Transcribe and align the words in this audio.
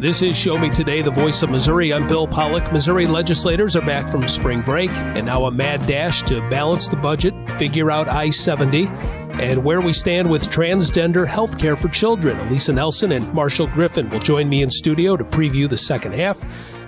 This 0.00 0.22
is 0.22 0.34
Show 0.34 0.56
Me 0.56 0.70
Today, 0.70 1.02
the 1.02 1.10
voice 1.10 1.42
of 1.42 1.50
Missouri. 1.50 1.92
I'm 1.92 2.06
Bill 2.06 2.26
Pollock. 2.26 2.72
Missouri 2.72 3.06
legislators 3.06 3.76
are 3.76 3.84
back 3.84 4.10
from 4.10 4.26
spring 4.26 4.62
break 4.62 4.88
and 4.88 5.26
now 5.26 5.44
a 5.44 5.50
mad 5.50 5.86
dash 5.86 6.22
to 6.22 6.40
balance 6.48 6.88
the 6.88 6.96
budget, 6.96 7.34
figure 7.58 7.90
out 7.90 8.08
I 8.08 8.30
70, 8.30 8.86
and 8.86 9.62
where 9.62 9.82
we 9.82 9.92
stand 9.92 10.30
with 10.30 10.48
transgender 10.48 11.26
health 11.26 11.58
care 11.58 11.76
for 11.76 11.88
children. 11.88 12.38
Alisa 12.38 12.74
Nelson 12.74 13.12
and 13.12 13.30
Marshall 13.34 13.66
Griffin 13.66 14.08
will 14.08 14.20
join 14.20 14.48
me 14.48 14.62
in 14.62 14.70
studio 14.70 15.18
to 15.18 15.24
preview 15.24 15.68
the 15.68 15.76
second 15.76 16.14
half. 16.14 16.42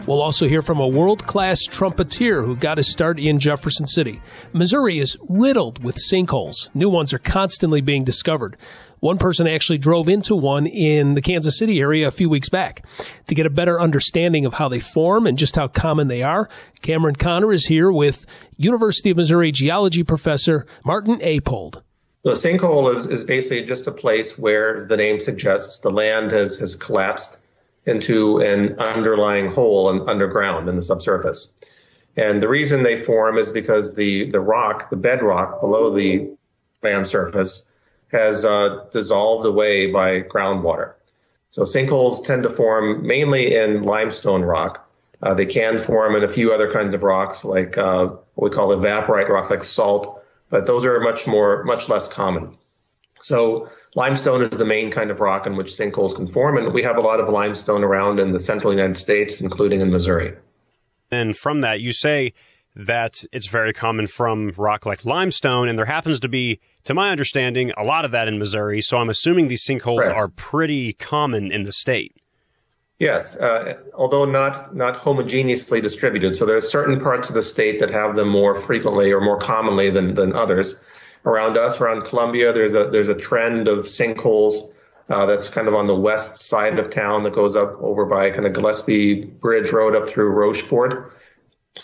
We'll 0.06 0.22
also 0.22 0.48
hear 0.48 0.62
from 0.62 0.80
a 0.80 0.88
world 0.88 1.26
class 1.26 1.62
trumpeter 1.62 2.42
who 2.42 2.56
got 2.56 2.79
his 2.79 2.90
start 2.90 3.20
in 3.20 3.38
Jefferson 3.38 3.86
City. 3.86 4.22
Missouri 4.54 4.98
is 4.98 5.18
riddled 5.29 5.84
with 5.84 5.96
sinkholes. 5.96 6.74
New 6.74 6.88
ones 6.88 7.12
are 7.12 7.18
constantly 7.18 7.82
being 7.82 8.04
discovered. 8.04 8.56
One 9.03 9.19
person 9.19 9.48
actually 9.48 9.79
drove 9.79 10.09
into 10.09 10.37
one 10.37 10.64
in 10.64 11.14
the 11.14 11.21
Kansas 11.21 11.59
City 11.59 11.80
area 11.80 12.07
a 12.07 12.12
few 12.12 12.30
weeks 12.30 12.48
back. 12.48 12.87
To 13.27 13.34
get 13.34 13.47
a 13.47 13.51
better 13.51 13.80
understanding 13.80 14.47
of 14.47 14.55
how 14.55 14.69
they 14.69 14.79
form 14.79 15.27
and 15.27 15.37
just 15.37 15.56
how 15.56 15.66
common 15.66 16.06
they 16.06 16.23
are, 16.23 16.48
Cameron 16.83 17.16
Connor 17.16 17.52
is 17.52 17.66
here 17.66 17.91
with 17.91 18.24
University 18.59 19.10
of 19.10 19.16
Missouri 19.16 19.51
geology 19.51 20.05
professor 20.05 20.69
Martin 20.84 21.20
Appold. 21.20 21.83
The 22.23 22.34
sinkhole 22.34 22.95
is, 22.95 23.07
is 23.07 23.24
basically 23.24 23.66
just 23.66 23.88
a 23.88 23.91
place 23.91 24.38
where, 24.38 24.77
as 24.77 24.87
the 24.87 24.96
name 24.96 25.19
suggests, 25.19 25.79
the 25.80 25.91
land 25.91 26.30
has, 26.30 26.59
has 26.59 26.77
collapsed 26.77 27.41
into 27.87 28.38
an 28.38 28.79
underlying 28.79 29.51
hole 29.51 29.91
in, 29.91 30.09
underground 30.09 30.69
in 30.69 30.77
the 30.77 30.82
subsurface. 30.82 31.52
And 32.16 32.41
the 32.41 32.48
reason 32.48 32.84
they 32.84 32.96
form 33.02 33.37
is 33.37 33.51
because 33.51 33.95
the, 33.95 34.30
the 34.30 34.38
rock, 34.38 34.91
the 34.91 34.96
bedrock 34.96 35.60
below 35.60 35.93
the 35.93 36.30
land 36.84 37.09
surface, 37.09 37.69
has 38.12 38.45
uh, 38.45 38.84
dissolved 38.93 39.47
away 39.47 39.91
by 39.91 40.21
groundwater. 40.21 40.93
So 41.51 41.62
sinkholes 41.62 42.25
tend 42.25 42.45
to 42.45 42.51
form 42.51 43.07
mainly 43.07 43.57
in 43.57 43.83
limestone 43.83 44.43
rock. 44.43 44.88
Uh, 45.23 45.35
they 45.35 45.46
can 45.46 45.79
form 45.79 46.16
in 46.16 46.24
a 46.24 46.29
few 46.29 46.52
other 46.52 46.73
kinds 46.73 46.95
of 46.95 47.02
rocks, 47.02 47.45
like 47.45 47.79
uh, 47.79 48.07
what 48.35 48.51
we 48.51 48.57
call 48.57 48.69
evaporite 48.69 49.29
rocks, 49.29 49.51
like 49.51 49.65
salt, 49.65 50.23
but 50.51 50.66
those 50.66 50.85
are 50.85 51.01
much 51.01 51.27
more, 51.27 51.63
much 51.65 51.88
less 51.88 52.09
common. 52.09 52.57
So 53.21 53.69
limestone 53.95 54.43
is 54.43 54.51
the 54.51 54.65
main 54.65 54.91
kind 54.91 55.10
of 55.10 55.21
rock 55.21 55.47
in 55.47 55.57
which 55.57 55.69
sinkholes 55.69 56.16
can 56.16 56.26
form, 56.26 56.57
and 56.57 56.73
we 56.73 56.82
have 56.82 56.97
a 56.97 57.01
lot 57.01 57.21
of 57.21 57.29
limestone 57.29 57.85
around 57.85 58.19
in 58.19 58.32
the 58.32 58.41
central 58.41 58.73
United 58.73 58.97
States, 58.97 59.41
including 59.41 59.80
in 59.80 59.91
Missouri. 59.91 60.35
And 61.10 61.37
from 61.37 61.60
that, 61.60 61.80
you 61.80 61.93
say 61.93 62.32
that 62.74 63.24
it's 63.32 63.47
very 63.47 63.73
common 63.73 64.06
from 64.06 64.53
rock 64.56 64.87
like 64.87 65.04
limestone, 65.04 65.69
and 65.69 65.78
there 65.78 65.87
happens 65.87 66.21
to 66.21 66.28
be, 66.28 66.59
to 66.84 66.94
my 66.94 67.11
understanding, 67.11 67.72
a 67.77 67.84
lot 67.84 68.05
of 68.05 68.11
that 68.11 68.28
in 68.28 68.38
Missouri. 68.38 68.81
So 68.83 68.97
I'm 68.99 69.11
assuming 69.11 69.49
these 69.49 69.65
sinkholes 69.65 70.00
Correct. 70.00 70.16
are 70.16 70.28
pretty 70.28 70.93
common 70.94 71.53
in 71.53 71.65
the 71.65 71.72
state. 71.72 72.16
Yes, 72.99 73.37
uh, 73.37 73.75
although 73.94 74.25
not 74.25 74.77
not 74.77 74.97
homogeneously 74.97 75.83
distributed. 75.83 76.37
So 76.37 76.47
there 76.47 76.56
are 76.56 76.60
certain 76.60 77.00
parts 77.00 77.28
of 77.28 77.34
the 77.34 77.43
state 77.43 77.81
that 77.81 77.91
have 77.91 78.15
them 78.15 78.28
more 78.28 78.55
frequently 78.55 79.10
or 79.12 79.21
more 79.21 79.38
commonly 79.38 79.91
than 79.91 80.15
than 80.15 80.33
others. 80.34 80.78
Around 81.25 81.56
us, 81.56 81.81
around 81.81 82.05
Columbia, 82.05 82.53
there's 82.53 82.75
a 82.75 82.88
there's 82.88 83.09
a 83.09 83.15
trend 83.15 83.66
of 83.66 83.81
sinkholes 83.87 84.72
uh, 85.09 85.27
that's 85.27 85.49
kind 85.49 85.69
of 85.69 85.75
on 85.75 85.87
the 85.87 85.94
west 85.94 86.37
side 86.37 86.78
of 86.78 86.91
town 86.91 87.22
that 87.25 87.33
goes 87.33 87.56
up 87.56 87.77
over 87.81 88.06
by 88.06 88.31
kind 88.31 88.47
of 88.47 88.53
Gillespie 88.53 89.25
Bridge 89.25 89.71
Road 89.72 89.97
up 89.97 90.09
through 90.09 90.33
Rocheport. 90.33 91.10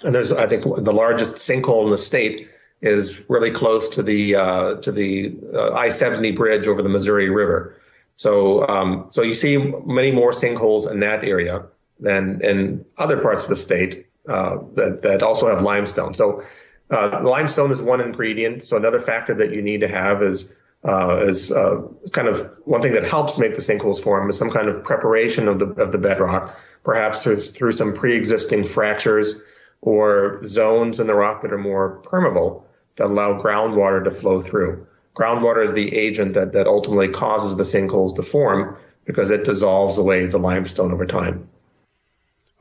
And 0.03 0.15
there's, 0.15 0.33
I 0.33 0.47
think, 0.47 0.63
the 0.63 0.93
largest 0.93 1.37
sinkhole 1.37 1.85
in 1.85 1.91
the 1.91 1.99
state 1.99 2.49
is 2.81 3.25
really 3.29 3.51
close 3.51 3.91
to 3.91 4.03
the 4.03 4.37
uh, 4.37 4.77
to 4.77 4.93
the 4.93 5.37
uh, 5.53 5.75
I-70 5.75 6.37
bridge 6.37 6.69
over 6.69 6.83
the 6.83 6.89
Missouri 6.89 7.29
River. 7.29 7.81
So, 8.17 8.67
um, 8.69 9.07
so 9.11 9.23
you 9.23 9.35
see 9.35 9.57
many 9.59 10.11
more 10.11 10.33
sinkholes 10.33 10.91
in 10.91 11.01
that 11.01 11.25
area 11.25 11.67
than 12.01 12.41
in 12.43 12.85
other 12.97 13.20
parts 13.20 13.45
of 13.45 13.51
the 13.51 13.57
state 13.57 14.07
uh, 14.29 14.59
that 14.75 15.03
that 15.03 15.23
also 15.23 15.48
have 15.48 15.62
limestone. 15.62 16.15
So, 16.15 16.43
uh, 16.91 17.20
limestone 17.25 17.70
is 17.70 17.83
one 17.83 18.01
ingredient. 18.01 18.63
So 18.63 18.77
another 18.77 19.01
factor 19.01 19.35
that 19.35 19.52
you 19.52 19.63
need 19.63 19.81
to 19.81 19.89
have 19.89 20.23
is 20.23 20.52
uh, 20.85 21.19
is 21.23 21.51
uh, 21.51 21.83
kind 22.13 22.29
of 22.29 22.51
one 22.64 22.81
thing 22.81 22.92
that 22.92 23.05
helps 23.05 23.36
make 23.36 23.57
the 23.57 23.61
sinkholes 23.61 24.01
form 24.01 24.31
is 24.31 24.39
some 24.39 24.51
kind 24.51 24.69
of 24.69 24.85
preparation 24.85 25.48
of 25.48 25.58
the 25.58 25.67
of 25.83 25.91
the 25.91 25.98
bedrock, 25.98 26.57
perhaps 26.85 27.25
through, 27.25 27.36
through 27.36 27.73
some 27.73 27.92
pre-existing 27.92 28.64
fractures 28.64 29.42
or 29.81 30.41
zones 30.45 31.01
in 31.01 31.07
the 31.07 31.14
rock 31.14 31.42
that 31.42 31.52
are 31.52 31.58
more 31.58 31.97
permeable 32.02 32.67
that 32.98 33.07
allow 33.07 33.41
groundwater 33.41 34.05
to 34.05 34.11
flow 34.11 34.41
through. 34.41 34.86
Groundwater 35.17 35.63
is 35.64 35.73
the 35.73 35.97
agent 35.97 36.35
that, 36.35 36.53
that 36.53 36.67
ultimately 36.67 37.09
causes 37.09 37.57
the 37.57 37.64
sinkholes 37.64 38.14
to 38.17 38.23
form 38.23 38.77
because 39.05 39.31
it 39.31 39.45
dissolves 39.45 39.98
away 39.98 40.27
the 40.27 40.39
limestone 40.39 40.92
over 40.92 41.07
time. 41.07 41.48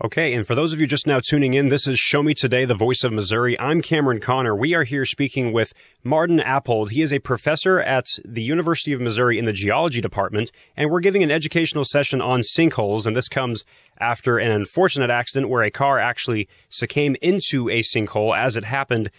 Okay, 0.03 0.35
and 0.35 0.45
for 0.45 0.53
those 0.53 0.73
of 0.73 0.79
you 0.79 0.85
just 0.85 1.07
now 1.07 1.19
tuning 1.19 1.55
in, 1.55 1.69
this 1.69 1.87
is 1.87 1.99
Show 1.99 2.21
Me 2.21 2.35
Today, 2.35 2.65
the 2.65 2.75
voice 2.75 3.03
of 3.03 3.11
Missouri. 3.11 3.59
I'm 3.59 3.81
Cameron 3.81 4.19
Connor. 4.19 4.55
We 4.55 4.75
are 4.75 4.83
here 4.83 5.05
speaking 5.05 5.51
with 5.51 5.73
Martin 6.03 6.39
Appold. 6.39 6.91
He 6.91 7.01
is 7.01 7.11
a 7.11 7.17
professor 7.17 7.79
at 7.79 8.05
the 8.23 8.43
University 8.43 8.93
of 8.93 9.01
Missouri 9.01 9.39
in 9.39 9.45
the 9.45 9.53
geology 9.53 9.99
department, 9.99 10.51
and 10.75 10.91
we're 10.91 10.99
giving 10.99 11.23
an 11.23 11.31
educational 11.31 11.83
session 11.83 12.21
on 12.21 12.41
sinkholes, 12.41 13.07
and 13.07 13.15
this 13.15 13.27
comes 13.27 13.63
after 13.99 14.37
an 14.37 14.51
unfortunate 14.51 15.09
accident 15.09 15.49
where 15.49 15.63
a 15.63 15.71
car 15.71 15.97
actually 15.97 16.47
succumbed 16.69 17.17
into 17.23 17.67
a 17.67 17.81
sinkhole 17.81 18.37
as 18.37 18.55
it 18.55 18.65
happened. 18.65 19.09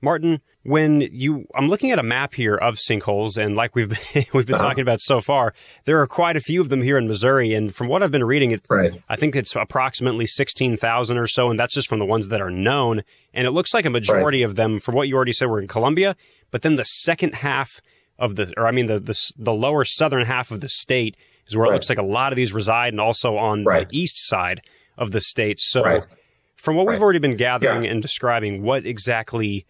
Martin, 0.00 0.40
when 0.64 1.02
you 1.12 1.46
I'm 1.54 1.68
looking 1.68 1.90
at 1.90 1.98
a 1.98 2.02
map 2.02 2.34
here 2.34 2.54
of 2.54 2.76
sinkholes 2.76 3.36
and 3.36 3.54
like 3.54 3.76
we've 3.76 3.88
been, 4.14 4.24
we've 4.32 4.46
been 4.46 4.56
uh-huh. 4.56 4.64
talking 4.64 4.82
about 4.82 5.00
so 5.00 5.20
far 5.20 5.54
there 5.84 6.00
are 6.00 6.06
quite 6.06 6.36
a 6.36 6.40
few 6.40 6.60
of 6.60 6.70
them 6.70 6.82
here 6.82 6.98
in 6.98 7.06
Missouri 7.06 7.54
and 7.54 7.74
from 7.74 7.86
what 7.86 8.02
I've 8.02 8.10
been 8.10 8.24
reading 8.24 8.50
it 8.50 8.66
right. 8.68 8.92
I 9.08 9.16
think 9.16 9.36
it's 9.36 9.54
approximately 9.54 10.26
16,000 10.26 11.18
or 11.18 11.26
so 11.26 11.50
and 11.50 11.58
that's 11.58 11.74
just 11.74 11.88
from 11.88 11.98
the 11.98 12.06
ones 12.06 12.28
that 12.28 12.40
are 12.40 12.50
known 12.50 13.02
and 13.32 13.46
it 13.46 13.50
looks 13.50 13.72
like 13.72 13.84
a 13.84 13.90
majority 13.90 14.42
right. 14.42 14.50
of 14.50 14.56
them 14.56 14.80
from 14.80 14.94
what 14.94 15.06
you 15.06 15.14
already 15.14 15.32
said 15.32 15.48
were 15.48 15.60
in 15.60 15.68
Columbia 15.68 16.16
but 16.50 16.62
then 16.62 16.76
the 16.76 16.84
second 16.84 17.34
half 17.34 17.80
of 18.18 18.36
the 18.36 18.52
or 18.56 18.66
I 18.66 18.70
mean 18.70 18.86
the 18.86 18.98
the, 18.98 19.32
the 19.36 19.52
lower 19.52 19.84
southern 19.84 20.24
half 20.24 20.50
of 20.50 20.60
the 20.60 20.68
state 20.68 21.16
is 21.46 21.56
where 21.56 21.64
right. 21.64 21.72
it 21.72 21.74
looks 21.74 21.88
like 21.90 21.98
a 21.98 22.02
lot 22.02 22.32
of 22.32 22.36
these 22.36 22.52
reside 22.52 22.94
and 22.94 23.00
also 23.00 23.36
on 23.36 23.64
the 23.64 23.86
east 23.92 24.26
side 24.26 24.62
of 24.96 25.10
the 25.10 25.20
state 25.20 25.60
so 25.60 25.82
from 26.56 26.76
what 26.76 26.86
we've 26.86 27.02
already 27.02 27.18
been 27.18 27.36
gathering 27.36 27.84
yeah. 27.84 27.90
and 27.90 28.00
describing 28.00 28.62
what 28.62 28.86
exactly 28.86 29.66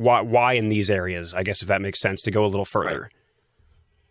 why 0.00 0.22
why 0.22 0.54
in 0.54 0.68
these 0.68 0.90
areas? 0.90 1.34
I 1.34 1.42
guess 1.42 1.60
if 1.60 1.68
that 1.68 1.82
makes 1.82 2.00
sense 2.00 2.22
to 2.22 2.30
go 2.30 2.44
a 2.44 2.48
little 2.48 2.64
further. 2.64 3.10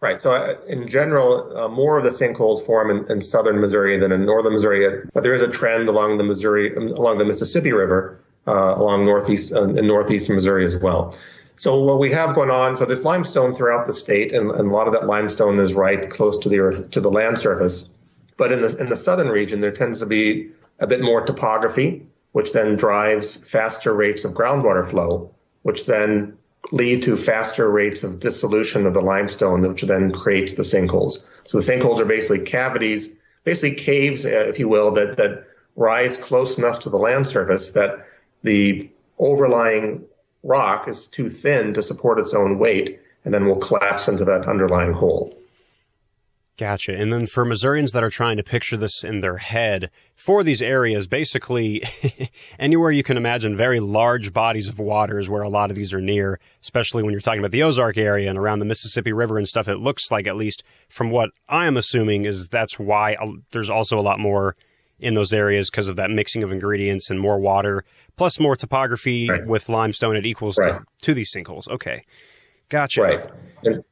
Right. 0.02 0.14
right. 0.14 0.22
So 0.22 0.32
uh, 0.32 0.56
in 0.68 0.88
general, 0.88 1.58
uh, 1.58 1.68
more 1.68 1.98
of 1.98 2.04
the 2.04 2.12
sinkholes 2.12 2.64
form 2.64 2.92
in, 2.92 3.12
in, 3.12 3.22
southern 3.22 3.60
Missouri 3.60 3.98
than 3.98 4.12
in 4.12 4.24
northern 4.24 4.54
Missouri, 4.54 4.88
but 5.14 5.24
there 5.24 5.34
is 5.34 5.42
a 5.42 5.50
trend 5.50 5.90
along 5.90 6.18
the 6.18 6.24
Missouri 6.24 6.76
um, 6.78 6.90
along 6.90 7.18
the 7.18 7.26
Mississippi 7.26 7.74
River 7.74 8.20
uh, 8.48 8.76
along 8.78 9.06
northeast 9.06 9.52
uh, 9.52 9.68
in 9.68 9.88
northeastern 9.88 10.36
Missouri 10.36 10.64
as 10.64 10.78
well. 10.78 11.18
So 11.56 11.84
what 11.84 12.00
we 12.00 12.12
have 12.12 12.36
going 12.36 12.52
on, 12.52 12.78
so 12.78 12.86
there's 12.86 13.04
limestone 13.04 13.54
throughout 13.54 13.86
the 13.86 13.92
state, 13.92 14.32
and, 14.32 14.50
and 14.52 14.72
a 14.72 14.74
lot 14.74 14.88
of 14.88 14.94
that 14.94 15.08
limestone 15.08 15.60
is 15.60 15.74
right 15.74 16.08
close 16.10 16.38
to 16.38 16.50
the 16.50 16.60
earth 16.60 16.92
to 16.92 17.02
the 17.02 17.10
land 17.10 17.40
surface. 17.40 17.90
But 18.38 18.52
in 18.52 18.62
the 18.62 18.78
in 18.80 18.90
the 18.90 18.96
southern 18.96 19.30
region, 19.30 19.60
there 19.60 19.72
tends 19.72 20.00
to 20.00 20.06
be 20.06 20.52
a 20.80 20.86
bit 20.86 21.02
more 21.02 21.26
topography, 21.26 22.06
which 22.34 22.54
then 22.54 22.76
drives 22.76 23.36
faster 23.36 23.92
rates 23.92 24.24
of 24.24 24.34
groundwater 24.34 24.88
flow 24.88 25.34
which 25.62 25.86
then 25.86 26.38
lead 26.72 27.04
to 27.04 27.18
faster 27.18 27.70
rates 27.70 28.04
of 28.04 28.20
dissolution 28.20 28.86
of 28.86 28.94
the 28.94 29.02
limestone, 29.02 29.62
which 29.62 29.84
then 29.84 30.12
creates 30.12 30.54
the 30.54 30.64
sinkholes. 30.64 31.24
So 31.44 31.60
the 31.60 31.64
sinkholes 31.64 32.00
are 32.00 32.06
basically 32.06 32.46
cavities, 32.46 33.12
basically 33.44 33.76
caves, 33.76 34.26
uh, 34.26 34.30
if 34.30 34.60
you 34.60 34.68
will, 34.68 34.92
that, 34.92 35.18
that 35.18 35.46
rise 35.76 36.18
close 36.18 36.58
enough 36.58 36.80
to 36.82 36.90
the 36.90 36.98
land 36.98 37.26
surface 37.26 37.72
that 37.72 38.06
the 38.44 38.90
overlying 39.18 40.06
rock 40.44 40.88
is 40.88 41.08
too 41.08 41.30
thin 41.30 41.74
to 41.74 41.84
support 41.84 42.20
its 42.20 42.34
own 42.34 42.60
weight 42.60 43.00
and 43.26 43.34
then 43.34 43.46
will 43.46 43.58
collapse 43.58 44.08
into 44.08 44.26
that 44.26 44.48
underlying 44.48 44.94
hole. 44.94 45.39
Gotcha. 46.60 46.94
And 46.94 47.14
then 47.14 47.26
for 47.26 47.46
Missourians 47.46 47.94
that 47.94 48.04
are 48.04 48.10
trying 48.10 48.36
to 48.36 48.44
picture 48.44 48.76
this 48.76 49.06
in 49.06 49.22
their 49.22 49.38
head, 49.38 49.90
for 50.18 50.44
these 50.44 50.62
areas, 50.62 51.08
basically 51.08 51.82
anywhere 52.60 52.92
you 52.92 53.02
can 53.02 53.16
imagine 53.16 53.56
very 53.56 53.80
large 53.80 54.34
bodies 54.34 54.68
of 54.68 54.78
water 54.78 55.20
is 55.20 55.30
where 55.30 55.42
a 55.42 55.48
lot 55.48 55.70
of 55.70 55.78
these 55.78 55.94
are 55.94 56.02
near, 56.02 56.38
especially 56.62 57.02
when 57.02 57.14
you're 57.14 57.22
talking 57.22 57.40
about 57.40 57.52
the 57.52 57.64
Ozark 57.64 57.98
area 57.98 58.30
and 58.30 58.38
around 58.38 58.60
the 58.60 58.66
Mississippi 58.66 59.14
River 59.14 59.38
and 59.38 59.48
stuff. 59.48 59.70
It 59.70 59.78
looks 59.78 60.12
like, 60.12 60.28
at 60.28 60.36
least 60.36 60.66
from 60.90 61.12
what 61.12 61.30
I 61.48 61.66
am 61.66 61.78
assuming, 61.78 62.26
is 62.26 62.50
that's 62.50 62.78
why 62.78 63.16
there's 63.52 63.70
also 63.70 63.98
a 63.98 64.02
lot 64.02 64.20
more 64.20 64.54
in 65.00 65.14
those 65.14 65.32
areas 65.32 65.70
because 65.70 65.88
of 65.88 65.96
that 65.96 66.12
mixing 66.12 66.44
of 66.44 66.52
ingredients 66.52 67.10
and 67.10 67.22
more 67.22 67.40
water, 67.40 67.86
plus 68.18 68.38
more 68.38 68.58
topography 68.58 69.30
right. 69.30 69.48
with 69.48 69.70
limestone. 69.70 70.18
It 70.18 70.26
equals 70.26 70.58
right. 70.58 70.74
to, 70.74 71.06
to, 71.06 71.14
these 71.14 71.32
sinkholes. 71.34 71.70
Okay. 71.70 72.04
Gotcha. 72.68 73.02
Right. 73.02 73.30
And- 73.64 73.86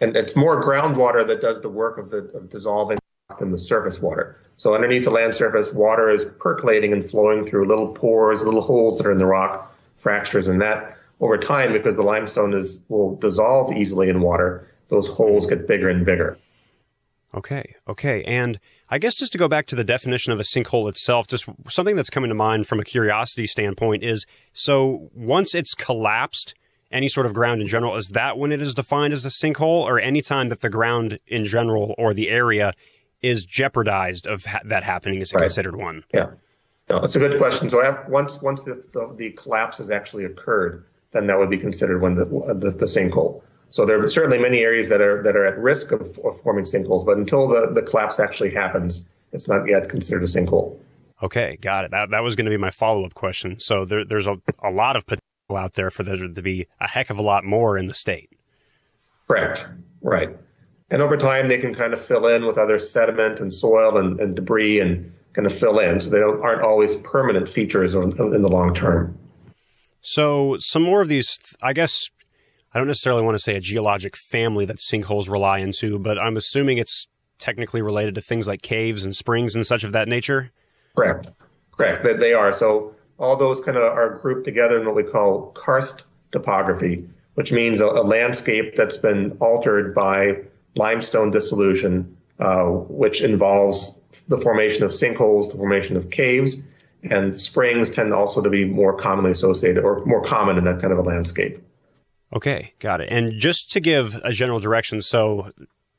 and 0.00 0.16
it's 0.16 0.36
more 0.36 0.62
groundwater 0.62 1.26
that 1.26 1.40
does 1.40 1.60
the 1.60 1.68
work 1.68 1.98
of 1.98 2.10
the 2.10 2.18
of 2.34 2.48
dissolving 2.50 2.98
than 3.38 3.50
the 3.50 3.58
surface 3.58 4.00
water. 4.00 4.40
So 4.56 4.74
underneath 4.74 5.04
the 5.04 5.10
land 5.10 5.34
surface, 5.34 5.72
water 5.72 6.08
is 6.08 6.24
percolating 6.38 6.92
and 6.92 7.08
flowing 7.08 7.46
through 7.46 7.66
little 7.66 7.88
pores, 7.88 8.44
little 8.44 8.60
holes 8.60 8.98
that 8.98 9.06
are 9.06 9.10
in 9.10 9.18
the 9.18 9.26
rock, 9.26 9.74
fractures, 9.96 10.48
and 10.48 10.60
that 10.60 10.96
over 11.20 11.36
time, 11.38 11.72
because 11.72 11.96
the 11.96 12.02
limestone 12.02 12.54
is 12.54 12.82
will 12.88 13.16
dissolve 13.16 13.76
easily 13.76 14.08
in 14.08 14.20
water, 14.20 14.66
those 14.88 15.06
holes 15.06 15.46
get 15.46 15.68
bigger 15.68 15.88
and 15.88 16.04
bigger. 16.04 16.38
Okay, 17.32 17.76
okay. 17.86 18.24
And 18.24 18.58
I 18.88 18.98
guess 18.98 19.14
just 19.14 19.30
to 19.32 19.38
go 19.38 19.46
back 19.46 19.66
to 19.66 19.76
the 19.76 19.84
definition 19.84 20.32
of 20.32 20.40
a 20.40 20.42
sinkhole 20.42 20.88
itself, 20.88 21.28
just 21.28 21.44
something 21.68 21.94
that's 21.94 22.10
coming 22.10 22.28
to 22.28 22.34
mind 22.34 22.66
from 22.66 22.80
a 22.80 22.84
curiosity 22.84 23.46
standpoint 23.46 24.02
is 24.02 24.26
so 24.52 25.10
once 25.14 25.54
it's 25.54 25.74
collapsed, 25.74 26.54
any 26.90 27.08
sort 27.08 27.26
of 27.26 27.34
ground 27.34 27.60
in 27.60 27.66
general, 27.66 27.96
is 27.96 28.08
that 28.08 28.38
when 28.38 28.52
it 28.52 28.60
is 28.60 28.74
defined 28.74 29.12
as 29.12 29.24
a 29.24 29.28
sinkhole, 29.28 29.82
or 29.82 30.00
any 30.00 30.22
time 30.22 30.48
that 30.48 30.60
the 30.60 30.70
ground 30.70 31.18
in 31.26 31.44
general 31.44 31.94
or 31.98 32.14
the 32.14 32.28
area 32.28 32.72
is 33.22 33.44
jeopardized 33.44 34.26
of 34.26 34.44
ha- 34.44 34.60
that 34.64 34.82
happening 34.82 35.20
is 35.20 35.32
right. 35.32 35.42
considered 35.42 35.76
one? 35.76 36.04
Yeah. 36.12 36.30
No, 36.88 37.00
that's 37.00 37.14
a 37.14 37.20
good 37.20 37.38
question. 37.38 37.68
So 37.68 38.04
once 38.08 38.42
once 38.42 38.64
the, 38.64 38.82
the, 38.92 39.14
the, 39.16 39.30
collapse 39.30 39.78
has 39.78 39.90
actually 39.90 40.24
occurred, 40.24 40.84
then 41.12 41.28
that 41.28 41.38
would 41.38 41.50
be 41.50 41.58
considered 41.58 42.00
when 42.00 42.14
the, 42.14 42.24
the, 42.24 42.70
the 42.70 42.86
sinkhole. 42.86 43.42
So 43.68 43.86
there 43.86 44.02
are 44.02 44.08
certainly 44.08 44.38
many 44.38 44.58
areas 44.58 44.88
that 44.88 45.00
are 45.00 45.22
that 45.22 45.36
are 45.36 45.46
at 45.46 45.56
risk 45.58 45.92
of, 45.92 46.18
of 46.24 46.40
forming 46.40 46.64
sinkholes, 46.64 47.06
but 47.06 47.16
until 47.16 47.46
the, 47.46 47.70
the 47.72 47.82
collapse 47.82 48.18
actually 48.18 48.50
happens, 48.50 49.04
it's 49.32 49.48
not 49.48 49.68
yet 49.68 49.88
considered 49.88 50.24
a 50.24 50.26
sinkhole. 50.26 50.80
Okay, 51.22 51.58
got 51.60 51.84
it. 51.84 51.92
That 51.92 52.10
that 52.10 52.24
was 52.24 52.34
going 52.34 52.46
to 52.46 52.50
be 52.50 52.56
my 52.56 52.70
follow 52.70 53.04
up 53.04 53.14
question. 53.14 53.60
So 53.60 53.84
there, 53.84 54.04
there's 54.04 54.26
a, 54.26 54.38
a 54.60 54.72
lot 54.72 54.96
of 54.96 55.06
potential 55.06 55.29
out 55.56 55.74
there 55.74 55.90
for 55.90 56.02
there 56.02 56.16
to 56.16 56.42
be 56.42 56.66
a 56.80 56.88
heck 56.88 57.10
of 57.10 57.18
a 57.18 57.22
lot 57.22 57.44
more 57.44 57.76
in 57.78 57.86
the 57.86 57.94
state. 57.94 58.30
Correct. 59.28 59.66
Right. 60.02 60.36
And 60.90 61.02
over 61.02 61.16
time, 61.16 61.48
they 61.48 61.58
can 61.58 61.72
kind 61.72 61.92
of 61.92 62.00
fill 62.00 62.26
in 62.26 62.44
with 62.44 62.58
other 62.58 62.78
sediment 62.78 63.38
and 63.38 63.52
soil 63.52 63.96
and, 63.96 64.20
and 64.20 64.34
debris 64.34 64.80
and 64.80 65.12
kind 65.34 65.46
of 65.46 65.54
fill 65.54 65.78
in. 65.78 66.00
So 66.00 66.10
they 66.10 66.20
aren't 66.20 66.62
always 66.62 66.96
permanent 66.96 67.48
features 67.48 67.94
in 67.94 68.10
the 68.10 68.50
long 68.50 68.74
term. 68.74 69.16
So 70.00 70.56
some 70.58 70.82
more 70.82 71.00
of 71.00 71.08
these, 71.08 71.38
I 71.62 71.72
guess, 71.74 72.10
I 72.72 72.78
don't 72.78 72.88
necessarily 72.88 73.22
want 73.22 73.36
to 73.36 73.42
say 73.42 73.56
a 73.56 73.60
geologic 73.60 74.16
family 74.16 74.64
that 74.64 74.78
sinkholes 74.78 75.28
rely 75.28 75.58
into, 75.58 75.98
but 75.98 76.18
I'm 76.18 76.36
assuming 76.36 76.78
it's 76.78 77.06
technically 77.38 77.82
related 77.82 78.14
to 78.16 78.20
things 78.20 78.48
like 78.48 78.62
caves 78.62 79.04
and 79.04 79.14
springs 79.14 79.54
and 79.54 79.66
such 79.66 79.84
of 79.84 79.92
that 79.92 80.08
nature. 80.08 80.50
Correct. 80.96 81.28
Correct. 81.72 82.02
That 82.02 82.20
they 82.20 82.34
are. 82.34 82.52
So 82.52 82.94
all 83.20 83.36
those 83.36 83.60
kind 83.60 83.76
of 83.76 83.82
are 83.82 84.18
grouped 84.18 84.44
together 84.44 84.80
in 84.80 84.86
what 84.86 84.96
we 84.96 85.04
call 85.04 85.52
karst 85.52 86.06
topography, 86.32 87.08
which 87.34 87.52
means 87.52 87.80
a, 87.80 87.86
a 87.86 88.02
landscape 88.02 88.74
that's 88.74 88.96
been 88.96 89.36
altered 89.40 89.94
by 89.94 90.38
limestone 90.74 91.30
dissolution, 91.30 92.16
uh, 92.38 92.64
which 92.64 93.20
involves 93.20 94.00
the 94.26 94.38
formation 94.38 94.82
of 94.82 94.90
sinkholes, 94.90 95.52
the 95.52 95.58
formation 95.58 95.96
of 95.96 96.10
caves, 96.10 96.62
and 97.02 97.38
springs 97.38 97.90
tend 97.90 98.12
also 98.12 98.42
to 98.42 98.50
be 98.50 98.64
more 98.64 98.96
commonly 98.96 99.30
associated 99.30 99.84
or 99.84 100.04
more 100.06 100.22
common 100.22 100.56
in 100.56 100.64
that 100.64 100.80
kind 100.80 100.92
of 100.92 100.98
a 100.98 101.02
landscape. 101.02 101.62
Okay, 102.34 102.72
got 102.78 103.00
it. 103.00 103.10
And 103.10 103.38
just 103.38 103.72
to 103.72 103.80
give 103.80 104.14
a 104.24 104.32
general 104.32 104.60
direction, 104.60 105.02
so 105.02 105.52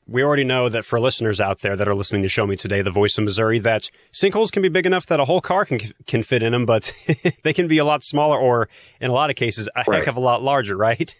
we 0.06 0.22
already 0.22 0.44
know 0.44 0.68
that 0.68 0.84
for 0.84 0.98
listeners 0.98 1.40
out 1.40 1.60
there 1.60 1.76
that 1.76 1.86
are 1.86 1.94
listening 1.94 2.22
to 2.22 2.28
Show 2.28 2.46
Me 2.46 2.56
Today, 2.56 2.82
the 2.82 2.90
voice 2.90 3.16
of 3.18 3.24
Missouri, 3.24 3.58
that 3.60 3.90
sinkholes 4.12 4.50
can 4.50 4.62
be 4.62 4.68
big 4.68 4.86
enough 4.86 5.06
that 5.06 5.20
a 5.20 5.24
whole 5.24 5.40
car 5.40 5.64
can 5.64 5.80
can 6.06 6.22
fit 6.22 6.42
in 6.42 6.52
them, 6.52 6.66
but 6.66 6.92
they 7.42 7.52
can 7.52 7.68
be 7.68 7.78
a 7.78 7.84
lot 7.84 8.02
smaller, 8.02 8.38
or 8.38 8.68
in 9.00 9.10
a 9.10 9.14
lot 9.14 9.30
of 9.30 9.36
cases, 9.36 9.68
a 9.74 9.84
right. 9.86 10.00
heck 10.00 10.08
of 10.08 10.16
a 10.16 10.20
lot 10.20 10.42
larger, 10.42 10.76
right? 10.76 11.14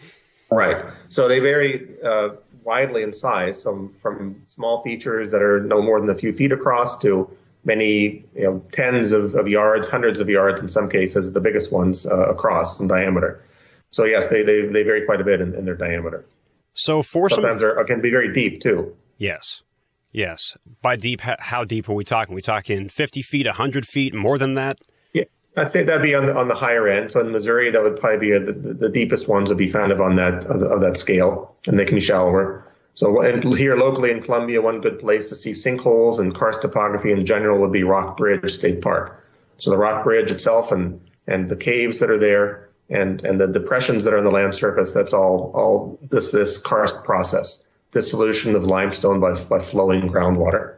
right. 0.50 0.84
So 1.08 1.28
they 1.28 1.40
vary 1.40 1.88
uh, 2.04 2.30
widely 2.64 3.02
in 3.02 3.12
size, 3.12 3.62
from 3.62 3.94
from 4.00 4.42
small 4.46 4.82
features 4.82 5.30
that 5.32 5.42
are 5.42 5.60
no 5.60 5.82
more 5.82 6.00
than 6.00 6.08
a 6.08 6.14
few 6.14 6.32
feet 6.32 6.52
across 6.52 6.98
to 6.98 7.30
many, 7.64 8.24
you 8.34 8.44
know, 8.44 8.64
tens 8.72 9.12
of, 9.12 9.34
of 9.34 9.46
yards, 9.46 9.88
hundreds 9.88 10.20
of 10.20 10.28
yards 10.28 10.60
in 10.60 10.68
some 10.68 10.88
cases, 10.88 11.32
the 11.32 11.40
biggest 11.40 11.70
ones 11.70 12.06
uh, 12.06 12.30
across 12.30 12.80
in 12.80 12.88
diameter. 12.88 13.42
So 13.90 14.04
yes, 14.04 14.26
they 14.28 14.42
they, 14.42 14.62
they 14.62 14.82
vary 14.82 15.04
quite 15.04 15.20
a 15.20 15.24
bit 15.24 15.40
in, 15.40 15.54
in 15.54 15.64
their 15.64 15.76
diameter. 15.76 16.24
So 16.74 17.02
for 17.02 17.28
sometimes 17.28 17.60
some, 17.60 17.70
are, 17.70 17.84
can 17.84 18.00
be 18.00 18.10
very 18.10 18.32
deep 18.32 18.62
too. 18.62 18.96
Yes, 19.18 19.62
yes. 20.10 20.56
By 20.80 20.96
deep, 20.96 21.20
how 21.20 21.64
deep 21.64 21.88
are 21.88 21.94
we 21.94 22.04
talking? 22.04 22.32
Are 22.32 22.36
we 22.36 22.42
talking 22.42 22.88
fifty 22.88 23.22
feet, 23.22 23.46
hundred 23.46 23.86
feet, 23.86 24.14
more 24.14 24.38
than 24.38 24.54
that? 24.54 24.78
Yeah, 25.12 25.24
I'd 25.56 25.70
say 25.70 25.82
that'd 25.82 26.02
be 26.02 26.14
on 26.14 26.26
the 26.26 26.34
on 26.36 26.48
the 26.48 26.54
higher 26.54 26.88
end. 26.88 27.12
So 27.12 27.20
in 27.20 27.30
Missouri, 27.30 27.70
that 27.70 27.82
would 27.82 28.00
probably 28.00 28.18
be 28.18 28.32
a, 28.32 28.40
the, 28.40 28.52
the 28.52 28.88
deepest 28.88 29.28
ones 29.28 29.50
would 29.50 29.58
be 29.58 29.70
kind 29.70 29.92
of 29.92 30.00
on 30.00 30.14
that 30.14 30.44
of, 30.44 30.62
of 30.62 30.80
that 30.80 30.96
scale, 30.96 31.56
and 31.66 31.78
they 31.78 31.84
can 31.84 31.96
be 31.96 32.00
shallower. 32.00 32.66
So 32.94 33.20
here 33.54 33.76
locally 33.76 34.10
in 34.10 34.20
Columbia, 34.20 34.60
one 34.60 34.82
good 34.82 34.98
place 34.98 35.30
to 35.30 35.34
see 35.34 35.52
sinkholes 35.52 36.18
and 36.18 36.34
karst 36.34 36.60
topography 36.60 37.10
in 37.10 37.24
general 37.24 37.58
would 37.60 37.72
be 37.72 37.84
Rock 37.84 38.18
Bridge 38.18 38.50
State 38.50 38.82
Park. 38.82 39.26
So 39.56 39.70
the 39.70 39.78
Rock 39.78 40.04
Bridge 40.04 40.30
itself 40.30 40.72
and 40.72 41.00
and 41.26 41.48
the 41.48 41.56
caves 41.56 42.00
that 42.00 42.10
are 42.10 42.18
there 42.18 42.68
and 42.92 43.24
and 43.24 43.40
the 43.40 43.48
depressions 43.48 44.04
that 44.04 44.14
are 44.14 44.18
on 44.18 44.24
the 44.24 44.30
land 44.30 44.54
surface. 44.54 44.92
That's 44.92 45.12
all 45.12 45.50
all 45.54 45.98
this 46.10 46.32
this 46.32 46.58
karst 46.58 47.04
process, 47.04 47.66
dissolution 47.90 48.54
of 48.54 48.64
limestone 48.64 49.20
by 49.20 49.42
by 49.44 49.58
flowing 49.58 50.02
groundwater. 50.02 50.76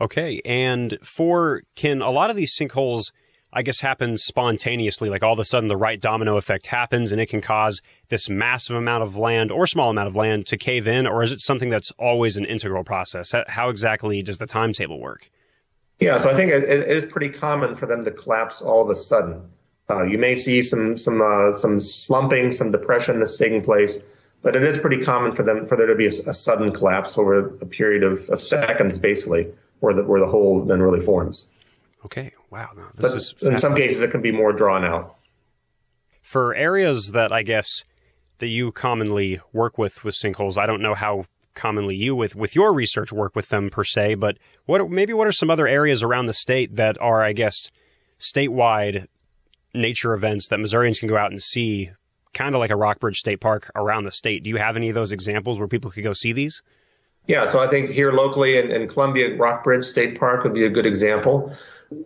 Okay, 0.00 0.40
and 0.44 0.98
for 1.02 1.62
can 1.76 2.00
a 2.00 2.10
lot 2.10 2.30
of 2.30 2.36
these 2.36 2.56
sinkholes, 2.56 3.12
I 3.52 3.62
guess, 3.62 3.80
happen 3.80 4.16
spontaneously? 4.16 5.10
Like 5.10 5.22
all 5.22 5.34
of 5.34 5.38
a 5.38 5.44
sudden, 5.44 5.68
the 5.68 5.76
right 5.76 6.00
domino 6.00 6.38
effect 6.38 6.66
happens, 6.66 7.12
and 7.12 7.20
it 7.20 7.28
can 7.28 7.42
cause 7.42 7.82
this 8.08 8.30
massive 8.30 8.76
amount 8.76 9.02
of 9.02 9.16
land 9.16 9.50
or 9.50 9.66
small 9.66 9.90
amount 9.90 10.08
of 10.08 10.16
land 10.16 10.46
to 10.46 10.56
cave 10.56 10.88
in, 10.88 11.06
or 11.06 11.22
is 11.22 11.32
it 11.32 11.40
something 11.40 11.68
that's 11.68 11.90
always 11.92 12.38
an 12.38 12.46
integral 12.46 12.82
process? 12.82 13.34
How 13.48 13.68
exactly 13.68 14.22
does 14.22 14.38
the 14.38 14.46
timetable 14.46 15.00
work? 15.00 15.30
Yeah, 15.98 16.16
so 16.16 16.30
I 16.30 16.34
think 16.34 16.50
it, 16.50 16.64
it 16.64 16.88
is 16.88 17.04
pretty 17.04 17.28
common 17.28 17.74
for 17.74 17.84
them 17.84 18.06
to 18.06 18.10
collapse 18.10 18.62
all 18.62 18.82
of 18.82 18.88
a 18.88 18.94
sudden. 18.94 19.50
Uh, 19.90 20.04
you 20.04 20.18
may 20.18 20.36
see 20.36 20.62
some 20.62 20.96
some 20.96 21.20
uh, 21.20 21.52
some 21.52 21.80
slumping, 21.80 22.52
some 22.52 22.70
depression 22.70 23.18
that's 23.18 23.36
taking 23.36 23.62
place, 23.62 23.98
but 24.42 24.54
it 24.54 24.62
is 24.62 24.78
pretty 24.78 24.98
common 24.98 25.32
for 25.32 25.42
them 25.42 25.66
for 25.66 25.76
there 25.76 25.88
to 25.88 25.96
be 25.96 26.06
a, 26.06 26.10
a 26.10 26.34
sudden 26.34 26.72
collapse 26.72 27.18
over 27.18 27.48
a 27.56 27.66
period 27.66 28.04
of, 28.04 28.28
of, 28.28 28.40
seconds, 28.40 28.98
basically, 28.98 29.52
where 29.80 29.92
the 29.92 30.04
where 30.04 30.20
the 30.20 30.28
hole 30.28 30.64
then 30.64 30.80
really 30.80 31.00
forms. 31.00 31.50
Okay, 32.04 32.32
wow. 32.50 32.70
No, 32.76 32.84
but 33.00 33.12
in 33.42 33.58
some 33.58 33.74
cases, 33.74 34.02
it 34.02 34.10
can 34.10 34.22
be 34.22 34.32
more 34.32 34.52
drawn 34.52 34.84
out. 34.84 35.16
For 36.22 36.54
areas 36.54 37.10
that 37.12 37.32
I 37.32 37.42
guess 37.42 37.84
that 38.38 38.46
you 38.46 38.70
commonly 38.70 39.40
work 39.52 39.76
with 39.76 40.04
with 40.04 40.14
sinkholes, 40.14 40.56
I 40.56 40.66
don't 40.66 40.82
know 40.82 40.94
how 40.94 41.26
commonly 41.54 41.96
you 41.96 42.14
with 42.14 42.36
with 42.36 42.54
your 42.54 42.72
research 42.72 43.12
work 43.12 43.34
with 43.34 43.48
them 43.48 43.70
per 43.70 43.82
se, 43.82 44.14
but 44.14 44.38
what 44.66 44.88
maybe 44.88 45.12
what 45.12 45.26
are 45.26 45.32
some 45.32 45.50
other 45.50 45.66
areas 45.66 46.02
around 46.02 46.26
the 46.26 46.34
state 46.34 46.76
that 46.76 46.96
are 47.00 47.22
I 47.22 47.32
guess 47.32 47.70
statewide 48.20 49.06
nature 49.74 50.12
events 50.12 50.48
that 50.48 50.58
Missourians 50.58 50.98
can 50.98 51.08
go 51.08 51.16
out 51.16 51.30
and 51.30 51.42
see, 51.42 51.90
kind 52.34 52.54
of 52.54 52.58
like 52.58 52.70
a 52.70 52.76
Rock 52.76 53.00
Bridge 53.00 53.18
State 53.18 53.40
Park 53.40 53.70
around 53.74 54.04
the 54.04 54.12
state. 54.12 54.42
Do 54.42 54.50
you 54.50 54.56
have 54.56 54.76
any 54.76 54.88
of 54.88 54.94
those 54.94 55.12
examples 55.12 55.58
where 55.58 55.68
people 55.68 55.90
could 55.90 56.04
go 56.04 56.12
see 56.12 56.32
these? 56.32 56.62
Yeah, 57.26 57.46
so 57.46 57.60
I 57.60 57.66
think 57.66 57.90
here 57.90 58.12
locally 58.12 58.58
in, 58.58 58.70
in 58.70 58.88
Columbia, 58.88 59.36
Rock 59.36 59.62
Bridge 59.62 59.84
State 59.84 60.18
Park 60.18 60.42
would 60.42 60.54
be 60.54 60.64
a 60.64 60.70
good 60.70 60.86
example. 60.86 61.54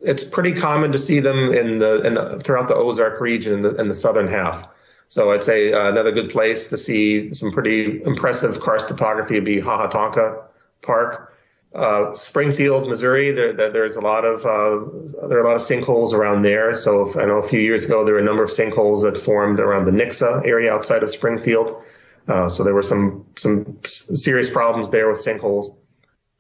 It's 0.02 0.24
pretty 0.24 0.52
common 0.52 0.92
to 0.92 0.98
see 0.98 1.20
them 1.20 1.52
in 1.52 1.78
the, 1.78 2.02
in 2.06 2.14
the 2.14 2.40
throughout 2.40 2.68
the 2.68 2.74
Ozark 2.74 3.20
region 3.20 3.54
in 3.54 3.62
the, 3.62 3.74
in 3.76 3.88
the 3.88 3.94
southern 3.94 4.28
half. 4.28 4.66
So 5.08 5.30
I'd 5.30 5.44
say 5.44 5.72
uh, 5.72 5.90
another 5.90 6.10
good 6.10 6.30
place 6.30 6.68
to 6.68 6.78
see 6.78 7.32
some 7.34 7.52
pretty 7.52 8.02
impressive 8.02 8.60
karst 8.60 8.88
topography 8.88 9.34
would 9.34 9.44
be 9.44 9.60
Ha 9.60 9.76
Ha 9.76 9.88
Tonka 9.88 10.44
Park 10.82 11.33
uh, 11.74 12.12
Springfield, 12.14 12.88
Missouri, 12.88 13.32
there, 13.32 13.52
there's 13.52 13.96
a 13.96 14.00
lot 14.00 14.24
of 14.24 14.46
uh, 14.46 15.26
there 15.28 15.38
are 15.38 15.42
a 15.42 15.46
lot 15.46 15.56
of 15.56 15.62
sinkholes 15.62 16.12
around 16.12 16.42
there. 16.42 16.72
So 16.74 17.08
if, 17.08 17.16
I 17.16 17.24
know 17.24 17.38
a 17.38 17.48
few 17.48 17.60
years 17.60 17.84
ago 17.84 18.04
there 18.04 18.14
were 18.14 18.20
a 18.20 18.24
number 18.24 18.44
of 18.44 18.50
sinkholes 18.50 19.02
that 19.02 19.18
formed 19.18 19.58
around 19.58 19.84
the 19.84 19.92
Nixa 19.92 20.46
area 20.46 20.72
outside 20.72 21.02
of 21.02 21.10
Springfield. 21.10 21.82
Uh, 22.28 22.48
so 22.48 22.62
there 22.62 22.74
were 22.74 22.82
some 22.82 23.26
some 23.36 23.78
serious 23.84 24.48
problems 24.48 24.90
there 24.90 25.08
with 25.08 25.18
sinkholes. 25.18 25.76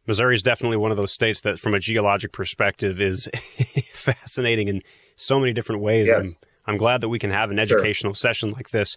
Missouri 0.06 0.34
is 0.34 0.42
definitely 0.42 0.76
one 0.76 0.90
of 0.90 0.96
those 0.96 1.12
states 1.12 1.40
that, 1.40 1.58
from 1.58 1.74
a 1.74 1.80
geologic 1.80 2.30
perspective, 2.30 3.00
is 3.00 3.28
fascinating 3.92 4.68
in 4.68 4.82
so 5.16 5.40
many 5.40 5.52
different 5.52 5.80
ways. 5.80 6.06
Yes. 6.06 6.38
I'm, 6.66 6.74
I'm 6.74 6.76
glad 6.76 7.00
that 7.00 7.08
we 7.08 7.18
can 7.18 7.30
have 7.30 7.50
an 7.50 7.58
educational 7.58 8.12
sure. 8.12 8.28
session 8.28 8.50
like 8.50 8.70
this 8.70 8.96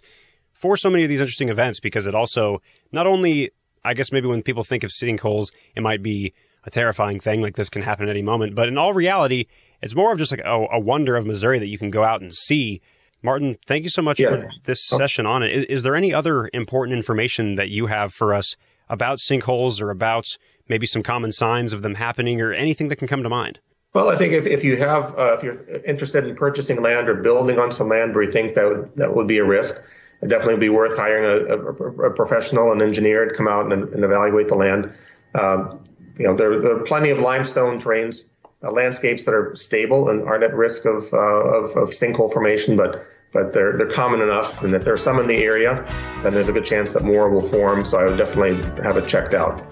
for 0.52 0.76
so 0.76 0.90
many 0.90 1.04
of 1.04 1.08
these 1.08 1.20
interesting 1.20 1.48
events 1.48 1.80
because 1.80 2.06
it 2.06 2.14
also 2.14 2.60
not 2.92 3.06
only 3.06 3.50
I 3.84 3.94
guess 3.94 4.12
maybe 4.12 4.26
when 4.26 4.42
people 4.42 4.64
think 4.64 4.82
of 4.82 4.90
sinkholes, 4.90 5.52
it 5.74 5.82
might 5.82 6.02
be 6.02 6.34
a 6.64 6.70
terrifying 6.70 7.20
thing 7.20 7.40
like 7.40 7.56
this 7.56 7.68
can 7.68 7.82
happen 7.82 8.08
at 8.08 8.10
any 8.10 8.22
moment. 8.22 8.54
But 8.54 8.68
in 8.68 8.78
all 8.78 8.92
reality, 8.92 9.46
it's 9.82 9.94
more 9.94 10.12
of 10.12 10.18
just 10.18 10.30
like 10.30 10.40
a, 10.44 10.66
a 10.72 10.78
wonder 10.78 11.16
of 11.16 11.26
Missouri 11.26 11.58
that 11.58 11.68
you 11.68 11.78
can 11.78 11.90
go 11.90 12.04
out 12.04 12.20
and 12.20 12.34
see. 12.34 12.80
Martin, 13.22 13.56
thank 13.66 13.84
you 13.84 13.90
so 13.90 14.02
much 14.02 14.20
yeah. 14.20 14.30
for 14.30 14.50
this 14.64 14.92
oh. 14.92 14.98
session 14.98 15.26
on 15.26 15.42
it. 15.42 15.50
Is, 15.50 15.64
is 15.66 15.82
there 15.82 15.96
any 15.96 16.12
other 16.12 16.50
important 16.52 16.96
information 16.96 17.56
that 17.56 17.68
you 17.68 17.86
have 17.86 18.12
for 18.12 18.34
us 18.34 18.56
about 18.88 19.18
sinkholes 19.18 19.80
or 19.80 19.90
about 19.90 20.26
maybe 20.68 20.86
some 20.86 21.02
common 21.02 21.32
signs 21.32 21.72
of 21.72 21.82
them 21.82 21.94
happening 21.94 22.40
or 22.40 22.52
anything 22.52 22.88
that 22.88 22.96
can 22.96 23.08
come 23.08 23.22
to 23.22 23.28
mind? 23.28 23.60
Well, 23.94 24.10
I 24.10 24.16
think 24.16 24.34
if, 24.34 24.46
if 24.46 24.62
you 24.62 24.76
have 24.76 25.18
uh, 25.18 25.36
if 25.36 25.42
you're 25.42 25.64
interested 25.84 26.24
in 26.24 26.36
purchasing 26.36 26.82
land 26.82 27.08
or 27.08 27.14
building 27.14 27.58
on 27.58 27.72
some 27.72 27.88
land 27.88 28.14
where 28.14 28.24
you 28.24 28.30
think 28.30 28.54
that 28.54 28.68
would, 28.68 28.96
that 28.96 29.16
would 29.16 29.26
be 29.26 29.38
a 29.38 29.44
risk, 29.44 29.82
it'd 30.18 30.30
definitely 30.30 30.58
be 30.58 30.68
worth 30.68 30.96
hiring 30.96 31.24
a, 31.24 31.54
a, 31.54 32.08
a 32.08 32.14
professional, 32.14 32.72
an 32.72 32.82
engineer 32.82 33.26
to 33.26 33.34
come 33.34 33.48
out 33.48 33.72
and, 33.72 33.84
and 33.94 34.04
evaluate 34.04 34.48
the 34.48 34.56
land. 34.56 34.92
Um, 35.34 35.82
you 36.18 36.26
know, 36.26 36.34
there, 36.34 36.60
there, 36.60 36.76
are 36.76 36.84
plenty 36.84 37.10
of 37.10 37.20
limestone 37.20 37.80
terrains, 37.80 38.24
uh, 38.62 38.72
landscapes 38.72 39.24
that 39.26 39.34
are 39.34 39.54
stable 39.54 40.08
and 40.08 40.22
aren't 40.22 40.42
at 40.42 40.54
risk 40.54 40.84
of, 40.84 41.12
uh, 41.12 41.16
of, 41.16 41.76
of 41.76 41.88
sinkhole 41.90 42.32
formation, 42.32 42.76
but 42.76 43.04
but 43.30 43.52
they're 43.52 43.76
they're 43.76 43.90
common 43.90 44.22
enough, 44.22 44.62
and 44.62 44.74
if 44.74 44.84
there 44.84 44.94
are 44.94 44.96
some 44.96 45.18
in 45.18 45.26
the 45.26 45.36
area, 45.36 45.84
then 46.22 46.32
there's 46.32 46.48
a 46.48 46.52
good 46.52 46.64
chance 46.64 46.92
that 46.92 47.02
more 47.02 47.28
will 47.28 47.42
form. 47.42 47.84
So 47.84 47.98
I 47.98 48.06
would 48.06 48.16
definitely 48.16 48.62
have 48.82 48.96
it 48.96 49.06
checked 49.06 49.34
out. 49.34 49.62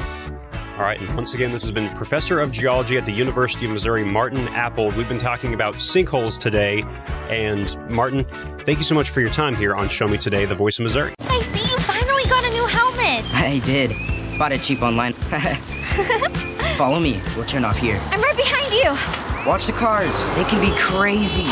All 0.77 0.83
right, 0.83 1.01
and 1.01 1.15
once 1.17 1.33
again, 1.33 1.53
this 1.53 1.63
has 1.63 1.71
been 1.71 1.89
Professor 1.97 2.39
of 2.39 2.53
Geology 2.53 2.99
at 2.99 3.07
the 3.07 3.13
University 3.13 3.65
of 3.65 3.73
Missouri, 3.73 4.05
Martin 4.05 4.47
Appold. 4.49 4.95
We've 4.95 5.09
been 5.09 5.17
talking 5.17 5.55
about 5.55 5.77
sinkholes 5.77 6.39
today. 6.39 6.83
And 7.31 7.75
Martin, 7.91 8.25
thank 8.67 8.77
you 8.77 8.85
so 8.85 8.95
much 8.95 9.09
for 9.09 9.23
your 9.23 9.31
time 9.31 9.57
here 9.57 9.75
on 9.75 9.89
Show 9.89 10.07
Me 10.07 10.19
Today, 10.19 10.45
the 10.45 10.55
voice 10.55 10.79
of 10.79 10.83
Missouri. 10.83 11.15
I 11.21 11.41
see 11.41 11.73
you 11.73 11.79
finally 11.79 12.25
got 12.25 12.45
a 12.45 12.51
new 12.51 12.67
helmet. 12.67 13.25
I 13.35 13.63
did. 13.65 13.91
Bought 14.39 14.53
it 14.53 14.63
cheap 14.63 14.83
online. 14.83 15.15
Follow 16.77 17.01
me. 17.01 17.23
We'll 17.37 17.47
turn 17.47 17.65
off 17.65 17.79
here. 17.79 17.99
I'm 18.11 18.21
right 18.21 18.37
behind 18.37 18.71
you. 18.75 19.51
Watch 19.51 19.65
the 19.65 19.73
cars. 19.73 20.27
They 20.35 20.45
can 20.45 20.61
be 20.61 20.77
crazy. 20.77 21.45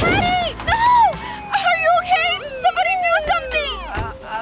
Teddy! 0.00 0.47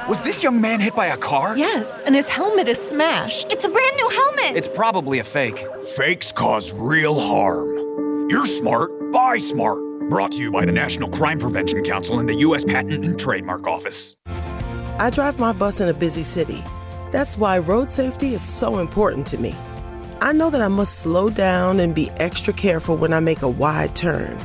Was 0.07 0.21
this 0.21 0.41
young 0.41 0.61
man 0.61 0.79
hit 0.79 0.95
by 0.95 1.07
a 1.07 1.17
car? 1.17 1.57
Yes, 1.57 2.01
and 2.03 2.15
his 2.15 2.29
helmet 2.29 2.69
is 2.69 2.79
smashed. 2.79 3.51
It's 3.51 3.65
a 3.65 3.69
brand 3.69 3.95
new 3.97 4.07
helmet. 4.07 4.55
It's 4.55 4.69
probably 4.69 5.19
a 5.19 5.23
fake. 5.25 5.67
Fakes 5.97 6.31
cause 6.31 6.71
real 6.71 7.19
harm. 7.19 8.29
You're 8.29 8.45
smart. 8.45 8.89
Buy 9.11 9.37
smart. 9.37 9.79
Brought 10.09 10.31
to 10.31 10.41
you 10.41 10.49
by 10.49 10.63
the 10.63 10.71
National 10.71 11.09
Crime 11.09 11.39
Prevention 11.39 11.83
Council 11.83 12.19
and 12.19 12.29
the 12.29 12.35
U.S. 12.35 12.63
Patent 12.63 13.03
and 13.03 13.19
Trademark 13.19 13.67
Office. 13.67 14.15
I 14.97 15.09
drive 15.09 15.39
my 15.39 15.51
bus 15.51 15.81
in 15.81 15.89
a 15.89 15.93
busy 15.93 16.23
city. 16.23 16.63
That's 17.11 17.37
why 17.37 17.57
road 17.57 17.89
safety 17.89 18.33
is 18.33 18.41
so 18.41 18.79
important 18.79 19.27
to 19.27 19.37
me. 19.37 19.53
I 20.21 20.31
know 20.31 20.49
that 20.51 20.61
I 20.61 20.69
must 20.69 20.99
slow 20.99 21.29
down 21.29 21.81
and 21.81 21.93
be 21.93 22.11
extra 22.11 22.53
careful 22.53 22.95
when 22.95 23.11
I 23.11 23.19
make 23.19 23.41
a 23.41 23.49
wide 23.49 23.93
turn. 23.93 24.39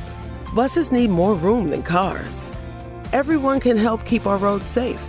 Buses 0.53 0.91
need 0.91 1.09
more 1.09 1.35
room 1.35 1.69
than 1.69 1.83
cars. 1.83 2.51
Everyone 3.13 3.61
can 3.61 3.77
help 3.77 4.03
keep 4.03 4.27
our 4.27 4.37
roads 4.37 4.69
safe. 4.69 5.01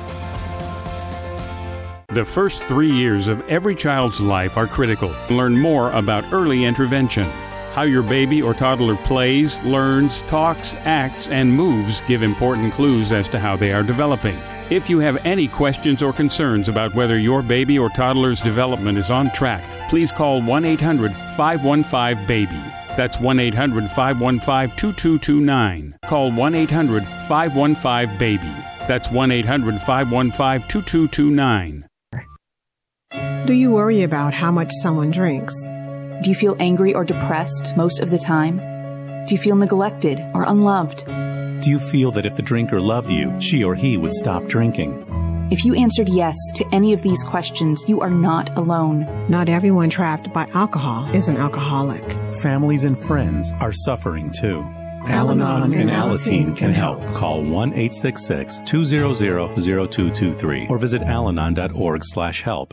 The 2.09 2.25
first 2.25 2.65
three 2.65 2.93
years 2.93 3.29
of 3.29 3.47
every 3.49 3.77
child's 3.77 4.21
life 4.21 4.57
are 4.57 4.67
critical. 4.67 5.15
Learn 5.31 5.59
more 5.59 5.93
about 5.93 6.25
early 6.33 6.65
intervention. 6.65 7.25
How 7.73 7.83
your 7.83 8.03
baby 8.03 8.43
or 8.43 8.53
toddler 8.53 8.97
plays, 8.97 9.57
learns, 9.61 10.21
talks, 10.23 10.75
acts, 10.81 11.29
and 11.29 11.51
moves 11.51 12.03
give 12.03 12.23
important 12.23 12.75
clues 12.75 13.13
as 13.13 13.29
to 13.29 13.39
how 13.39 13.57
they 13.57 13.73
are 13.73 13.83
developing. 13.83 14.37
If 14.73 14.89
you 14.89 15.01
have 15.01 15.27
any 15.27 15.49
questions 15.49 16.03
or 16.03 16.15
concerns 16.15 16.67
about 16.67 16.95
whether 16.95 17.19
your 17.19 17.43
baby 17.43 17.79
or 17.79 17.91
toddler's 17.91 18.41
development 18.41 18.97
is 18.97 19.11
on 19.11 19.31
track, 19.33 19.63
please 19.91 20.11
call 20.11 20.41
1 20.41 20.65
800 20.65 21.13
515 21.37 22.27
BABY. 22.27 22.73
That's 22.97 23.21
1 23.21 23.39
800 23.39 23.91
515 23.91 24.75
2229. 24.79 25.99
Call 26.07 26.33
1 26.33 26.55
800 26.55 27.05
515 27.29 28.19
BABY. 28.19 28.55
That's 28.89 29.11
1 29.11 29.31
800 29.31 29.79
515 29.83 30.67
2229. 30.71 31.87
Do 33.45 33.53
you 33.53 33.73
worry 33.73 34.03
about 34.05 34.33
how 34.33 34.51
much 34.51 34.71
someone 34.81 35.11
drinks? 35.11 35.69
Do 36.23 36.31
you 36.31 36.35
feel 36.35 36.57
angry 36.59 36.95
or 36.95 37.05
depressed 37.05 37.77
most 37.77 38.01
of 38.01 38.09
the 38.09 38.19
time? 38.19 38.57
Do 39.27 39.35
you 39.35 39.39
feel 39.39 39.57
neglected 39.57 40.19
or 40.33 40.45
unloved? 40.45 41.05
Do 41.63 41.71
you 41.71 41.79
feel 41.79 42.11
that 42.13 42.27
if 42.27 42.35
the 42.35 42.43
drinker 42.43 42.81
loved 42.81 43.09
you, 43.09 43.41
she 43.41 43.63
or 43.63 43.77
he 43.77 43.97
would 43.97 44.13
stop 44.13 44.47
drinking? 44.47 45.07
If 45.53 45.65
you 45.65 45.75
answered 45.77 46.09
yes 46.09 46.37
to 46.57 46.67
any 46.73 46.93
of 46.93 47.03
these 47.03 47.23
questions, 47.23 47.85
you 47.87 48.01
are 48.01 48.11
not 48.11 48.57
alone. 48.57 49.07
Not 49.29 49.49
everyone 49.49 49.89
trapped 49.89 50.33
by 50.33 50.49
alcohol 50.55 51.09
is 51.15 51.29
an 51.29 51.37
alcoholic. 51.37 52.03
Families 52.41 52.83
and 52.83 52.99
friends 52.99 53.55
are 53.61 53.73
suffering 53.73 54.33
too. 54.33 54.59
Al 55.07 55.31
Anon 55.31 55.73
and 55.73 55.89
Alateen 55.89 56.57
can 56.57 56.73
help. 56.73 57.01
Call 57.15 57.43
1 57.43 57.75
866 57.75 58.61
200 58.67 59.55
0223 59.55 60.67
or 60.69 60.79
visit 60.79 61.03
alanon.org 61.03 62.01
slash 62.05 62.43
help. 62.43 62.73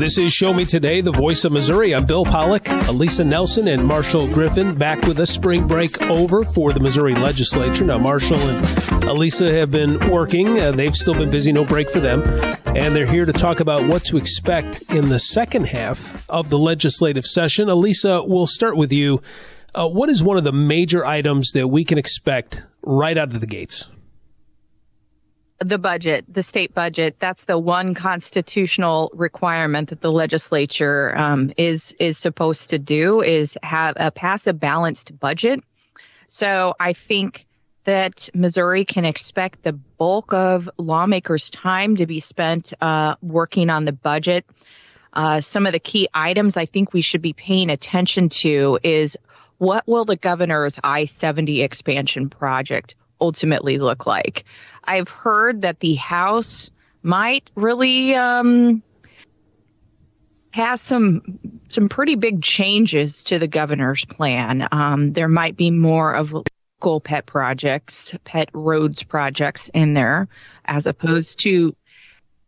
This 0.00 0.16
is 0.16 0.32
Show 0.32 0.54
Me 0.54 0.64
Today, 0.64 1.02
the 1.02 1.12
voice 1.12 1.44
of 1.44 1.52
Missouri. 1.52 1.94
I'm 1.94 2.06
Bill 2.06 2.24
Pollock, 2.24 2.64
Alisa 2.64 3.24
Nelson, 3.24 3.68
and 3.68 3.84
Marshall 3.84 4.26
Griffin 4.28 4.74
back 4.74 5.02
with 5.02 5.20
a 5.20 5.26
spring 5.26 5.66
break 5.66 6.00
over 6.00 6.42
for 6.42 6.72
the 6.72 6.80
Missouri 6.80 7.14
legislature. 7.14 7.84
Now, 7.84 7.98
Marshall 7.98 8.38
and 8.38 8.64
Alisa 9.04 9.52
have 9.52 9.70
been 9.70 10.08
working. 10.08 10.58
Uh, 10.58 10.72
they've 10.72 10.96
still 10.96 11.12
been 11.12 11.28
busy, 11.28 11.52
no 11.52 11.66
break 11.66 11.90
for 11.90 12.00
them. 12.00 12.22
And 12.74 12.96
they're 12.96 13.04
here 13.04 13.26
to 13.26 13.32
talk 13.34 13.60
about 13.60 13.88
what 13.88 14.02
to 14.06 14.16
expect 14.16 14.80
in 14.88 15.10
the 15.10 15.18
second 15.18 15.66
half 15.66 16.26
of 16.30 16.48
the 16.48 16.56
legislative 16.56 17.26
session. 17.26 17.68
Alisa, 17.68 18.26
we'll 18.26 18.46
start 18.46 18.78
with 18.78 18.94
you. 18.94 19.20
Uh, 19.74 19.86
what 19.86 20.08
is 20.08 20.24
one 20.24 20.38
of 20.38 20.44
the 20.44 20.52
major 20.52 21.04
items 21.04 21.52
that 21.52 21.68
we 21.68 21.84
can 21.84 21.98
expect 21.98 22.62
right 22.80 23.18
out 23.18 23.34
of 23.34 23.42
the 23.42 23.46
gates? 23.46 23.90
The 25.60 25.78
budget, 25.78 26.24
the 26.28 26.42
state 26.42 26.74
budget. 26.74 27.16
That's 27.18 27.44
the 27.44 27.58
one 27.58 27.94
constitutional 27.94 29.10
requirement 29.14 29.90
that 29.90 30.00
the 30.00 30.10
legislature 30.10 31.16
um, 31.16 31.52
is 31.56 31.94
is 31.98 32.16
supposed 32.18 32.70
to 32.70 32.78
do 32.78 33.20
is 33.22 33.58
have 33.62 33.94
a 33.96 34.10
pass 34.10 34.46
a 34.46 34.52
balanced 34.54 35.18
budget. 35.18 35.62
So 36.28 36.74
I 36.80 36.94
think 36.94 37.46
that 37.84 38.28
Missouri 38.34 38.84
can 38.84 39.04
expect 39.04 39.62
the 39.62 39.72
bulk 39.72 40.32
of 40.32 40.70
lawmakers' 40.78 41.50
time 41.50 41.96
to 41.96 42.06
be 42.06 42.20
spent 42.20 42.72
uh, 42.80 43.16
working 43.20 43.68
on 43.68 43.84
the 43.84 43.92
budget. 43.92 44.46
Uh, 45.12 45.40
some 45.40 45.66
of 45.66 45.72
the 45.72 45.80
key 45.80 46.08
items 46.14 46.56
I 46.56 46.66
think 46.66 46.92
we 46.92 47.02
should 47.02 47.22
be 47.22 47.32
paying 47.32 47.68
attention 47.68 48.28
to 48.28 48.78
is 48.82 49.16
what 49.58 49.86
will 49.86 50.04
the 50.04 50.16
governor's 50.16 50.78
I-70 50.82 51.62
expansion 51.62 52.30
project 52.30 52.94
ultimately 53.20 53.78
look 53.78 54.06
like? 54.06 54.44
I've 54.84 55.08
heard 55.08 55.62
that 55.62 55.80
the 55.80 55.94
House 55.94 56.70
might 57.02 57.50
really 57.54 58.14
um, 58.14 58.82
some 60.76 61.22
some 61.68 61.88
pretty 61.88 62.16
big 62.16 62.42
changes 62.42 63.24
to 63.24 63.38
the 63.38 63.46
governor's 63.46 64.04
plan. 64.04 64.66
Um, 64.72 65.12
there 65.12 65.28
might 65.28 65.56
be 65.56 65.70
more 65.70 66.12
of 66.12 66.32
local 66.32 67.00
pet 67.00 67.26
projects, 67.26 68.14
pet 68.24 68.48
roads 68.52 69.02
projects 69.02 69.70
in 69.72 69.94
there, 69.94 70.28
as 70.64 70.86
opposed 70.86 71.40
to 71.40 71.74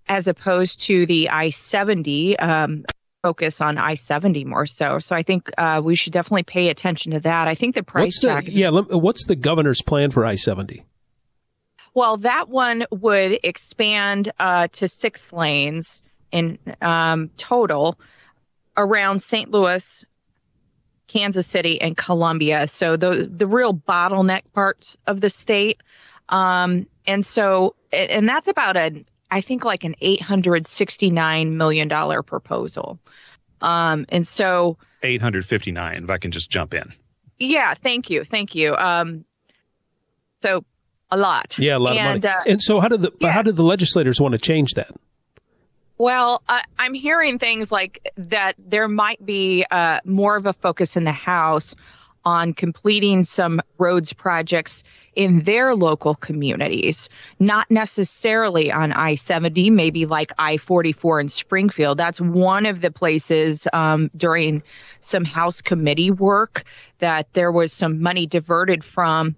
as 0.09 0.27
opposed 0.27 0.81
to 0.83 1.07
the 1.07 1.29
I 1.29 1.51
seventy. 1.51 2.39
Um, 2.39 2.85
focus 3.23 3.61
on 3.61 3.79
I 3.79 3.95
seventy 3.95 4.45
more 4.45 4.67
so. 4.67 4.99
So 4.99 5.15
I 5.15 5.23
think 5.23 5.51
uh, 5.57 5.81
we 5.83 5.95
should 5.95 6.13
definitely 6.13 6.43
pay 6.43 6.69
attention 6.69 7.13
to 7.13 7.21
that. 7.21 7.49
I 7.49 7.55
think 7.55 7.75
the 7.75 7.83
price 7.83 8.21
the, 8.21 8.29
tag. 8.29 8.49
Yeah, 8.49 8.71
what's 8.71 9.25
the 9.25 9.37
governor's 9.37 9.81
plan 9.83 10.11
for 10.11 10.27
I 10.27 10.35
seventy? 10.35 10.85
Well, 11.95 12.19
that 12.19 12.49
one 12.49 12.87
would 12.91 13.39
expand 13.43 14.33
uh, 14.39 14.69
to 14.73 14.89
six 14.89 15.33
lanes 15.33 16.03
in 16.31 16.59
um, 16.81 17.31
total 17.37 17.99
around 18.77 19.21
St. 19.21 19.51
Louis, 19.51 20.05
Kansas 21.07 21.47
City, 21.47 21.81
and 21.81 21.97
Columbia. 21.97 22.67
So 22.67 22.97
the 22.97 23.31
the 23.31 23.47
real 23.47 23.75
bottleneck 23.75 24.43
parts 24.53 24.97
of 25.07 25.21
the 25.21 25.31
state, 25.31 25.83
um, 26.29 26.87
and 27.07 27.25
so 27.25 27.77
and 27.93 28.29
that's 28.29 28.49
about 28.49 28.77
a 28.77 29.05
I 29.33 29.41
think 29.41 29.65
like 29.65 29.83
an 29.83 29.97
eight 30.03 30.21
hundred 30.21 30.67
sixty 30.67 31.11
nine 31.11 31.57
million 31.57 31.89
dollar 31.89 32.23
proposal, 32.23 33.01
um, 33.63 34.05
and 34.11 34.27
so 34.27 34.77
859, 35.03 36.05
if 36.05 36.11
I 36.11 36.19
can 36.19 36.31
just 36.31 36.51
jump 36.51 36.75
in. 36.75 36.93
Yeah, 37.39 37.75
thank 37.75 38.11
you. 38.11 38.25
Thank 38.25 38.55
you. 38.55 38.77
Um, 38.77 39.25
so 40.43 40.65
a 41.11 41.17
lot. 41.17 41.59
Yeah, 41.59 41.77
a 41.77 41.79
lot 41.79 41.97
and, 41.97 42.25
of 42.25 42.31
money. 42.31 42.35
Uh, 42.35 42.53
and 42.53 42.63
so, 42.63 42.79
how 42.79 42.89
did 42.89 43.01
the 43.01 43.13
yeah. 43.21 43.31
how 43.31 43.43
did 43.43 43.57
the 43.57 43.63
legislators 43.63 44.21
want 44.21 44.33
to 44.33 44.39
change 44.39 44.75
that? 44.75 44.91
Well, 45.97 46.43
uh, 46.49 46.61
I'm 46.79 46.95
hearing 46.95 47.39
things 47.39 47.73
like 47.73 48.13
that. 48.17 48.55
There 48.59 48.87
might 48.87 49.25
be 49.25 49.65
uh, 49.71 50.01
more 50.05 50.37
of 50.37 50.47
a 50.47 50.53
focus 50.53 50.97
in 50.97 51.05
the 51.05 51.13
House 51.13 51.75
on 52.25 52.55
completing 52.55 53.25
some 53.25 53.61
roads 53.79 54.13
projects 54.13 54.85
in 55.15 55.41
their 55.41 55.75
local 55.75 56.15
communities, 56.15 57.09
not 57.39 57.71
necessarily 57.71 58.73
on 58.73 58.93
I 58.93 59.15
70, 59.17 59.71
maybe 59.71 60.07
like 60.07 60.33
I 60.39 60.57
44 60.57 61.21
in 61.21 61.29
Springfield. 61.29 61.99
That's 61.99 62.21
one 62.21 62.67
of 62.67 62.81
the 62.81 62.91
places 62.91 63.69
um, 63.73 64.11
during 64.17 64.63
some 65.01 65.25
House 65.25 65.61
committee 65.61 66.11
work 66.11 66.65
that 66.99 67.33
there 67.35 67.53
was 67.53 67.73
some 67.73 68.01
money 68.01 68.27
diverted 68.27 68.85
from 68.85 69.37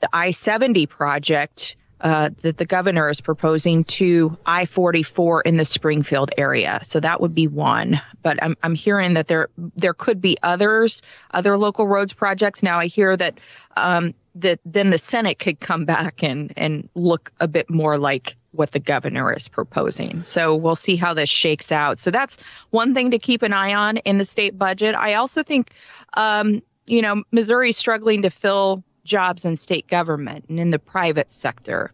the 0.00 0.08
I 0.12 0.30
70 0.30 0.86
project 0.86 1.76
uh, 2.00 2.30
that 2.42 2.56
the 2.56 2.64
governor 2.64 3.08
is 3.10 3.20
proposing 3.20 3.84
to 3.84 4.36
I 4.46 4.64
44 4.64 5.42
in 5.42 5.56
the 5.56 5.64
Springfield 5.64 6.30
area. 6.36 6.80
So 6.82 7.00
that 7.00 7.20
would 7.20 7.34
be 7.34 7.46
one. 7.46 8.00
But 8.22 8.42
I'm, 8.42 8.56
I'm 8.62 8.74
hearing 8.74 9.14
that 9.14 9.28
there 9.28 9.48
there 9.76 9.94
could 9.94 10.20
be 10.20 10.36
others, 10.42 11.02
other 11.30 11.58
local 11.58 11.86
roads 11.86 12.12
projects. 12.12 12.62
Now 12.62 12.78
I 12.78 12.86
hear 12.86 13.16
that 13.16 13.38
um, 13.76 14.14
that 14.36 14.60
then 14.64 14.90
the 14.90 14.98
Senate 14.98 15.38
could 15.38 15.60
come 15.60 15.84
back 15.84 16.22
and 16.22 16.52
and 16.56 16.88
look 16.94 17.32
a 17.40 17.48
bit 17.48 17.68
more 17.70 17.98
like 17.98 18.36
what 18.52 18.72
the 18.72 18.80
governor 18.80 19.32
is 19.32 19.48
proposing. 19.48 20.22
So 20.22 20.56
we'll 20.56 20.76
see 20.76 20.96
how 20.96 21.14
this 21.14 21.30
shakes 21.30 21.70
out. 21.70 21.98
So 21.98 22.10
that's 22.10 22.36
one 22.70 22.94
thing 22.94 23.12
to 23.12 23.18
keep 23.18 23.42
an 23.42 23.52
eye 23.52 23.74
on 23.74 23.98
in 23.98 24.18
the 24.18 24.24
state 24.24 24.58
budget. 24.58 24.94
I 24.94 25.14
also 25.14 25.42
think, 25.42 25.70
um, 26.14 26.62
you 26.86 27.02
know, 27.02 27.22
Missouri's 27.30 27.76
struggling 27.76 28.22
to 28.22 28.30
fill 28.30 28.82
jobs 29.04 29.44
in 29.44 29.56
state 29.56 29.86
government 29.86 30.46
and 30.48 30.58
in 30.58 30.70
the 30.70 30.78
private 30.78 31.32
sector. 31.32 31.92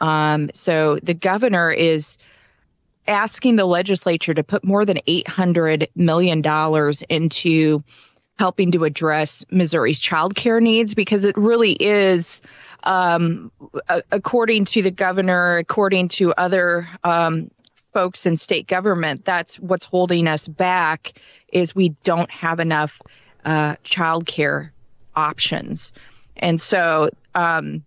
Um, 0.00 0.50
so 0.54 0.98
the 1.02 1.14
governor 1.14 1.70
is 1.70 2.18
asking 3.08 3.56
the 3.56 3.64
legislature 3.64 4.34
to 4.34 4.42
put 4.42 4.64
more 4.64 4.84
than 4.84 4.98
$800 5.06 5.88
million 5.94 6.42
into 7.08 7.84
helping 8.38 8.72
to 8.72 8.84
address 8.84 9.44
Missouri's 9.50 10.00
child 10.00 10.34
care 10.34 10.60
needs 10.60 10.94
because 10.94 11.24
it 11.24 11.36
really 11.38 11.72
is, 11.72 12.42
um, 12.82 13.50
according 14.10 14.66
to 14.66 14.82
the 14.82 14.90
governor, 14.90 15.56
according 15.56 16.08
to 16.08 16.34
other 16.34 16.88
um, 17.02 17.50
folks 17.94 18.26
in 18.26 18.36
state 18.36 18.66
government, 18.66 19.24
that's 19.24 19.58
what's 19.58 19.84
holding 19.84 20.28
us 20.28 20.46
back 20.46 21.18
is 21.48 21.74
we 21.74 21.90
don't 22.04 22.30
have 22.30 22.60
enough 22.60 23.00
uh, 23.44 23.76
child 23.84 24.26
care 24.26 24.72
options. 25.14 25.92
And 26.36 26.60
so 26.60 27.10
um, 27.34 27.84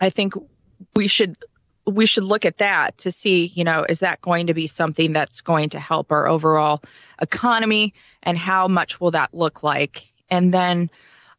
I 0.00 0.10
think 0.10 0.34
we 0.94 1.08
should 1.08 1.36
we 1.86 2.06
should 2.06 2.24
look 2.24 2.44
at 2.44 2.58
that 2.58 2.98
to 2.98 3.10
see, 3.10 3.46
you 3.46 3.64
know, 3.64 3.84
is 3.88 4.00
that 4.00 4.20
going 4.20 4.48
to 4.48 4.54
be 4.54 4.66
something 4.66 5.14
that's 5.14 5.40
going 5.40 5.70
to 5.70 5.80
help 5.80 6.12
our 6.12 6.28
overall 6.28 6.82
economy 7.20 7.94
and 8.22 8.36
how 8.36 8.68
much 8.68 9.00
will 9.00 9.12
that 9.12 9.32
look 9.32 9.62
like? 9.62 10.06
And 10.30 10.52
then 10.52 10.90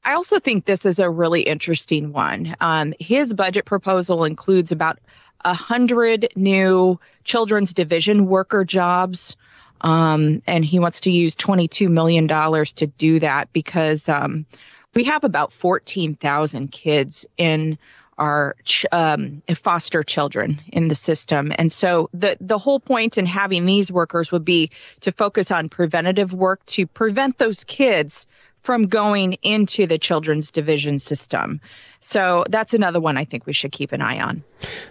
I 0.04 0.14
also 0.14 0.40
think 0.40 0.66
this 0.66 0.86
is 0.86 0.98
a 1.00 1.10
really 1.10 1.42
interesting 1.42 2.12
one. 2.12 2.56
Um, 2.60 2.94
his 3.00 3.34
budget 3.34 3.66
proposal 3.66 4.24
includes 4.24 4.72
about 4.72 5.00
a 5.46 5.54
hundred 5.54 6.30
new 6.36 7.00
children's 7.24 7.74
division 7.74 8.26
worker 8.26 8.66
jobs. 8.66 9.36
Um, 9.82 10.42
and 10.46 10.66
he 10.66 10.80
wants 10.80 11.02
to 11.02 11.12
use 11.12 11.36
$22 11.36 11.90
million 11.90 12.28
to 12.28 12.88
do 12.98 13.20
that 13.20 13.54
because, 13.54 14.10
um, 14.10 14.46
we 14.94 15.04
have 15.06 15.24
about 15.24 15.54
14,000 15.54 16.72
kids 16.72 17.26
in 17.38 17.78
our 18.18 18.56
um, 18.92 19.42
foster 19.56 20.04
children 20.04 20.60
in 20.74 20.90
the 20.90 20.96
system. 20.96 21.54
And 21.58 21.72
so 21.72 22.10
the, 22.14 22.38
the 22.42 22.58
whole 22.58 22.80
point 22.80 23.18
in 23.18 23.26
having 23.26 23.66
these 23.66 23.92
workers 23.92 24.32
would 24.32 24.44
be 24.44 24.72
to 25.02 25.12
focus 25.12 25.52
on 25.52 25.70
preventative 25.70 26.34
work 26.34 26.66
to 26.68 26.86
prevent 26.86 27.38
those 27.38 27.64
kids 27.64 28.28
from 28.62 28.88
going 28.88 29.34
into 29.42 29.88
the 29.88 29.98
children's 29.98 30.52
division 30.52 31.00
system. 31.00 31.60
So 32.02 32.46
that's 32.50 32.74
another 32.74 33.00
one 33.00 33.18
I 33.18 33.26
think 33.26 33.46
we 33.46 33.54
should 33.54 33.72
keep 33.72 33.92
an 33.92 34.02
eye 34.02 34.20
on. 34.20 34.44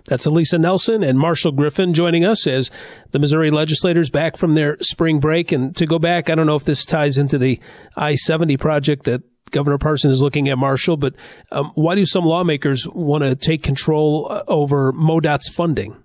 That's 0.04 0.26
Alisa 0.26 0.60
Nelson 0.60 1.02
and 1.02 1.18
Marshall 1.18 1.52
Griffin 1.52 1.94
joining 1.94 2.24
us 2.24 2.46
as 2.46 2.70
the 3.12 3.18
Missouri 3.18 3.50
legislators 3.50 4.10
back 4.10 4.36
from 4.36 4.54
their 4.54 4.76
spring 4.80 5.20
break. 5.20 5.52
And 5.52 5.74
to 5.76 5.86
go 5.86 5.98
back, 5.98 6.28
I 6.28 6.34
don't 6.34 6.46
know 6.46 6.56
if 6.56 6.64
this 6.64 6.84
ties 6.84 7.18
into 7.18 7.38
the 7.38 7.60
I 7.96 8.14
70 8.14 8.56
project 8.58 9.04
that 9.04 9.22
Governor 9.50 9.78
Parson 9.78 10.10
is 10.10 10.22
looking 10.22 10.48
at 10.48 10.58
Marshall, 10.58 10.96
but 10.96 11.14
um, 11.50 11.72
why 11.74 11.94
do 11.94 12.04
some 12.04 12.24
lawmakers 12.24 12.86
want 12.86 13.24
to 13.24 13.34
take 13.34 13.62
control 13.62 14.28
uh, 14.30 14.42
over 14.46 14.92
MoDOT's 14.92 15.48
funding? 15.48 15.96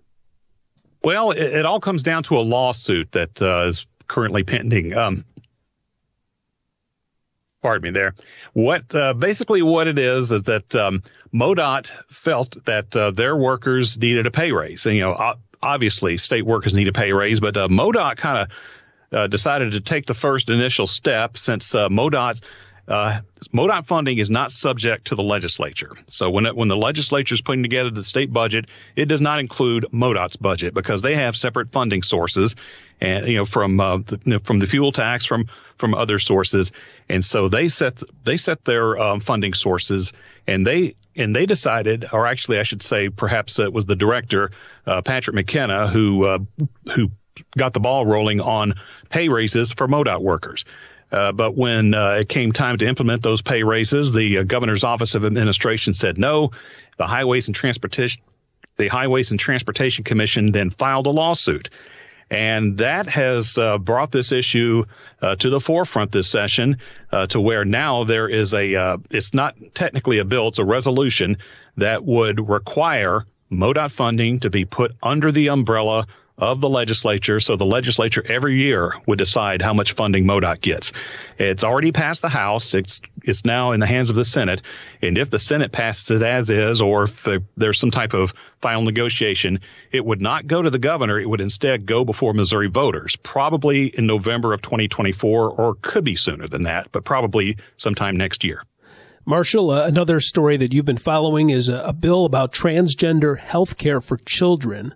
Well, 1.04 1.32
it, 1.32 1.42
it 1.42 1.66
all 1.66 1.82
comes 1.82 2.04
down 2.04 2.24
to 2.24 2.38
a 2.38 2.40
lawsuit 2.42 3.12
that 3.12 3.42
uh, 3.42 3.66
is 3.68 3.86
currently 4.08 4.44
pending. 4.44 4.96
Um, 4.96 5.26
pardon 7.64 7.82
me 7.82 7.90
there. 7.90 8.14
What 8.54 8.94
uh, 8.94 9.14
basically 9.16 9.64
what 9.64 9.88
it 9.88 9.98
is 9.98 10.32
is 10.32 10.44
that 10.44 10.76
um, 10.76 11.02
MoDOT 11.34 11.92
felt 12.12 12.64
that 12.66 12.96
uh, 12.96 13.10
their 13.10 13.36
workers 13.36 13.98
needed 13.98 14.28
a 14.28 14.32
pay 14.32 14.52
raise. 14.52 14.86
And, 14.86 14.96
you 14.96 15.02
know, 15.02 15.36
obviously 15.62 16.18
state 16.18 16.46
workers 16.46 16.76
need 16.76 16.90
a 16.90 16.94
pay 16.94 17.12
raise, 17.12 17.40
but 17.40 17.58
uh, 17.58 17.68
MoDOT 17.70 18.18
kind 18.18 18.44
of 18.44 19.18
uh, 19.18 19.28
decided 19.28 19.72
to 19.72 19.82
take 19.82 20.06
the 20.06 20.14
first 20.14 20.50
initial 20.50 20.86
step 20.86 21.38
since 21.38 21.74
uh, 21.74 21.88
MoDOT 21.90 22.42
uh, 22.88 23.22
MoDOT 23.54 23.86
funding 23.86 24.18
is 24.18 24.30
not 24.30 24.52
subject 24.52 25.08
to 25.08 25.16
the 25.16 25.24
legislature. 25.24 25.92
So 26.08 26.30
when 26.30 26.46
it, 26.46 26.56
when 26.56 26.68
the 26.68 26.76
legislature 26.76 27.34
is 27.34 27.42
putting 27.42 27.64
together 27.64 27.90
the 27.90 28.04
state 28.04 28.32
budget, 28.32 28.66
it 28.96 29.06
does 29.06 29.22
not 29.22 29.40
include 29.40 29.86
MoDOT's 29.94 30.36
budget 30.36 30.74
because 30.74 31.02
they 31.02 31.16
have 31.16 31.36
separate 31.38 31.72
funding 31.72 32.04
sources, 32.04 32.56
and 33.00 33.28
you 33.28 33.38
know 33.38 33.46
from 33.46 33.80
uh, 33.80 33.98
the, 33.98 34.20
you 34.26 34.32
know, 34.34 34.40
from 34.40 34.60
the 34.60 34.68
fuel 34.68 34.92
tax 34.92 35.26
from 35.26 35.46
from 35.78 35.94
other 35.94 36.20
sources, 36.20 36.72
and 37.08 37.24
so 37.24 37.48
they 37.48 37.70
set 37.70 38.02
they 38.26 38.38
set 38.38 38.66
their 38.66 38.98
um, 38.98 39.22
funding 39.22 39.54
sources, 39.54 40.12
and 40.46 40.68
they 40.68 40.96
and 41.16 41.34
they 41.34 41.46
decided, 41.46 42.06
or 42.12 42.28
actually 42.28 42.60
I 42.60 42.64
should 42.64 42.82
say, 42.82 43.10
perhaps 43.10 43.60
it 43.60 43.72
was 43.72 43.86
the 43.86 43.96
director 43.96 44.52
uh, 44.86 45.02
Patrick 45.02 45.36
McKenna 45.36 45.88
who 45.88 46.26
uh, 46.26 46.40
who 46.94 47.12
got 47.58 47.74
the 47.74 47.80
ball 47.80 48.06
rolling 48.06 48.42
on 48.42 48.76
pay 49.10 49.30
raises 49.30 49.72
for 49.72 49.88
MoDOT 49.88 50.22
workers. 50.22 50.66
Uh, 51.14 51.32
but 51.32 51.56
when 51.56 51.94
uh, 51.94 52.16
it 52.22 52.28
came 52.28 52.52
time 52.52 52.76
to 52.80 52.88
implement 52.88 53.22
those 53.22 53.44
pay 53.44 53.62
raises, 53.62 54.12
the 54.12 54.40
uh, 54.40 54.44
governor's 54.44 54.84
office 54.84 55.14
of 55.14 55.24
administration 55.24 55.94
said 55.94 56.18
no. 56.18 56.50
The 56.98 57.06
highways 57.06 57.48
and 57.48 57.56
transportation, 57.56 58.22
the 58.78 58.88
Highways 58.88 59.30
and 59.30 59.40
Transportation 59.40 60.04
Commission 60.04 60.52
then 60.52 60.72
filed 60.72 61.06
a 61.06 61.12
lawsuit. 61.12 61.70
And 62.32 62.80
that 62.80 63.08
has 63.10 63.60
uh, 63.60 63.78
brought 63.78 64.12
this 64.12 64.32
issue 64.32 64.86
uh, 65.22 65.36
to 65.36 65.52
the 65.52 65.60
forefront 65.60 66.12
this 66.12 66.28
session 66.28 66.78
to 67.30 67.40
where 67.40 67.64
now 67.64 68.06
there 68.06 68.28
is 68.28 68.56
a, 68.56 68.98
it's 69.12 69.36
not 69.36 69.56
technically 69.76 70.18
a 70.18 70.26
bill, 70.26 70.48
it's 70.48 70.58
a 70.58 70.66
resolution 70.66 71.38
that 71.78 72.04
would 72.04 72.50
require 72.50 73.28
MoDOT 73.52 73.92
funding 73.92 74.40
to 74.40 74.50
be 74.50 74.66
put 74.66 74.94
under 75.04 75.32
the 75.32 75.50
umbrella 75.50 76.08
of 76.38 76.62
the 76.62 76.70
legislature. 76.70 77.40
So 77.40 77.56
the 77.56 77.66
legislature 77.66 78.24
every 78.28 78.56
year 78.56 78.94
would 79.06 79.20
decide 79.20 79.62
how 79.62 79.74
much 79.74 79.94
funding 79.94 80.26
MoDOT 80.26 80.62
gets. 80.62 80.92
It's 81.38 81.64
already 81.64 81.92
passed 81.92 82.22
the 82.22 82.30
House. 82.30 82.74
It's 82.74 83.02
it's 83.24 83.46
now 83.46 83.72
in 83.72 83.80
the 83.80 83.86
hands 83.86 84.10
of 84.10 84.16
the 84.16 84.26
Senate. 84.26 84.62
And 85.02 85.18
if 85.18 85.30
the 85.30 85.40
Senate 85.40 85.72
passes 85.72 86.22
it 86.22 86.26
as 86.26 86.50
is, 86.50 86.82
or 86.82 87.04
if 87.04 87.28
there's 87.56 87.80
some 87.80 87.92
type 87.92 88.14
of 88.14 88.34
final 88.62 88.84
negotiation, 88.84 89.60
it 89.92 90.04
would 90.04 90.22
not 90.22 90.48
go 90.48 90.62
to 90.62 90.70
the 90.70 90.80
governor. 90.80 91.20
It 91.20 91.30
would 91.30 91.42
instead 91.42 91.86
go 91.86 92.04
before 92.04 92.34
Missouri 92.34 92.68
voters, 92.68 93.16
probably 93.18 93.88
in 93.88 94.08
November 94.08 94.54
of 94.54 94.62
2024, 94.62 95.50
or 95.52 95.76
could 95.82 96.04
be 96.04 96.16
sooner 96.16 96.48
than 96.48 96.64
that, 96.64 96.92
but 96.92 97.04
probably 97.04 97.58
sometime 97.78 98.18
next 98.18 98.44
year. 98.44 98.64
Marshall, 99.26 99.72
uh, 99.72 99.86
another 99.88 100.20
story 100.20 100.58
that 100.58 100.74
you've 100.74 100.86
been 100.86 100.98
following 100.98 101.50
is 101.50 101.70
a, 101.70 101.78
a 101.86 101.94
bill 101.94 102.26
about 102.26 102.52
transgender 102.52 103.38
health 103.38 103.78
care 103.78 104.02
for 104.02 104.18
children. 104.18 104.94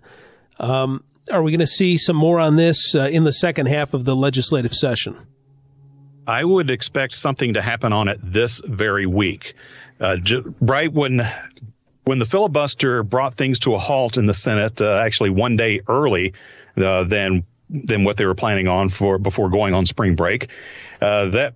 Um, 0.58 1.04
are 1.30 1.42
we 1.42 1.50
going 1.50 1.60
to 1.60 1.66
see 1.66 1.96
some 1.96 2.16
more 2.16 2.40
on 2.40 2.56
this 2.56 2.94
uh, 2.94 3.06
in 3.06 3.24
the 3.24 3.32
second 3.32 3.66
half 3.66 3.94
of 3.94 4.04
the 4.04 4.16
legislative 4.16 4.74
session? 4.74 5.16
I 6.26 6.44
would 6.44 6.70
expect 6.70 7.14
something 7.14 7.54
to 7.54 7.62
happen 7.62 7.92
on 7.92 8.08
it 8.08 8.18
this 8.22 8.60
very 8.64 9.06
week. 9.06 9.54
Uh, 9.98 10.18
right 10.60 10.92
when 10.92 11.26
when 12.04 12.18
the 12.18 12.26
filibuster 12.26 13.02
brought 13.02 13.34
things 13.34 13.58
to 13.60 13.74
a 13.74 13.78
halt 13.78 14.16
in 14.16 14.26
the 14.26 14.34
Senate, 14.34 14.80
uh, 14.80 14.98
actually 14.98 15.30
one 15.30 15.56
day 15.56 15.80
early 15.88 16.34
uh, 16.76 17.04
than 17.04 17.44
than 17.70 18.04
what 18.04 18.16
they 18.16 18.24
were 18.24 18.34
planning 18.34 18.68
on 18.68 18.88
for 18.88 19.18
before 19.18 19.50
going 19.50 19.74
on 19.74 19.86
spring 19.86 20.16
break, 20.16 20.48
uh, 21.00 21.30
that 21.30 21.54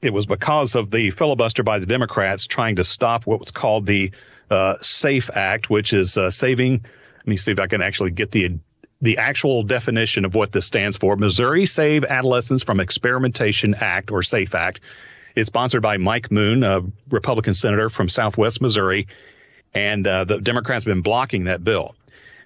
it 0.00 0.12
was 0.12 0.26
because 0.26 0.74
of 0.74 0.90
the 0.90 1.10
filibuster 1.10 1.62
by 1.62 1.78
the 1.78 1.86
Democrats 1.86 2.46
trying 2.46 2.76
to 2.76 2.84
stop 2.84 3.26
what 3.26 3.40
was 3.40 3.50
called 3.50 3.86
the 3.86 4.12
uh, 4.50 4.74
SAFE 4.80 5.30
Act, 5.34 5.70
which 5.70 5.92
is 5.92 6.18
saving. 6.30 6.84
Let 7.18 7.26
me 7.26 7.36
see 7.36 7.52
if 7.52 7.58
I 7.58 7.66
can 7.66 7.82
actually 7.82 8.10
get 8.10 8.30
the 8.30 8.58
the 9.04 9.18
actual 9.18 9.62
definition 9.62 10.24
of 10.24 10.34
what 10.34 10.50
this 10.50 10.64
stands 10.64 10.96
for. 10.96 11.14
Missouri 11.16 11.66
Save 11.66 12.04
Adolescents 12.04 12.64
from 12.64 12.80
Experimentation 12.80 13.74
Act, 13.74 14.10
or 14.10 14.22
SAFE 14.22 14.54
Act, 14.54 14.80
is 15.36 15.46
sponsored 15.46 15.82
by 15.82 15.98
Mike 15.98 16.30
Moon, 16.30 16.62
a 16.62 16.80
Republican 17.10 17.54
senator 17.54 17.90
from 17.90 18.08
Southwest 18.08 18.62
Missouri, 18.62 19.06
and 19.74 20.06
uh, 20.06 20.24
the 20.24 20.38
Democrats 20.38 20.84
have 20.84 20.90
been 20.90 21.02
blocking 21.02 21.44
that 21.44 21.62
bill. 21.62 21.94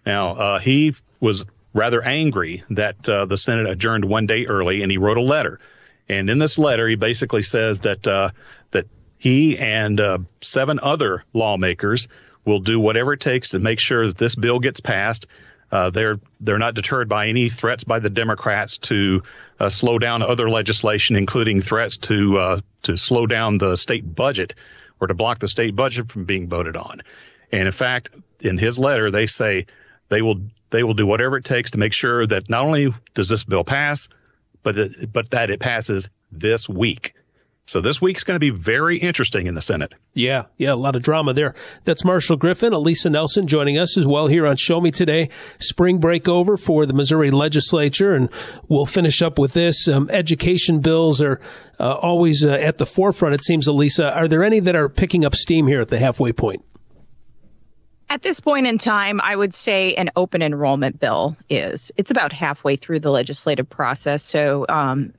Now, 0.04 0.34
uh, 0.34 0.58
he 0.58 0.96
was 1.20 1.44
rather 1.74 2.02
angry 2.02 2.64
that 2.70 3.08
uh, 3.08 3.26
the 3.26 3.38
Senate 3.38 3.68
adjourned 3.68 4.04
one 4.04 4.26
day 4.26 4.46
early, 4.46 4.82
and 4.82 4.90
he 4.90 4.98
wrote 4.98 5.16
a 5.16 5.22
letter. 5.22 5.60
And 6.08 6.28
in 6.28 6.38
this 6.38 6.58
letter, 6.58 6.88
he 6.88 6.96
basically 6.96 7.44
says 7.44 7.80
that 7.80 8.04
uh, 8.08 8.30
that 8.72 8.86
he 9.16 9.58
and 9.58 10.00
uh, 10.00 10.18
seven 10.40 10.80
other 10.82 11.22
lawmakers 11.32 12.08
will 12.44 12.60
do 12.60 12.80
whatever 12.80 13.12
it 13.12 13.20
takes 13.20 13.50
to 13.50 13.60
make 13.60 13.78
sure 13.78 14.08
that 14.08 14.18
this 14.18 14.34
bill 14.34 14.58
gets 14.58 14.80
passed. 14.80 15.28
Uh, 15.70 15.90
they're 15.90 16.18
they're 16.40 16.58
not 16.58 16.74
deterred 16.74 17.08
by 17.08 17.28
any 17.28 17.50
threats 17.50 17.84
by 17.84 17.98
the 17.98 18.10
Democrats 18.10 18.78
to 18.78 19.22
uh, 19.60 19.68
slow 19.68 19.98
down 19.98 20.22
other 20.22 20.48
legislation, 20.48 21.16
including 21.16 21.60
threats 21.60 21.98
to 21.98 22.38
uh, 22.38 22.60
to 22.82 22.96
slow 22.96 23.26
down 23.26 23.58
the 23.58 23.76
state 23.76 24.14
budget 24.14 24.54
or 25.00 25.06
to 25.06 25.14
block 25.14 25.38
the 25.38 25.48
state 25.48 25.76
budget 25.76 26.10
from 26.10 26.24
being 26.24 26.48
voted 26.48 26.76
on. 26.76 27.02
And 27.52 27.66
in 27.66 27.72
fact, 27.72 28.10
in 28.40 28.58
his 28.58 28.78
letter, 28.78 29.10
they 29.10 29.26
say 29.26 29.66
they 30.08 30.22
will 30.22 30.40
they 30.70 30.82
will 30.82 30.94
do 30.94 31.06
whatever 31.06 31.36
it 31.36 31.44
takes 31.44 31.72
to 31.72 31.78
make 31.78 31.92
sure 31.92 32.26
that 32.26 32.48
not 32.48 32.64
only 32.64 32.94
does 33.14 33.28
this 33.28 33.44
bill 33.44 33.64
pass, 33.64 34.08
but 34.62 34.78
it, 34.78 35.12
but 35.12 35.30
that 35.30 35.50
it 35.50 35.60
passes 35.60 36.08
this 36.32 36.68
week. 36.68 37.14
So 37.68 37.82
this 37.82 38.00
week's 38.00 38.24
going 38.24 38.36
to 38.36 38.40
be 38.40 38.48
very 38.48 38.96
interesting 38.96 39.46
in 39.46 39.52
the 39.52 39.60
Senate. 39.60 39.92
Yeah, 40.14 40.44
yeah, 40.56 40.72
a 40.72 40.74
lot 40.74 40.96
of 40.96 41.02
drama 41.02 41.34
there. 41.34 41.54
That's 41.84 42.02
Marshall 42.02 42.38
Griffin, 42.38 42.72
Alisa 42.72 43.12
Nelson 43.12 43.46
joining 43.46 43.76
us 43.76 43.98
as 43.98 44.06
well 44.06 44.26
here 44.26 44.46
on 44.46 44.56
Show 44.56 44.80
Me 44.80 44.90
Today. 44.90 45.28
Spring 45.58 45.98
break 45.98 46.26
over 46.28 46.56
for 46.56 46.86
the 46.86 46.94
Missouri 46.94 47.30
legislature, 47.30 48.14
and 48.14 48.30
we'll 48.68 48.86
finish 48.86 49.20
up 49.20 49.38
with 49.38 49.52
this. 49.52 49.86
Um, 49.86 50.08
education 50.10 50.80
bills 50.80 51.20
are 51.20 51.42
uh, 51.78 51.92
always 51.96 52.42
uh, 52.42 52.52
at 52.52 52.78
the 52.78 52.86
forefront, 52.86 53.34
it 53.34 53.44
seems, 53.44 53.68
Alisa. 53.68 54.16
Are 54.16 54.28
there 54.28 54.42
any 54.42 54.60
that 54.60 54.74
are 54.74 54.88
picking 54.88 55.26
up 55.26 55.36
steam 55.36 55.66
here 55.66 55.82
at 55.82 55.88
the 55.88 55.98
halfway 55.98 56.32
point? 56.32 56.64
At 58.10 58.22
this 58.22 58.40
point 58.40 58.66
in 58.66 58.78
time, 58.78 59.20
I 59.20 59.36
would 59.36 59.52
say 59.52 59.92
an 59.92 60.08
open 60.16 60.40
enrollment 60.40 60.98
bill 60.98 61.36
is. 61.50 61.92
It's 61.98 62.10
about 62.10 62.32
halfway 62.32 62.76
through 62.76 63.00
the 63.00 63.10
legislative 63.10 63.68
process. 63.68 64.22
So 64.22 64.64
um, 64.70 65.12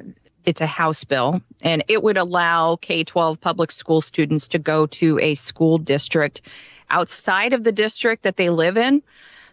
it's 0.45 0.61
a 0.61 0.67
House 0.67 1.03
bill, 1.03 1.41
and 1.61 1.83
it 1.87 2.01
would 2.01 2.17
allow 2.17 2.75
K 2.75 3.03
12 3.03 3.39
public 3.39 3.71
school 3.71 4.01
students 4.01 4.49
to 4.49 4.59
go 4.59 4.85
to 4.87 5.19
a 5.19 5.33
school 5.33 5.77
district 5.77 6.41
outside 6.89 7.53
of 7.53 7.63
the 7.63 7.71
district 7.71 8.23
that 8.23 8.37
they 8.37 8.49
live 8.49 8.77
in. 8.77 9.03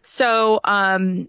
So 0.03 0.61
um, 0.65 1.29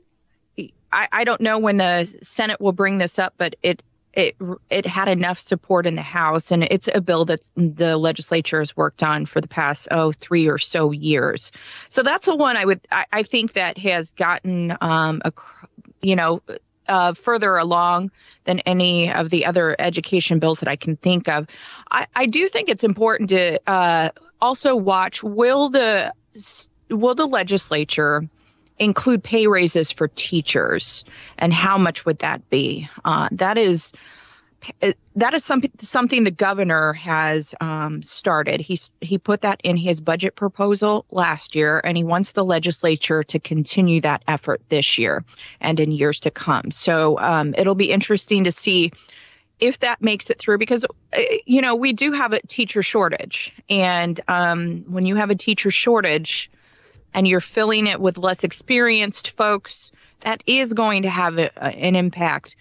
I, 0.91 1.07
I 1.11 1.23
don't 1.23 1.41
know 1.41 1.59
when 1.59 1.77
the 1.77 2.05
Senate 2.21 2.61
will 2.61 2.71
bring 2.71 2.97
this 2.97 3.19
up, 3.19 3.33
but 3.37 3.55
it 3.61 3.83
it 4.13 4.35
it 4.69 4.85
had 4.85 5.09
enough 5.09 5.39
support 5.39 5.85
in 5.85 5.95
the 5.95 6.01
House, 6.01 6.51
and 6.51 6.63
it's 6.63 6.89
a 6.93 7.01
bill 7.01 7.25
that 7.25 7.49
the 7.55 7.97
legislature 7.97 8.59
has 8.59 8.75
worked 8.75 9.03
on 9.03 9.25
for 9.25 9.41
the 9.41 9.47
past 9.47 9.87
oh 9.91 10.11
three 10.11 10.47
or 10.47 10.57
so 10.57 10.91
years. 10.91 11.51
So 11.89 12.03
that's 12.03 12.25
the 12.25 12.35
one 12.35 12.57
I 12.57 12.65
would 12.65 12.81
I, 12.91 13.05
I 13.11 13.23
think 13.23 13.53
that 13.53 13.77
has 13.77 14.11
gotten 14.11 14.75
um 14.81 15.21
a 15.23 15.31
you 16.01 16.15
know 16.15 16.41
uh, 16.87 17.13
further 17.13 17.57
along 17.57 18.11
than 18.45 18.59
any 18.61 19.11
of 19.11 19.29
the 19.29 19.45
other 19.45 19.75
education 19.79 20.39
bills 20.39 20.59
that 20.59 20.69
I 20.69 20.75
can 20.75 20.95
think 20.95 21.27
of. 21.27 21.47
I, 21.91 22.07
I 22.15 22.25
do 22.25 22.47
think 22.47 22.69
it's 22.69 22.83
important 22.83 23.29
to 23.29 23.59
uh, 23.67 24.09
also 24.41 24.75
watch 24.75 25.23
will 25.23 25.69
the 25.69 26.13
will 26.89 27.15
the 27.15 27.25
legislature 27.25 28.27
include 28.79 29.23
pay 29.23 29.47
raises 29.47 29.91
for 29.91 30.07
teachers 30.07 31.03
and 31.37 31.53
how 31.53 31.77
much 31.77 32.05
would 32.05 32.19
that 32.19 32.47
be? 32.49 32.87
Uh, 33.03 33.27
that 33.31 33.57
is 33.57 33.91
that 35.15 35.33
is 35.33 35.43
something 35.43 35.71
something 35.79 36.23
the 36.23 36.31
governor 36.31 36.93
has 36.93 37.53
um, 37.61 38.01
started. 38.01 38.59
He 38.59 38.79
he 39.01 39.17
put 39.17 39.41
that 39.41 39.61
in 39.63 39.77
his 39.77 40.01
budget 40.01 40.35
proposal 40.35 41.05
last 41.11 41.55
year, 41.55 41.81
and 41.83 41.97
he 41.97 42.03
wants 42.03 42.33
the 42.33 42.43
legislature 42.43 43.23
to 43.23 43.39
continue 43.39 44.01
that 44.01 44.23
effort 44.27 44.61
this 44.69 44.97
year 44.97 45.23
and 45.59 45.79
in 45.79 45.91
years 45.91 46.21
to 46.21 46.31
come. 46.31 46.71
So 46.71 47.17
um, 47.19 47.55
it'll 47.57 47.75
be 47.75 47.91
interesting 47.91 48.45
to 48.45 48.51
see 48.51 48.91
if 49.59 49.79
that 49.79 50.01
makes 50.01 50.29
it 50.29 50.39
through 50.39 50.57
because 50.57 50.85
uh, 50.85 51.21
you 51.45 51.61
know 51.61 51.75
we 51.75 51.93
do 51.93 52.11
have 52.11 52.33
a 52.33 52.41
teacher 52.41 52.83
shortage, 52.83 53.53
and 53.69 54.19
um, 54.27 54.85
when 54.87 55.05
you 55.05 55.15
have 55.15 55.29
a 55.29 55.35
teacher 55.35 55.71
shortage 55.71 56.51
and 57.13 57.27
you're 57.27 57.41
filling 57.41 57.87
it 57.87 57.99
with 57.99 58.17
less 58.17 58.43
experienced 58.43 59.31
folks, 59.31 59.91
that 60.21 60.43
is 60.45 60.73
going 60.73 61.03
to 61.03 61.09
have 61.09 61.37
a, 61.37 61.57
an 61.63 61.95
impact 61.95 62.55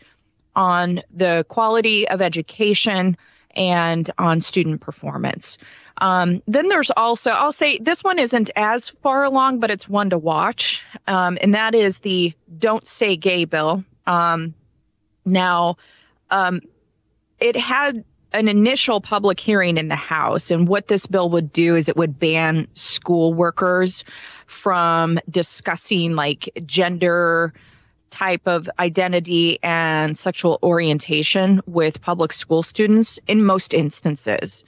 on 0.56 1.02
the 1.14 1.44
quality 1.48 2.08
of 2.08 2.20
education 2.20 3.16
and 3.54 4.10
on 4.18 4.40
student 4.40 4.80
performance. 4.80 5.58
Um, 5.98 6.42
then 6.46 6.68
there's 6.68 6.90
also, 6.90 7.30
I'll 7.30 7.52
say 7.52 7.78
this 7.78 8.02
one 8.02 8.18
isn't 8.18 8.50
as 8.56 8.88
far 8.88 9.24
along, 9.24 9.60
but 9.60 9.70
it's 9.70 9.88
one 9.88 10.10
to 10.10 10.18
watch. 10.18 10.84
Um, 11.06 11.38
and 11.40 11.54
that 11.54 11.74
is 11.74 12.00
the 12.00 12.34
Don't 12.58 12.86
Say 12.86 13.16
Gay 13.16 13.44
bill. 13.44 13.84
Um, 14.06 14.54
now, 15.24 15.76
um, 16.30 16.60
it 17.38 17.56
had 17.56 18.04
an 18.32 18.48
initial 18.48 19.00
public 19.00 19.40
hearing 19.40 19.78
in 19.78 19.88
the 19.88 19.96
House, 19.96 20.50
and 20.50 20.68
what 20.68 20.86
this 20.86 21.06
bill 21.06 21.30
would 21.30 21.52
do 21.52 21.76
is 21.76 21.88
it 21.88 21.96
would 21.96 22.18
ban 22.18 22.68
school 22.74 23.32
workers 23.32 24.04
from 24.46 25.18
discussing 25.30 26.14
like 26.14 26.50
gender 26.66 27.54
type 28.16 28.46
of 28.46 28.68
identity 28.78 29.58
and 29.62 30.16
sexual 30.16 30.58
orientation 30.62 31.60
with 31.66 32.00
public 32.00 32.32
school 32.32 32.62
students 32.62 33.20
in 33.26 33.44
most 33.44 33.74
instances. 33.74 34.64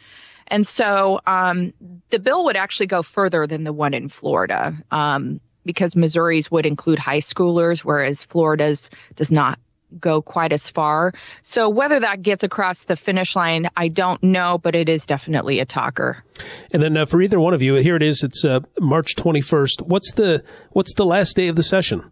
And 0.48 0.66
so 0.66 1.20
um, 1.26 1.72
the 2.10 2.18
bill 2.18 2.44
would 2.44 2.56
actually 2.56 2.86
go 2.86 3.02
further 3.02 3.46
than 3.46 3.64
the 3.64 3.72
one 3.72 3.94
in 3.94 4.10
Florida 4.10 4.76
um, 4.90 5.40
because 5.64 5.96
Missouri's 5.96 6.50
would 6.50 6.66
include 6.66 6.98
high 6.98 7.20
schoolers, 7.20 7.80
whereas 7.80 8.22
Florida's 8.22 8.90
does 9.16 9.32
not 9.32 9.58
go 9.98 10.20
quite 10.20 10.52
as 10.52 10.68
far. 10.68 11.14
So 11.40 11.70
whether 11.70 11.98
that 12.00 12.20
gets 12.20 12.44
across 12.44 12.84
the 12.84 12.96
finish 12.96 13.34
line, 13.34 13.70
I 13.78 13.88
don't 13.88 14.22
know, 14.22 14.58
but 14.58 14.74
it 14.74 14.90
is 14.90 15.06
definitely 15.06 15.58
a 15.60 15.64
talker. 15.64 16.22
And 16.70 16.82
then 16.82 16.98
uh, 16.98 17.06
for 17.06 17.22
either 17.22 17.40
one 17.40 17.54
of 17.54 17.62
you, 17.62 17.76
here 17.76 17.96
it 17.96 18.02
is. 18.02 18.22
It's 18.22 18.44
uh, 18.44 18.60
March 18.78 19.14
21st. 19.14 19.82
What's 19.86 20.12
the 20.12 20.44
what's 20.72 20.92
the 20.92 21.06
last 21.06 21.34
day 21.34 21.48
of 21.48 21.56
the 21.56 21.62
session? 21.62 22.10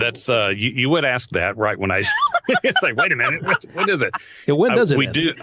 That's 0.00 0.28
uh, 0.28 0.52
you, 0.54 0.70
you 0.70 0.90
would 0.90 1.04
ask 1.04 1.30
that 1.30 1.56
right 1.56 1.78
when 1.78 1.90
I. 1.90 2.02
it's 2.48 2.82
like, 2.82 2.96
wait 2.96 3.12
a 3.12 3.16
minute, 3.16 3.42
what, 3.42 3.64
what 3.72 3.88
is 3.88 4.02
it? 4.02 4.12
Yeah, 4.46 4.54
when 4.54 4.74
does 4.74 4.92
uh, 4.92 4.96
it? 4.96 4.98
We 4.98 5.06
end? 5.06 5.14
do. 5.14 5.34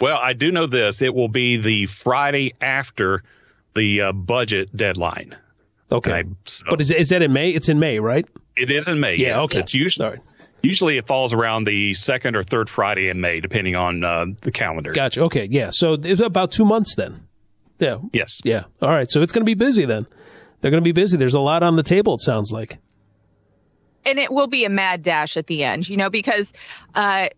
Well, 0.00 0.18
I 0.18 0.32
do 0.32 0.50
know 0.50 0.66
this. 0.66 1.02
It 1.02 1.14
will 1.14 1.28
be 1.28 1.58
the 1.58 1.86
Friday 1.86 2.54
after 2.60 3.22
the 3.74 4.00
uh, 4.00 4.12
budget 4.12 4.74
deadline. 4.74 5.36
Okay, 5.92 6.12
I, 6.12 6.24
so, 6.46 6.64
but 6.70 6.80
is 6.80 6.90
is 6.90 7.08
that 7.10 7.22
in 7.22 7.32
May? 7.32 7.50
It's 7.50 7.68
in 7.68 7.78
May, 7.78 7.98
right? 7.98 8.26
It 8.56 8.70
is 8.70 8.88
in 8.88 9.00
May. 9.00 9.16
Yeah. 9.16 9.28
Yes. 9.28 9.44
Okay. 9.44 9.60
It's 9.60 9.74
usually. 9.74 10.18
Usually 10.62 10.98
it 10.98 11.06
falls 11.06 11.32
around 11.32 11.64
the 11.64 11.94
second 11.94 12.36
or 12.36 12.42
third 12.42 12.68
Friday 12.68 13.08
in 13.08 13.18
May, 13.18 13.40
depending 13.40 13.76
on 13.76 14.04
uh, 14.04 14.26
the 14.42 14.52
calendar. 14.52 14.92
Gotcha. 14.92 15.22
Okay. 15.22 15.48
Yeah. 15.50 15.70
So 15.72 15.94
it's 15.94 16.20
about 16.20 16.52
two 16.52 16.66
months 16.66 16.94
then. 16.96 17.26
Yeah. 17.78 17.96
Yes. 18.12 18.40
Yeah. 18.44 18.64
All 18.82 18.90
right. 18.90 19.10
So 19.10 19.22
it's 19.22 19.32
going 19.32 19.40
to 19.40 19.46
be 19.46 19.54
busy 19.54 19.86
then. 19.86 20.06
They're 20.60 20.70
going 20.70 20.82
to 20.82 20.86
be 20.86 20.92
busy. 20.92 21.16
There's 21.16 21.34
a 21.34 21.40
lot 21.40 21.62
on 21.62 21.76
the 21.76 21.82
table. 21.82 22.14
It 22.14 22.20
sounds 22.20 22.52
like 22.52 22.78
and 24.04 24.18
it 24.18 24.32
will 24.32 24.46
be 24.46 24.64
a 24.64 24.70
mad 24.70 25.02
dash 25.02 25.36
at 25.36 25.46
the 25.46 25.64
end, 25.64 25.88
you 25.88 25.96
know, 25.96 26.10
because 26.10 26.52
uh, 26.94 27.28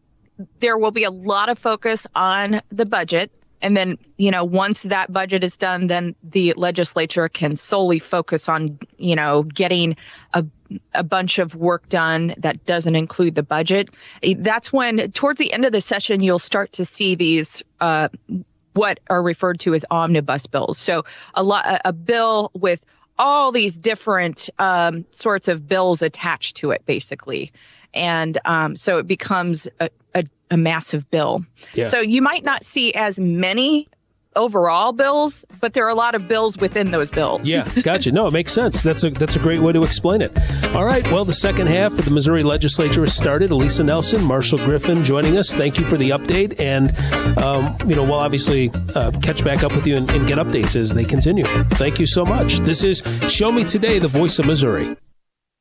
there 0.60 0.78
will 0.78 0.90
be 0.90 1.04
a 1.04 1.10
lot 1.10 1.48
of 1.48 1.58
focus 1.58 2.06
on 2.14 2.62
the 2.70 2.86
budget. 2.86 3.30
And 3.60 3.76
then, 3.76 3.96
you 4.16 4.32
know, 4.32 4.42
once 4.42 4.82
that 4.82 5.12
budget 5.12 5.44
is 5.44 5.56
done, 5.56 5.86
then 5.86 6.16
the 6.24 6.52
legislature 6.56 7.28
can 7.28 7.54
solely 7.54 8.00
focus 8.00 8.48
on, 8.48 8.78
you 8.98 9.14
know, 9.14 9.44
getting 9.44 9.96
a, 10.32 10.44
a 10.94 11.04
bunch 11.04 11.38
of 11.38 11.54
work 11.54 11.88
done 11.88 12.34
that 12.38 12.66
doesn't 12.66 12.96
include 12.96 13.36
the 13.36 13.44
budget. 13.44 13.90
That's 14.36 14.72
when, 14.72 15.12
towards 15.12 15.38
the 15.38 15.52
end 15.52 15.64
of 15.64 15.70
the 15.70 15.80
session, 15.80 16.22
you'll 16.22 16.40
start 16.40 16.72
to 16.72 16.84
see 16.84 17.14
these, 17.14 17.62
uh, 17.80 18.08
what 18.72 18.98
are 19.08 19.22
referred 19.22 19.60
to 19.60 19.74
as 19.74 19.84
omnibus 19.92 20.46
bills. 20.48 20.78
So 20.78 21.04
a 21.34 21.44
lot, 21.44 21.82
a 21.84 21.92
bill 21.92 22.50
with 22.54 22.82
all 23.18 23.52
these 23.52 23.78
different 23.78 24.50
um, 24.58 25.04
sorts 25.10 25.48
of 25.48 25.66
bills 25.68 26.02
attached 26.02 26.56
to 26.56 26.70
it, 26.70 26.84
basically. 26.86 27.52
And 27.94 28.38
um, 28.44 28.76
so 28.76 28.98
it 28.98 29.06
becomes 29.06 29.68
a, 29.78 29.90
a, 30.14 30.24
a 30.50 30.56
massive 30.56 31.10
bill. 31.10 31.44
Yeah. 31.74 31.88
So 31.88 32.00
you 32.00 32.22
might 32.22 32.44
not 32.44 32.64
see 32.64 32.94
as 32.94 33.18
many 33.18 33.88
overall 34.36 34.92
bills, 34.92 35.44
but 35.60 35.72
there 35.72 35.84
are 35.86 35.90
a 35.90 35.94
lot 35.94 36.14
of 36.14 36.28
bills 36.28 36.56
within 36.56 36.90
those 36.90 37.10
bills. 37.10 37.48
Yeah, 37.48 37.68
gotcha. 37.82 38.12
No, 38.12 38.26
it 38.26 38.32
makes 38.32 38.52
sense. 38.52 38.82
That's 38.82 39.04
a 39.04 39.10
that's 39.10 39.36
a 39.36 39.38
great 39.38 39.60
way 39.60 39.72
to 39.72 39.82
explain 39.82 40.22
it. 40.22 40.36
All 40.74 40.84
right. 40.84 41.04
Well, 41.10 41.24
the 41.24 41.32
second 41.32 41.68
half 41.68 41.98
of 41.98 42.04
the 42.04 42.10
Missouri 42.10 42.42
legislature 42.42 43.02
has 43.02 43.14
started. 43.14 43.50
Alisa 43.50 43.84
Nelson, 43.84 44.22
Marshall 44.22 44.58
Griffin 44.58 45.04
joining 45.04 45.38
us. 45.38 45.52
Thank 45.52 45.78
you 45.78 45.84
for 45.84 45.96
the 45.96 46.10
update, 46.10 46.58
and 46.58 46.96
um, 47.38 47.76
you 47.88 47.94
know 47.94 48.02
we'll 48.02 48.14
obviously 48.14 48.70
uh, 48.94 49.10
catch 49.22 49.44
back 49.44 49.62
up 49.62 49.74
with 49.74 49.86
you 49.86 49.96
and, 49.96 50.08
and 50.10 50.26
get 50.26 50.38
updates 50.38 50.76
as 50.76 50.94
they 50.94 51.04
continue. 51.04 51.44
Thank 51.72 51.98
you 51.98 52.06
so 52.06 52.24
much. 52.24 52.58
This 52.60 52.84
is 52.84 53.02
Show 53.28 53.52
Me 53.52 53.64
Today, 53.64 53.98
the 53.98 54.08
voice 54.08 54.38
of 54.38 54.46
Missouri. 54.46 54.96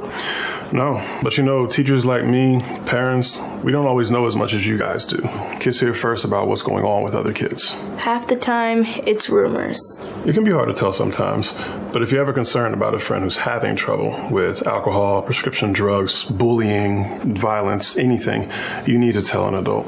No, 0.71 1.03
but 1.23 1.37
you 1.37 1.43
know, 1.43 1.65
teachers 1.65 2.05
like 2.05 2.25
me, 2.25 2.61
parents, 2.85 3.37
we 3.63 3.71
don't 3.71 3.87
always 3.87 4.11
know 4.11 4.27
as 4.27 4.35
much 4.35 4.53
as 4.53 4.67
you 4.67 4.77
guys 4.77 5.05
do. 5.05 5.17
Kids 5.59 5.79
hear 5.79 5.93
first 5.93 6.23
about 6.25 6.47
what's 6.47 6.61
going 6.61 6.83
on 6.83 7.03
with 7.03 7.15
other 7.15 7.33
kids. 7.33 7.71
Half 7.97 8.27
the 8.27 8.35
time, 8.35 8.83
it's 8.85 9.29
rumors. 9.29 9.79
It 10.25 10.33
can 10.33 10.43
be 10.43 10.51
hard 10.51 10.67
to 10.67 10.73
tell 10.73 10.93
sometimes, 10.93 11.53
but 11.93 12.03
if 12.03 12.11
you're 12.11 12.21
ever 12.21 12.33
concerned 12.33 12.73
about 12.73 12.93
a 12.93 12.99
friend 12.99 13.23
who's 13.23 13.37
having 13.37 13.75
trouble 13.75 14.29
with 14.29 14.67
alcohol, 14.67 15.21
prescription 15.21 15.71
drugs, 15.71 16.23
bullying, 16.25 17.35
violence, 17.35 17.97
anything, 17.97 18.51
you 18.85 18.99
need 18.99 19.13
to 19.13 19.21
tell 19.21 19.47
an 19.47 19.55
adult. 19.55 19.87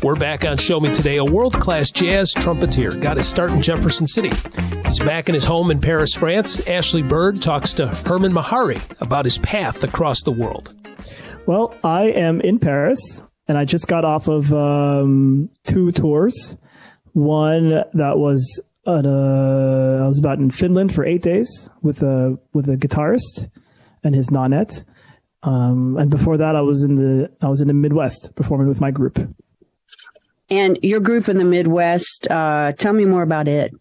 We're 0.00 0.14
back 0.14 0.44
on 0.44 0.58
Show 0.58 0.78
Me 0.78 0.94
Today. 0.94 1.16
A 1.16 1.24
world 1.24 1.54
class 1.54 1.90
jazz 1.90 2.32
trumpeter 2.32 2.92
got 3.00 3.16
his 3.16 3.26
start 3.26 3.50
in 3.50 3.60
Jefferson 3.60 4.06
City. 4.06 4.30
He's 4.86 5.00
back 5.00 5.28
in 5.28 5.34
his 5.34 5.44
home 5.44 5.72
in 5.72 5.80
Paris, 5.80 6.14
France. 6.14 6.60
Ashley 6.68 7.02
Bird 7.02 7.42
talks 7.42 7.74
to 7.74 7.88
Hermon 7.88 8.32
Mehari 8.32 8.80
about 9.00 9.24
his 9.24 9.38
path 9.38 9.82
across 9.82 10.22
the 10.22 10.30
world. 10.30 10.72
Well, 11.46 11.74
I 11.82 12.04
am 12.04 12.40
in 12.40 12.60
Paris, 12.60 13.24
and 13.48 13.58
I 13.58 13.64
just 13.64 13.88
got 13.88 14.04
off 14.04 14.28
of 14.28 14.54
um, 14.54 15.50
two 15.64 15.90
tours. 15.90 16.54
One 17.14 17.82
that 17.94 18.18
was 18.18 18.62
at 18.86 19.04
a, 19.04 20.00
I 20.04 20.06
was 20.06 20.20
about 20.20 20.38
in 20.38 20.52
Finland 20.52 20.94
for 20.94 21.04
eight 21.04 21.22
days 21.22 21.68
with 21.82 22.02
a 22.02 22.38
with 22.52 22.68
a 22.68 22.76
guitarist 22.76 23.50
and 24.04 24.14
his 24.14 24.30
nonet. 24.30 24.84
Um, 25.42 25.96
and 25.96 26.08
before 26.08 26.36
that, 26.36 26.54
I 26.54 26.60
was 26.60 26.84
in 26.84 26.94
the 26.94 27.32
I 27.42 27.48
was 27.48 27.60
in 27.60 27.66
the 27.66 27.74
Midwest 27.74 28.36
performing 28.36 28.68
with 28.68 28.80
my 28.80 28.92
group. 28.92 29.18
And 30.50 30.78
your 30.82 31.00
group 31.00 31.28
in 31.28 31.36
the 31.36 31.44
Midwest, 31.44 32.28
uh, 32.30 32.72
tell 32.72 32.92
me 32.92 33.04
more 33.04 33.22
about 33.22 33.48
it. 33.48 33.72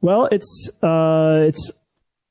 Well, 0.00 0.26
it's 0.30 0.70
uh, 0.82 1.44
it's 1.46 1.72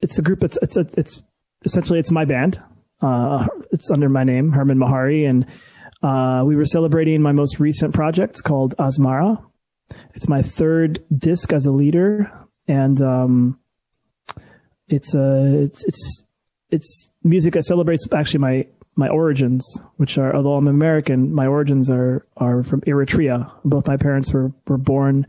it's 0.02 0.17
a 0.17 0.21
group. 0.21 0.43
It's 0.43 0.58
it's 0.62 0.78
it's 0.78 1.23
essentially 1.65 2.00
it's 2.00 2.12
my 2.12 2.26
band. 2.26 2.62
Uh, 3.02 3.47
it's 3.71 3.91
under 3.91 4.10
my 4.10 4.23
name, 4.23 4.52
Hermon 4.52 4.80
Mehari, 4.80 5.30
and 5.30 5.45
uh, 6.02 6.43
we 6.45 6.56
were 6.56 6.65
celebrating 6.65 7.21
my 7.21 7.32
most 7.32 7.60
recent 7.60 7.93
project 7.93 8.43
called 8.43 8.76
Asmara. 8.78 9.43
It's 10.13 10.28
my 10.28 10.41
third 10.41 11.04
disc 11.15 11.54
as 11.54 11.65
a 11.65 11.71
leader, 11.71 12.32
and 12.67 13.02
um, 13.02 13.60
it's 14.88 15.15
uh, 15.15 15.45
it's 15.63 15.84
it's 15.86 16.26
it's 16.69 17.12
music 17.23 17.54
that 17.54 17.63
celebrates 17.63 18.08
actually 18.13 18.39
my 18.39 18.67
my 18.97 19.07
origins, 19.07 19.81
which 19.97 20.17
are 20.17 20.36
although 20.36 20.55
I'm 20.55 20.67
American, 20.67 21.33
my 21.33 21.47
origins 21.47 21.89
are 21.91 22.25
are 22.36 22.63
from 22.63 22.81
Eritrea. 22.81 23.51
Both 23.63 23.88
my 23.88 23.95
parents 23.95 24.33
were 24.33 24.51
were 24.67 24.77
born 24.77 25.27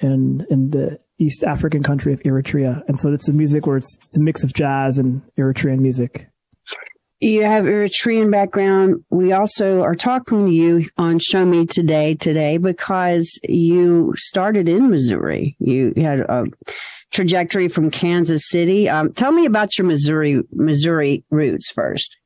in 0.00 0.46
in 0.50 0.70
the 0.70 0.98
East 1.18 1.44
African 1.44 1.82
country 1.82 2.12
of 2.12 2.20
Eritrea, 2.22 2.82
and 2.88 3.00
so 3.00 3.12
it's 3.12 3.28
a 3.28 3.32
music 3.32 3.66
where 3.66 3.76
it's 3.76 3.96
a 4.16 4.20
mix 4.20 4.42
of 4.42 4.52
jazz 4.52 4.98
and 4.98 5.22
Eritrean 5.38 5.78
music. 5.78 6.26
You 7.20 7.42
have 7.42 7.64
Eritrean 7.64 8.30
background. 8.30 9.04
We 9.10 9.32
also 9.32 9.82
are 9.82 9.94
talking 9.94 10.46
to 10.46 10.52
you 10.52 10.88
on 10.96 11.18
Show 11.18 11.44
Me 11.44 11.66
Today 11.66 12.14
today 12.14 12.56
because 12.56 13.38
you 13.46 14.14
started 14.16 14.70
in 14.70 14.88
Missouri. 14.88 15.54
You 15.58 15.92
had 15.96 16.20
a 16.20 16.46
trajectory 17.10 17.68
from 17.68 17.90
Kansas 17.90 18.48
City. 18.48 18.88
Um, 18.88 19.12
tell 19.12 19.32
me 19.32 19.44
about 19.44 19.76
your 19.76 19.86
Missouri 19.86 20.42
Missouri 20.52 21.22
roots 21.30 21.70
first. 21.70 22.16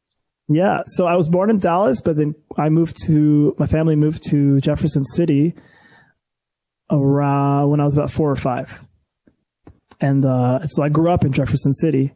Yeah, 0.49 0.83
so 0.87 1.07
I 1.07 1.17
was 1.17 1.29
born 1.29 1.49
in 1.49 1.59
Dallas, 1.59 2.01
but 2.01 2.17
then 2.17 2.35
I 2.57 2.69
moved 2.69 2.97
to 3.07 3.55
my 3.59 3.67
family 3.67 3.97
moved 3.97 4.23
to 4.31 4.61
Jefferson 4.61 5.05
City 5.05 5.55
around 6.91 7.71
when 7.71 7.81
I 7.81 7.85
was 7.85 7.97
about 7.97 8.11
four 8.11 8.31
or 8.31 8.37
five, 8.37 8.87
and 10.01 10.25
uh, 10.25 10.67
so 10.67 10.83
I 10.83 10.91
grew 10.91 11.11
up 11.11 11.25
in 11.25 11.33
Jefferson 11.33 11.73
City. 11.73 12.13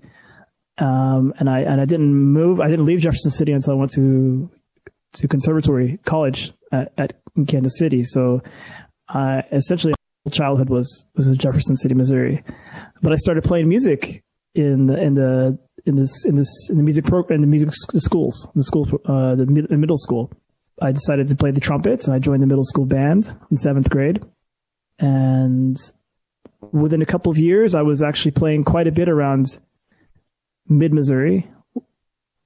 Um, 0.77 1.35
and 1.39 1.51
I 1.51 1.61
and 1.61 1.81
I 1.81 1.87
didn't 1.87 2.15
move. 2.15 2.61
I 2.61 2.69
didn't 2.69 2.85
leave 2.85 3.01
Jefferson 3.01 3.33
City 3.33 3.51
until 3.51 3.73
I 3.73 3.77
went 3.77 3.93
to 3.93 4.51
to 5.15 5.27
conservatory 5.27 5.99
college 6.05 6.53
at, 6.71 6.93
at 6.99 7.21
Kansas 7.47 7.79
City. 7.79 8.05
So, 8.05 8.43
uh, 9.09 9.43
essentially, 9.51 9.95
my 10.25 10.31
childhood 10.31 10.69
was 10.69 11.07
was 11.17 11.27
in 11.29 11.37
Jefferson 11.37 11.77
City, 11.77 11.95
Missouri. 11.95 12.45
But 13.03 13.13
I 13.13 13.17
started 13.17 13.43
playing 13.43 13.69
music 13.69 14.23
in 14.55 14.87
the 14.87 15.03
in 15.03 15.15
the 15.15 15.59
in 15.89 15.97
this 15.97 16.25
in 16.25 16.37
this 16.37 16.69
in 16.71 16.77
the 16.77 16.83
music 16.83 17.05
program 17.05 17.37
in 17.37 17.41
the 17.41 17.47
music 17.47 17.71
the 17.93 18.01
schools 18.01 18.47
the 18.55 18.63
school 18.63 18.87
uh, 19.07 19.35
the 19.35 19.47
mid, 19.47 19.71
middle 19.71 19.99
school. 19.99 20.31
I 20.81 20.93
decided 20.93 21.27
to 21.29 21.37
play 21.37 21.51
the 21.51 21.61
trumpet, 21.61 22.07
and 22.07 22.15
I 22.15 22.21
joined 22.21 22.41
the 22.41 22.47
middle 22.47 22.63
school 22.63 22.87
band 22.87 23.35
in 23.51 23.57
seventh 23.57 23.91
grade. 23.91 24.25
And 25.01 25.77
within 26.71 27.03
a 27.03 27.07
couple 27.07 27.33
of 27.33 27.39
years, 27.39 27.75
I 27.75 27.83
was 27.83 28.01
actually 28.01 28.31
playing 28.33 28.63
quite 28.63 28.87
a 28.87 28.93
bit 28.93 29.09
around 29.09 29.59
mid 30.69 30.95
Missouri 30.95 31.51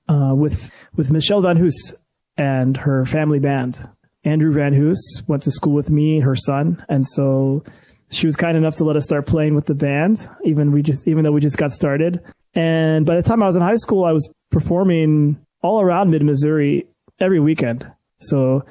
uh, 0.09 0.35
with 0.35 0.71
with 0.95 1.13
Michelle 1.13 1.43
Van 1.43 1.57
Hoos 1.57 1.95
and 2.37 2.77
her 2.79 3.05
family 3.05 3.39
band. 3.39 3.79
Andrew 4.25 4.53
Van 4.53 4.73
Hoos 4.73 5.23
went 5.27 5.43
to 5.43 5.51
school 5.51 5.75
with 5.75 5.91
me, 5.91 6.21
her 6.21 6.37
son, 6.37 6.85
and 6.89 7.07
so 7.07 7.65
she 8.11 8.27
was 8.27 8.37
kind 8.37 8.57
enough 8.57 8.77
to 8.77 8.85
let 8.85 8.97
us 8.97 9.05
start 9.05 9.27
playing 9.27 9.55
with 9.55 9.67
the 9.67 9.75
band, 9.75 10.29
even 10.45 10.71
we 10.71 10.83
just 10.83 11.09
even 11.09 11.25
though 11.25 11.33
we 11.33 11.41
just 11.41 11.59
got 11.59 11.73
started. 11.73 12.23
And 12.55 13.07
by 13.07 13.17
the 13.17 13.23
time 13.23 13.43
I 13.43 13.47
was 13.47 13.57
in 13.57 13.63
high 13.63 13.77
school, 13.77 14.05
I 14.05 14.13
was 14.13 14.33
performing 14.51 15.45
all 15.63 15.81
around 15.81 16.11
mid 16.11 16.23
Missouri 16.23 16.87
every 17.21 17.41
weekend. 17.41 17.91
So 18.21 18.65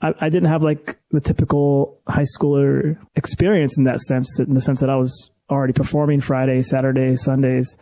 I, 0.00 0.14
I, 0.20 0.28
didn't 0.28 0.48
have 0.48 0.62
like 0.62 0.98
the 1.10 1.20
typical 1.20 2.00
high 2.06 2.24
schooler 2.36 2.96
experience 3.16 3.76
in 3.76 3.84
that 3.84 4.00
sense, 4.00 4.38
in 4.38 4.54
the 4.54 4.60
sense 4.60 4.80
that 4.80 4.90
I 4.90 4.96
was 4.96 5.30
already 5.50 5.72
performing 5.72 6.20
Friday, 6.20 6.62
Saturday, 6.62 7.16
Sundays, 7.16 7.76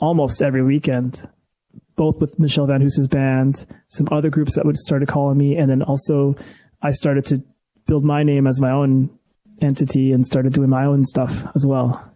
almost 0.00 0.42
every 0.42 0.62
weekend, 0.62 1.28
both 1.96 2.20
with 2.20 2.38
Michelle 2.38 2.66
Van 2.66 2.80
Hoos's 2.80 3.08
band, 3.08 3.66
some 3.88 4.08
other 4.10 4.30
groups 4.30 4.56
that 4.56 4.64
would 4.64 4.78
started 4.78 5.08
calling 5.08 5.38
me, 5.38 5.56
and 5.56 5.70
then 5.70 5.82
also 5.82 6.36
I 6.82 6.92
started 6.92 7.24
to 7.26 7.42
build 7.86 8.04
my 8.04 8.22
name 8.22 8.46
as 8.46 8.60
my 8.60 8.70
own 8.70 9.10
entity 9.62 10.12
and 10.12 10.24
started 10.24 10.52
doing 10.52 10.70
my 10.70 10.84
own 10.84 11.04
stuff 11.04 11.44
as 11.54 11.66
well. 11.66 12.13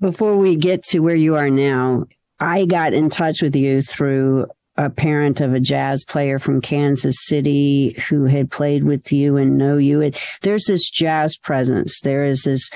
Before 0.00 0.36
we 0.36 0.56
get 0.56 0.82
to 0.84 1.00
where 1.00 1.16
you 1.16 1.36
are 1.36 1.48
now, 1.48 2.04
I 2.38 2.66
got 2.66 2.92
in 2.92 3.08
touch 3.08 3.40
with 3.40 3.56
you 3.56 3.80
through 3.80 4.46
a 4.76 4.90
parent 4.90 5.40
of 5.40 5.54
a 5.54 5.60
jazz 5.60 6.04
player 6.04 6.38
from 6.38 6.60
Kansas 6.60 7.16
City 7.20 7.96
who 8.10 8.26
had 8.26 8.50
played 8.50 8.84
with 8.84 9.10
you 9.10 9.38
and 9.38 9.56
know 9.56 9.78
you. 9.78 10.12
there's 10.42 10.66
this 10.66 10.90
jazz 10.90 11.38
presence. 11.38 12.00
There 12.02 12.24
is 12.24 12.42
this 12.42 12.68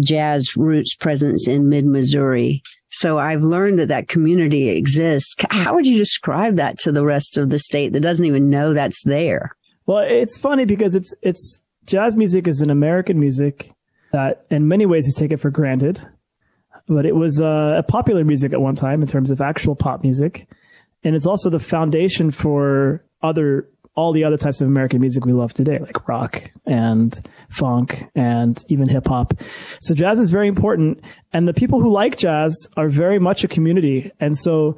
jazz 0.00 0.56
roots 0.56 0.94
presence 0.94 1.48
in 1.48 1.68
mid 1.68 1.86
Missouri. 1.86 2.62
So 2.90 3.18
I've 3.18 3.42
learned 3.42 3.80
that 3.80 3.88
that 3.88 4.06
community 4.06 4.68
exists. 4.68 5.34
How 5.50 5.74
would 5.74 5.86
you 5.86 5.98
describe 5.98 6.54
that 6.56 6.78
to 6.80 6.92
the 6.92 7.04
rest 7.04 7.36
of 7.36 7.50
the 7.50 7.58
state 7.58 7.92
that 7.94 8.00
doesn't 8.00 8.26
even 8.26 8.48
know 8.48 8.74
that's 8.74 9.02
there? 9.02 9.56
Well, 9.86 10.04
it's 10.06 10.38
funny 10.38 10.66
because 10.66 10.94
it's, 10.94 11.14
it's 11.20 11.66
jazz 11.84 12.14
music 12.14 12.46
is 12.46 12.60
an 12.60 12.70
American 12.70 13.18
music 13.18 13.72
that 14.12 14.46
in 14.50 14.68
many 14.68 14.86
ways 14.86 15.08
is 15.08 15.14
taken 15.14 15.36
for 15.36 15.50
granted 15.50 16.06
but 16.90 17.06
it 17.06 17.14
was 17.14 17.40
uh, 17.40 17.76
a 17.78 17.82
popular 17.82 18.24
music 18.24 18.52
at 18.52 18.60
one 18.60 18.74
time 18.74 19.00
in 19.00 19.06
terms 19.06 19.30
of 19.30 19.40
actual 19.40 19.76
pop 19.76 20.02
music, 20.02 20.48
and 21.04 21.14
it's 21.14 21.26
also 21.26 21.48
the 21.48 21.58
foundation 21.58 22.30
for 22.30 23.04
other 23.22 23.68
all 23.96 24.12
the 24.12 24.24
other 24.24 24.36
types 24.36 24.60
of 24.60 24.68
American 24.68 25.00
music 25.00 25.24
we 25.24 25.32
love 25.32 25.52
today, 25.52 25.76
like 25.80 26.08
rock 26.08 26.40
and 26.66 27.20
funk 27.50 28.04
and 28.14 28.64
even 28.68 28.88
hip 28.88 29.06
hop. 29.06 29.34
So 29.80 29.94
jazz 29.94 30.18
is 30.18 30.30
very 30.30 30.48
important, 30.48 31.02
and 31.32 31.46
the 31.46 31.54
people 31.54 31.80
who 31.80 31.92
like 31.92 32.16
jazz 32.16 32.68
are 32.76 32.88
very 32.88 33.18
much 33.18 33.44
a 33.44 33.48
community, 33.48 34.10
and 34.20 34.36
so 34.36 34.76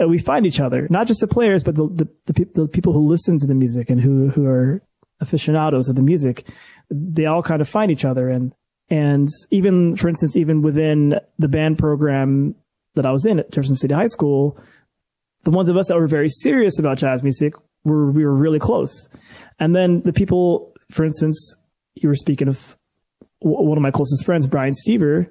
uh, 0.00 0.08
we 0.08 0.18
find 0.18 0.46
each 0.46 0.60
other, 0.60 0.86
not 0.90 1.06
just 1.06 1.20
the 1.20 1.28
players, 1.28 1.62
but 1.62 1.76
the 1.76 1.88
the, 1.88 2.08
the, 2.26 2.34
pe- 2.34 2.52
the 2.54 2.68
people 2.68 2.92
who 2.94 3.06
listen 3.06 3.38
to 3.38 3.46
the 3.46 3.54
music 3.54 3.90
and 3.90 4.00
who 4.00 4.30
who 4.30 4.46
are 4.46 4.82
aficionados 5.20 5.88
of 5.88 5.96
the 5.96 6.02
music. 6.02 6.48
They 6.90 7.26
all 7.26 7.42
kind 7.42 7.60
of 7.60 7.68
find 7.68 7.90
each 7.90 8.04
other, 8.04 8.28
and 8.28 8.54
and 8.90 9.28
even, 9.50 9.96
for 9.96 10.08
instance, 10.08 10.36
even 10.36 10.62
within 10.62 11.18
the 11.38 11.48
band 11.48 11.78
program 11.78 12.54
that 12.94 13.06
I 13.06 13.10
was 13.10 13.26
in 13.26 13.38
at 13.38 13.50
Jefferson 13.50 13.76
City 13.76 13.94
High 13.94 14.06
School, 14.06 14.58
the 15.44 15.50
ones 15.50 15.68
of 15.68 15.76
us 15.76 15.88
that 15.88 15.96
were 15.96 16.06
very 16.06 16.28
serious 16.28 16.78
about 16.78 16.98
jazz 16.98 17.22
music 17.22 17.54
were, 17.84 18.10
we 18.10 18.24
were 18.24 18.34
really 18.34 18.58
close. 18.58 19.08
And 19.58 19.74
then 19.74 20.02
the 20.02 20.12
people, 20.12 20.72
for 20.90 21.04
instance, 21.04 21.54
you 21.94 22.08
were 22.08 22.14
speaking 22.14 22.48
of 22.48 22.76
one 23.40 23.76
of 23.76 23.82
my 23.82 23.90
closest 23.90 24.24
friends, 24.24 24.46
Brian 24.46 24.72
Stever, 24.72 25.28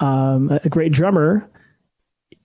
um, 0.00 0.50
a 0.64 0.68
great 0.68 0.92
drummer. 0.92 1.48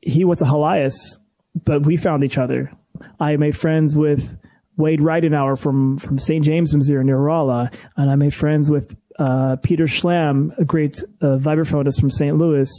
He 0.01 0.25
went 0.25 0.39
to 0.39 0.45
Helias, 0.45 1.19
but 1.55 1.85
we 1.85 1.97
found 1.97 2.23
each 2.23 2.37
other. 2.37 2.71
I 3.19 3.35
made 3.37 3.55
friends 3.55 3.95
with 3.95 4.37
Wade 4.75 4.99
Ridenour 4.99 5.57
from, 5.57 5.97
from 5.97 6.19
St. 6.19 6.43
James, 6.43 6.73
Missouri 6.73 7.03
near 7.03 7.17
Rolla, 7.17 7.71
and 7.95 8.09
I 8.09 8.15
made 8.15 8.33
friends 8.33 8.69
with 8.69 8.95
uh, 9.17 9.55
Peter 9.57 9.85
Schlamb, 9.85 10.57
a 10.57 10.65
great 10.65 11.03
uh, 11.21 11.37
vibraphonist 11.37 11.99
from 11.99 12.09
St. 12.09 12.37
Louis, 12.37 12.69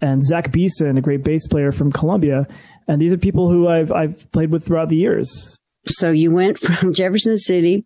and 0.00 0.22
Zach 0.22 0.52
Beeson, 0.52 0.98
a 0.98 1.00
great 1.00 1.24
bass 1.24 1.46
player 1.48 1.72
from 1.72 1.90
Columbia. 1.90 2.46
And 2.86 3.00
these 3.00 3.12
are 3.12 3.18
people 3.18 3.50
who 3.50 3.68
I've 3.68 3.90
I've 3.90 4.30
played 4.32 4.50
with 4.50 4.64
throughout 4.64 4.88
the 4.88 4.96
years. 4.96 5.56
So 5.86 6.10
you 6.10 6.30
went 6.30 6.58
from 6.60 6.92
Jefferson 6.92 7.38
City 7.38 7.84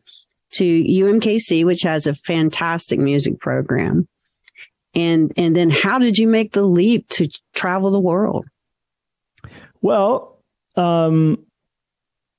to 0.53 0.65
UMKC, 0.65 1.65
which 1.65 1.83
has 1.83 2.07
a 2.07 2.15
fantastic 2.15 2.99
music 2.99 3.39
program. 3.39 4.09
And 4.95 5.33
and 5.37 5.55
then 5.55 5.71
how 5.71 5.99
did 5.99 6.19
you 6.19 6.27
make 6.27 6.53
the 6.53 6.65
leap 6.65 7.09
to 7.11 7.29
travel 7.55 7.93
the 7.93 8.01
world? 8.01 8.47
Well, 9.81 10.43
um, 10.77 11.47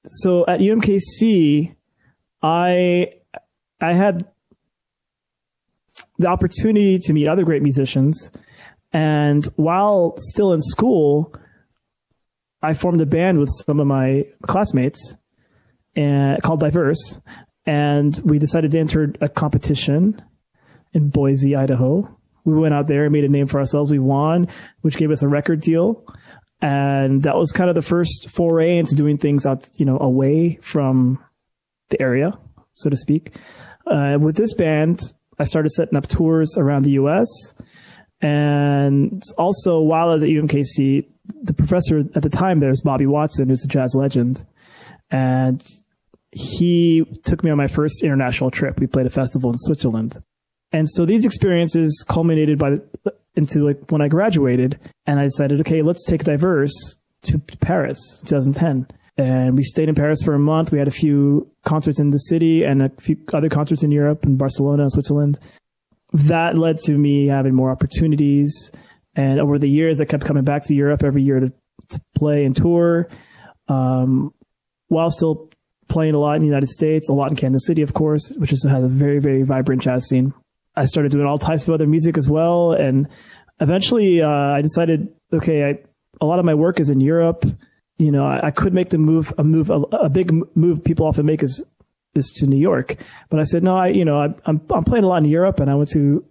so 0.05 0.45
at 0.45 0.59
UMKC, 0.59 1.73
I 2.43 3.13
I 3.79 3.93
had 3.93 4.27
the 6.21 6.27
opportunity 6.27 6.97
to 6.99 7.13
meet 7.13 7.27
other 7.27 7.43
great 7.43 7.61
musicians. 7.61 8.31
And 8.93 9.45
while 9.55 10.15
still 10.17 10.53
in 10.53 10.61
school, 10.61 11.33
I 12.61 12.73
formed 12.73 13.01
a 13.01 13.05
band 13.05 13.39
with 13.39 13.49
some 13.49 13.79
of 13.79 13.87
my 13.87 14.25
classmates 14.43 15.15
and 15.95 16.41
called 16.41 16.59
Diverse. 16.59 17.19
And 17.65 18.19
we 18.23 18.39
decided 18.39 18.71
to 18.71 18.79
enter 18.79 19.13
a 19.21 19.29
competition 19.29 20.21
in 20.93 21.09
Boise, 21.09 21.55
Idaho. 21.55 22.17
We 22.43 22.53
went 22.53 22.73
out 22.73 22.87
there 22.87 23.03
and 23.03 23.13
made 23.13 23.23
a 23.23 23.29
name 23.29 23.47
for 23.47 23.59
ourselves. 23.59 23.91
We 23.91 23.99
won, 23.99 24.47
which 24.81 24.97
gave 24.97 25.11
us 25.11 25.21
a 25.21 25.27
record 25.27 25.61
deal. 25.61 26.03
And 26.61 27.23
that 27.23 27.35
was 27.35 27.51
kind 27.51 27.69
of 27.69 27.75
the 27.75 27.81
first 27.81 28.29
foray 28.29 28.77
into 28.77 28.95
doing 28.95 29.17
things 29.17 29.45
out, 29.45 29.69
you 29.77 29.85
know, 29.85 29.97
away 29.99 30.59
from 30.61 31.23
the 31.89 32.01
area, 32.01 32.37
so 32.73 32.89
to 32.89 32.97
speak. 32.97 33.35
Uh, 33.87 34.17
with 34.19 34.37
this 34.37 34.53
band, 34.53 35.01
I 35.39 35.45
started 35.45 35.69
setting 35.69 35.97
up 35.97 36.07
tours 36.07 36.57
around 36.57 36.85
the 36.85 36.91
U.S. 36.91 37.27
And 38.21 39.21
also, 39.37 39.79
while 39.79 40.09
I 40.09 40.13
was 40.13 40.23
at 40.23 40.29
UMKC, 40.29 41.07
the 41.41 41.53
professor 41.53 41.99
at 41.99 42.21
the 42.21 42.29
time 42.29 42.59
there 42.59 42.69
was 42.69 42.81
Bobby 42.81 43.07
Watson, 43.07 43.49
who's 43.49 43.65
a 43.65 43.67
jazz 43.67 43.95
legend, 43.95 44.43
and 45.09 45.65
he 46.31 47.05
took 47.23 47.43
me 47.43 47.51
on 47.51 47.57
my 47.57 47.67
first 47.67 48.03
international 48.03 48.51
trip. 48.51 48.79
We 48.79 48.87
played 48.87 49.05
a 49.05 49.09
festival 49.09 49.51
in 49.51 49.57
Switzerland, 49.57 50.17
and 50.71 50.89
so 50.89 51.05
these 51.05 51.25
experiences 51.25 52.05
culminated 52.07 52.59
by 52.59 52.75
into 53.35 53.65
like 53.65 53.91
when 53.91 54.01
I 54.01 54.07
graduated, 54.07 54.79
and 55.05 55.19
I 55.19 55.23
decided, 55.23 55.59
okay, 55.61 55.81
let's 55.81 56.05
take 56.05 56.23
diverse 56.23 56.99
to 57.23 57.39
Paris, 57.39 58.21
2010 58.25 58.87
and 59.21 59.55
we 59.55 59.61
stayed 59.61 59.87
in 59.87 59.93
Paris 59.93 60.23
for 60.23 60.33
a 60.33 60.39
month. 60.39 60.71
We 60.71 60.79
had 60.79 60.87
a 60.87 60.91
few 60.91 61.47
concerts 61.63 61.99
in 61.99 62.09
the 62.09 62.17
city 62.17 62.63
and 62.63 62.81
a 62.81 62.89
few 62.99 63.17
other 63.31 63.49
concerts 63.49 63.83
in 63.83 63.91
Europe 63.91 64.25
and 64.25 64.35
Barcelona 64.35 64.83
and 64.83 64.91
Switzerland. 64.91 65.37
That 66.13 66.57
led 66.57 66.79
to 66.85 66.97
me 66.97 67.27
having 67.27 67.53
more 67.53 67.69
opportunities. 67.69 68.71
And 69.15 69.39
over 69.39 69.59
the 69.59 69.69
years, 69.69 70.01
I 70.01 70.05
kept 70.05 70.25
coming 70.25 70.43
back 70.43 70.65
to 70.65 70.73
Europe 70.73 71.03
every 71.03 71.21
year 71.21 71.39
to, 71.39 71.53
to 71.89 72.01
play 72.15 72.45
and 72.45 72.55
tour. 72.55 73.09
Um, 73.67 74.33
while 74.87 75.11
still 75.11 75.51
playing 75.87 76.15
a 76.15 76.19
lot 76.19 76.35
in 76.35 76.41
the 76.41 76.47
United 76.47 76.69
States, 76.69 77.07
a 77.07 77.13
lot 77.13 77.29
in 77.29 77.37
Kansas 77.37 77.67
City, 77.67 77.83
of 77.83 77.93
course, 77.93 78.31
which 78.37 78.51
is, 78.51 78.63
has 78.63 78.83
a 78.83 78.87
very, 78.87 79.19
very 79.19 79.43
vibrant 79.43 79.83
jazz 79.83 80.07
scene. 80.07 80.33
I 80.75 80.85
started 80.85 81.11
doing 81.11 81.27
all 81.27 81.37
types 81.37 81.67
of 81.67 81.73
other 81.75 81.85
music 81.85 82.17
as 82.17 82.27
well. 82.27 82.71
And 82.71 83.07
eventually, 83.59 84.21
uh, 84.21 84.27
I 84.27 84.61
decided, 84.61 85.13
okay, 85.31 85.63
I, 85.63 85.79
a 86.19 86.25
lot 86.25 86.39
of 86.39 86.45
my 86.45 86.55
work 86.55 86.79
is 86.79 86.89
in 86.89 87.01
Europe. 87.01 87.45
You 88.01 88.11
know, 88.11 88.25
I, 88.25 88.47
I 88.47 88.51
could 88.51 88.73
make 88.73 88.89
the 88.89 88.97
move, 88.97 89.33
a 89.37 89.43
move, 89.43 89.69
a, 89.69 89.75
a, 89.75 90.09
big 90.09 90.33
move 90.55 90.83
people 90.83 91.05
often 91.05 91.25
make 91.25 91.43
is, 91.43 91.63
is 92.15 92.31
to 92.37 92.47
New 92.47 92.59
York. 92.59 92.97
But 93.29 93.39
I 93.39 93.43
said, 93.43 93.63
no, 93.63 93.77
I, 93.77 93.87
you 93.89 94.03
know, 94.03 94.19
I, 94.19 94.33
I'm, 94.45 94.59
I'm 94.73 94.83
playing 94.83 95.03
a 95.03 95.07
lot 95.07 95.23
in 95.23 95.29
Europe 95.29 95.59
and 95.59 95.69
I 95.69 95.75
want 95.75 95.89
to 95.89 96.25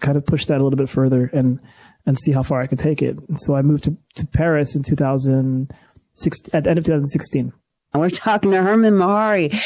kind 0.00 0.16
of 0.16 0.24
push 0.24 0.46
that 0.46 0.60
a 0.60 0.64
little 0.64 0.78
bit 0.78 0.88
further 0.88 1.30
and, 1.32 1.60
and 2.06 2.18
see 2.18 2.32
how 2.32 2.42
far 2.42 2.62
I 2.62 2.66
could 2.66 2.78
take 2.78 3.02
it. 3.02 3.18
And 3.28 3.38
so 3.38 3.54
I 3.54 3.62
moved 3.62 3.84
to, 3.84 3.96
to 4.14 4.26
Paris 4.26 4.74
in 4.74 4.82
2006, 4.82 6.40
at 6.54 6.64
the 6.64 6.70
end 6.70 6.78
of 6.78 6.84
2016. 6.84 7.52
We're 7.92 8.08
talking 8.08 8.52
to 8.52 8.62
Hermon 8.62 8.94
Mehari, 8.94 9.60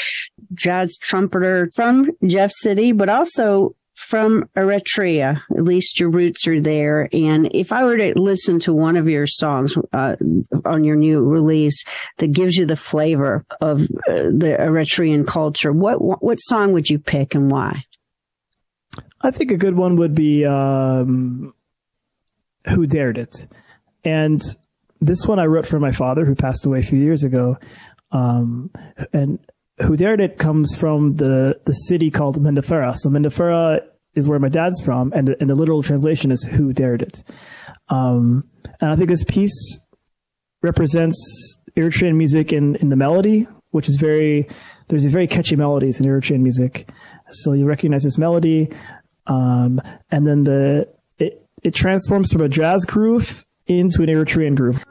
jazz 0.54 0.96
trumpeter 0.96 1.70
from 1.74 2.10
Jeff 2.26 2.50
City, 2.50 2.92
but 2.92 3.08
also 3.08 3.76
from 4.04 4.44
Eritrea. 4.56 5.40
At 5.50 5.64
least 5.64 5.98
your 5.98 6.10
roots 6.10 6.46
are 6.46 6.60
there. 6.60 7.08
And 7.12 7.48
if 7.54 7.72
I 7.72 7.84
were 7.84 7.96
to 7.96 8.18
listen 8.18 8.58
to 8.60 8.74
one 8.74 8.96
of 8.96 9.08
your 9.08 9.26
songs 9.26 9.76
uh, 9.92 10.16
on 10.64 10.84
your 10.84 10.96
new 10.96 11.24
release 11.24 11.84
that 12.18 12.32
gives 12.32 12.56
you 12.56 12.66
the 12.66 12.76
flavor 12.76 13.44
of 13.60 13.82
uh, 13.82 13.86
the 14.06 14.56
Eritrean 14.60 15.26
culture, 15.26 15.72
what 15.72 16.22
what 16.22 16.36
song 16.36 16.72
would 16.72 16.88
you 16.88 16.98
pick 16.98 17.34
and 17.34 17.50
why? 17.50 17.84
I 19.22 19.30
think 19.30 19.50
a 19.50 19.56
good 19.56 19.76
one 19.76 19.96
would 19.96 20.14
be 20.14 20.44
um, 20.44 21.54
"Who 22.68 22.86
Dared 22.86 23.18
It," 23.18 23.46
and 24.04 24.40
this 25.00 25.26
one 25.26 25.38
I 25.38 25.46
wrote 25.46 25.66
for 25.66 25.80
my 25.80 25.92
father, 25.92 26.24
who 26.24 26.34
passed 26.34 26.66
away 26.66 26.80
a 26.80 26.82
few 26.82 26.98
years 26.98 27.24
ago. 27.24 27.56
Um, 28.12 28.70
and 29.12 29.40
who 29.82 29.96
dared 29.96 30.20
it 30.20 30.38
comes 30.38 30.76
from 30.76 31.16
the, 31.16 31.60
the 31.64 31.72
city 31.72 32.10
called 32.10 32.40
Mendefera. 32.40 32.96
So 32.96 33.10
Mendefera 33.10 33.80
is 34.14 34.28
where 34.28 34.38
my 34.38 34.48
dad's 34.48 34.80
from, 34.80 35.12
and 35.14 35.28
the, 35.28 35.36
and 35.40 35.50
the 35.50 35.54
literal 35.54 35.82
translation 35.82 36.30
is 36.30 36.44
who 36.44 36.72
dared 36.72 37.02
it. 37.02 37.22
Um, 37.88 38.44
and 38.80 38.90
I 38.90 38.96
think 38.96 39.08
this 39.08 39.24
piece 39.24 39.80
represents 40.62 41.60
Eritrean 41.76 42.16
music 42.16 42.52
in, 42.52 42.76
in 42.76 42.88
the 42.88 42.96
melody, 42.96 43.46
which 43.70 43.88
is 43.88 43.96
very, 43.96 44.48
there's 44.88 45.04
a 45.04 45.08
very 45.08 45.26
catchy 45.26 45.56
melodies 45.56 46.00
in 46.00 46.06
Eritrean 46.06 46.40
music. 46.40 46.88
So 47.30 47.52
you 47.52 47.66
recognize 47.66 48.04
this 48.04 48.18
melody. 48.18 48.70
Um, 49.26 49.80
and 50.10 50.26
then 50.26 50.44
the, 50.44 50.88
it, 51.18 51.46
it 51.62 51.74
transforms 51.74 52.32
from 52.32 52.42
a 52.42 52.48
jazz 52.48 52.84
groove 52.84 53.44
into 53.66 54.02
an 54.02 54.08
Eritrean 54.08 54.54
groove. 54.54 54.84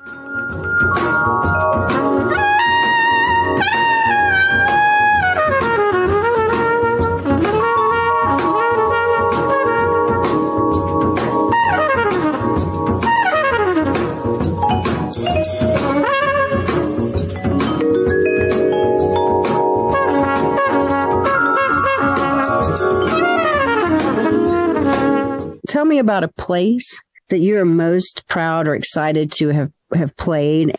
Me 25.93 25.99
about 25.99 26.23
a 26.23 26.27
place 26.27 26.99
that 27.29 27.39
you're 27.39 27.65
most 27.65 28.27
proud 28.27 28.67
or 28.67 28.75
excited 28.75 29.31
to 29.33 29.49
have, 29.49 29.71
have 29.93 30.15
played. 30.17 30.75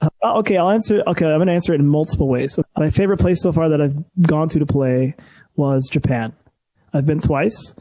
Uh, 0.00 0.08
okay, 0.38 0.56
I'll 0.56 0.70
answer. 0.70 1.02
Okay, 1.06 1.26
I'm 1.26 1.38
going 1.38 1.48
to 1.48 1.52
answer 1.52 1.72
it 1.72 1.80
in 1.80 1.86
multiple 1.86 2.28
ways. 2.28 2.58
My 2.76 2.90
favorite 2.90 3.18
place 3.18 3.42
so 3.42 3.52
far 3.52 3.70
that 3.70 3.80
I've 3.80 3.96
gone 4.20 4.48
to 4.50 4.58
to 4.58 4.66
play 4.66 5.14
was 5.56 5.88
Japan. 5.90 6.32
I've 6.92 7.06
been 7.06 7.20
twice 7.20 7.74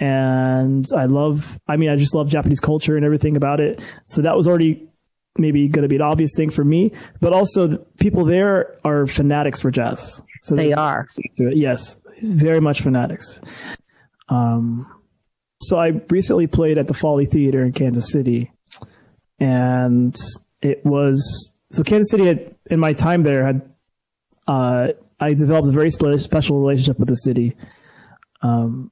and 0.00 0.84
I 0.94 1.04
love, 1.04 1.60
I 1.68 1.76
mean, 1.76 1.90
I 1.90 1.96
just 1.96 2.14
love 2.14 2.28
Japanese 2.28 2.60
culture 2.60 2.96
and 2.96 3.04
everything 3.04 3.36
about 3.36 3.60
it. 3.60 3.80
So 4.06 4.22
that 4.22 4.36
was 4.36 4.48
already 4.48 4.88
maybe 5.38 5.68
going 5.68 5.82
to 5.82 5.88
be 5.88 5.96
an 5.96 6.02
obvious 6.02 6.34
thing 6.34 6.50
for 6.50 6.64
me, 6.64 6.92
but 7.20 7.32
also 7.32 7.66
the 7.66 7.78
people 7.98 8.24
there 8.24 8.74
are 8.84 9.06
fanatics 9.06 9.60
for 9.60 9.70
jazz. 9.70 10.22
So 10.42 10.56
they 10.56 10.72
are. 10.72 11.08
Yes, 11.36 12.00
very 12.22 12.60
much 12.60 12.80
fanatics. 12.80 13.40
Um, 14.28 14.90
so 15.68 15.78
I 15.78 16.00
recently 16.10 16.46
played 16.46 16.78
at 16.78 16.86
the 16.86 16.94
Folly 16.94 17.26
Theater 17.26 17.64
in 17.64 17.72
Kansas 17.72 18.12
City, 18.12 18.52
and 19.38 20.16
it 20.62 20.84
was 20.84 21.52
so 21.70 21.82
Kansas 21.82 22.10
City 22.10 22.26
had 22.26 22.54
in 22.70 22.80
my 22.80 22.92
time 22.92 23.22
there 23.22 23.44
had 23.44 23.62
uh, 24.46 24.88
I 25.18 25.34
developed 25.34 25.68
a 25.68 25.72
very 25.72 25.90
special 25.90 26.60
relationship 26.60 26.98
with 26.98 27.08
the 27.08 27.16
city, 27.16 27.56
um, 28.42 28.90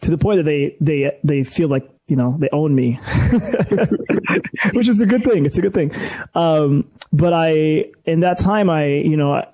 to 0.00 0.10
the 0.10 0.18
point 0.18 0.38
that 0.38 0.44
they 0.44 0.76
they 0.80 1.18
they 1.22 1.44
feel 1.44 1.68
like 1.68 1.88
you 2.08 2.16
know 2.16 2.36
they 2.38 2.48
own 2.52 2.74
me, 2.74 2.94
which 4.72 4.88
is 4.88 5.00
a 5.00 5.06
good 5.06 5.22
thing. 5.22 5.46
It's 5.46 5.58
a 5.58 5.62
good 5.62 5.74
thing. 5.74 5.92
Um, 6.34 6.90
but 7.12 7.32
I 7.32 7.86
in 8.04 8.20
that 8.20 8.38
time 8.38 8.70
I 8.70 8.86
you 8.86 9.16
know 9.16 9.44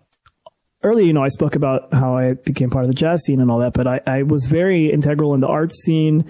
earlier, 0.83 1.07
you 1.07 1.13
know, 1.13 1.23
I 1.23 1.29
spoke 1.29 1.55
about 1.55 1.93
how 1.93 2.17
I 2.17 2.35
became 2.35 2.71
part 2.71 2.85
of 2.85 2.91
the 2.91 2.95
jazz 2.95 3.25
scene 3.25 3.41
and 3.41 3.51
all 3.51 3.59
that, 3.61 3.73
but 3.73 3.87
I, 3.87 4.01
I 4.07 4.23
was 4.23 4.47
very 4.47 4.91
integral 4.91 5.35
in 5.35 5.41
the 5.41 5.49
art 5.49 5.73
scene, 5.73 6.25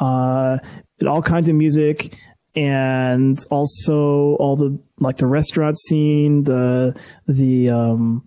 uh, 0.00 0.58
all 1.06 1.22
kinds 1.22 1.48
of 1.48 1.54
music 1.54 2.16
and 2.54 3.38
also 3.50 4.36
all 4.36 4.56
the, 4.56 4.78
like 4.98 5.18
the 5.18 5.26
restaurant 5.26 5.78
scene, 5.78 6.44
the, 6.44 6.98
the, 7.26 7.70
um, 7.70 8.26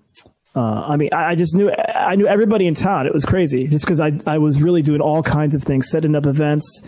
uh, 0.56 0.86
I 0.88 0.98
mean, 0.98 1.10
I, 1.14 1.36
just 1.36 1.56
knew 1.56 1.72
I 1.72 2.16
knew 2.16 2.28
everybody 2.28 2.68
in 2.68 2.74
town. 2.74 3.08
It 3.08 3.14
was 3.14 3.26
crazy, 3.26 3.68
just 3.68 3.86
because 3.86 4.02
I 4.02 4.12
I 4.28 4.38
was 4.38 4.62
really 4.62 4.82
doing 4.82 5.00
all 5.00 5.24
kinds 5.24 5.56
of 5.56 5.64
things, 5.64 5.90
setting 5.90 6.14
up 6.14 6.26
events, 6.26 6.82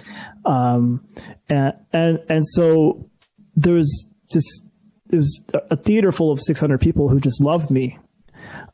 um, 0.44 1.08
and 1.48 1.74
and 1.94 2.20
and 2.28 2.46
so 2.46 3.10
there 3.56 3.76
was 3.76 4.12
just 4.34 4.68
it 5.10 5.16
was 5.16 5.46
a 5.72 5.78
theater 5.78 6.12
full 6.12 6.30
of 6.30 6.42
600 6.42 6.82
people 6.82 7.08
who 7.08 7.22
just 7.22 7.42
loved 7.42 7.72
me 7.72 8.00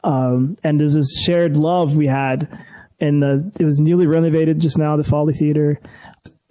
um, 0.03 0.57
and 0.64 0.80
there's 0.80 0.95
this 0.95 1.22
shared 1.24 1.57
love 1.57 1.95
we 1.95 2.07
had. 2.07 2.47
And 3.02 3.22
the 3.22 3.52
it 3.60 3.64
was 3.64 3.80
newly 3.80 4.08
renovated 4.08 4.60
just 4.60 4.78
now, 4.78 4.97
the 4.97 5.04
Folly 5.04 5.34
Theater. 5.34 5.80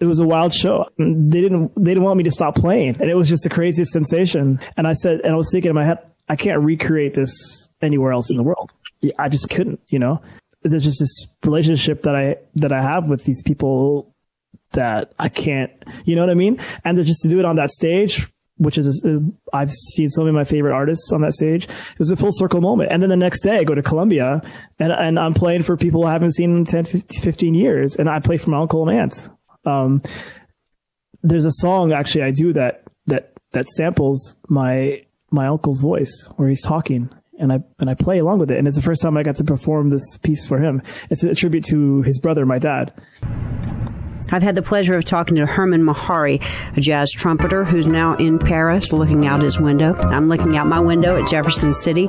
It 0.00 0.06
was 0.06 0.20
a 0.20 0.26
wild 0.26 0.54
show. 0.54 0.86
They 0.96 1.40
didn't 1.40 1.72
they 1.76 1.90
didn't 1.90 2.04
want 2.04 2.18
me 2.18 2.24
to 2.24 2.30
stop 2.30 2.54
playing, 2.54 2.96
and 3.00 3.10
it 3.10 3.16
was 3.16 3.28
just 3.28 3.44
the 3.44 3.50
craziest 3.50 3.92
sensation. 3.92 4.60
And 4.76 4.86
I 4.86 4.92
said, 4.92 5.20
and 5.20 5.32
I 5.32 5.36
was 5.36 5.50
thinking 5.52 5.70
in 5.70 5.74
my 5.74 5.84
head, 5.84 5.98
I 6.28 6.36
can't 6.36 6.62
recreate 6.62 7.14
this 7.14 7.70
anywhere 7.82 8.12
else 8.12 8.30
in 8.30 8.36
the 8.36 8.44
world. 8.44 8.72
I 9.18 9.28
just 9.28 9.50
couldn't, 9.50 9.80
you 9.90 9.98
know. 9.98 10.20
There's 10.62 10.84
just 10.84 11.00
this 11.00 11.28
relationship 11.44 12.02
that 12.02 12.16
I 12.16 12.36
that 12.56 12.72
I 12.72 12.82
have 12.82 13.08
with 13.08 13.24
these 13.24 13.42
people 13.42 14.14
that 14.72 15.12
I 15.18 15.28
can't, 15.28 15.72
you 16.04 16.14
know 16.14 16.22
what 16.22 16.30
I 16.30 16.34
mean? 16.34 16.60
And 16.84 16.98
just 17.04 17.22
to 17.22 17.28
do 17.28 17.38
it 17.38 17.44
on 17.44 17.56
that 17.56 17.70
stage 17.70 18.28
which 18.58 18.76
is 18.76 19.06
I've 19.52 19.72
seen 19.72 20.08
some 20.08 20.26
of 20.26 20.34
my 20.34 20.44
favorite 20.44 20.74
artists 20.74 21.12
on 21.12 21.22
that 21.22 21.32
stage. 21.32 21.64
It 21.64 21.98
was 21.98 22.10
a 22.10 22.16
full 22.16 22.32
circle 22.32 22.60
moment. 22.60 22.92
And 22.92 23.02
then 23.02 23.08
the 23.08 23.16
next 23.16 23.40
day 23.40 23.58
I 23.58 23.64
go 23.64 23.74
to 23.74 23.82
Columbia 23.82 24.42
and, 24.78 24.92
and 24.92 25.18
I'm 25.18 25.34
playing 25.34 25.62
for 25.62 25.76
people 25.76 26.04
I 26.04 26.12
haven't 26.12 26.34
seen 26.34 26.58
in 26.58 26.64
10, 26.64 26.84
15 26.84 27.54
years. 27.54 27.96
And 27.96 28.08
I 28.08 28.20
play 28.20 28.36
for 28.36 28.50
my 28.50 28.58
uncle 28.58 28.88
and 28.88 28.98
aunts. 28.98 29.30
Um, 29.64 30.00
there's 31.22 31.44
a 31.44 31.52
song 31.52 31.92
actually 31.92 32.22
I 32.22 32.30
do 32.30 32.52
that, 32.52 32.84
that, 33.06 33.32
that 33.52 33.68
samples 33.68 34.36
my, 34.48 35.04
my 35.30 35.46
uncle's 35.46 35.80
voice 35.80 36.28
where 36.36 36.48
he's 36.48 36.62
talking 36.62 37.10
and 37.38 37.52
I, 37.52 37.60
and 37.78 37.88
I 37.88 37.94
play 37.94 38.18
along 38.18 38.40
with 38.40 38.50
it. 38.50 38.58
And 38.58 38.66
it's 38.66 38.76
the 38.76 38.82
first 38.82 39.02
time 39.02 39.16
I 39.16 39.22
got 39.22 39.36
to 39.36 39.44
perform 39.44 39.90
this 39.90 40.16
piece 40.18 40.46
for 40.46 40.58
him. 40.58 40.82
It's 41.10 41.22
a 41.22 41.34
tribute 41.34 41.64
to 41.66 42.02
his 42.02 42.18
brother, 42.18 42.44
my 42.44 42.58
dad. 42.58 42.92
I've 44.30 44.42
had 44.42 44.54
the 44.54 44.62
pleasure 44.62 44.94
of 44.96 45.04
talking 45.04 45.36
to 45.36 45.46
Hermon 45.46 45.82
Mehari, 45.82 46.42
a 46.76 46.80
jazz 46.80 47.12
trumpeter 47.12 47.64
who's 47.64 47.88
now 47.88 48.14
in 48.16 48.38
Paris 48.38 48.92
looking 48.92 49.26
out 49.26 49.40
his 49.40 49.58
window. 49.58 49.94
I'm 49.94 50.28
looking 50.28 50.56
out 50.56 50.66
my 50.66 50.80
window 50.80 51.20
at 51.20 51.28
Jefferson 51.28 51.72
City. 51.72 52.08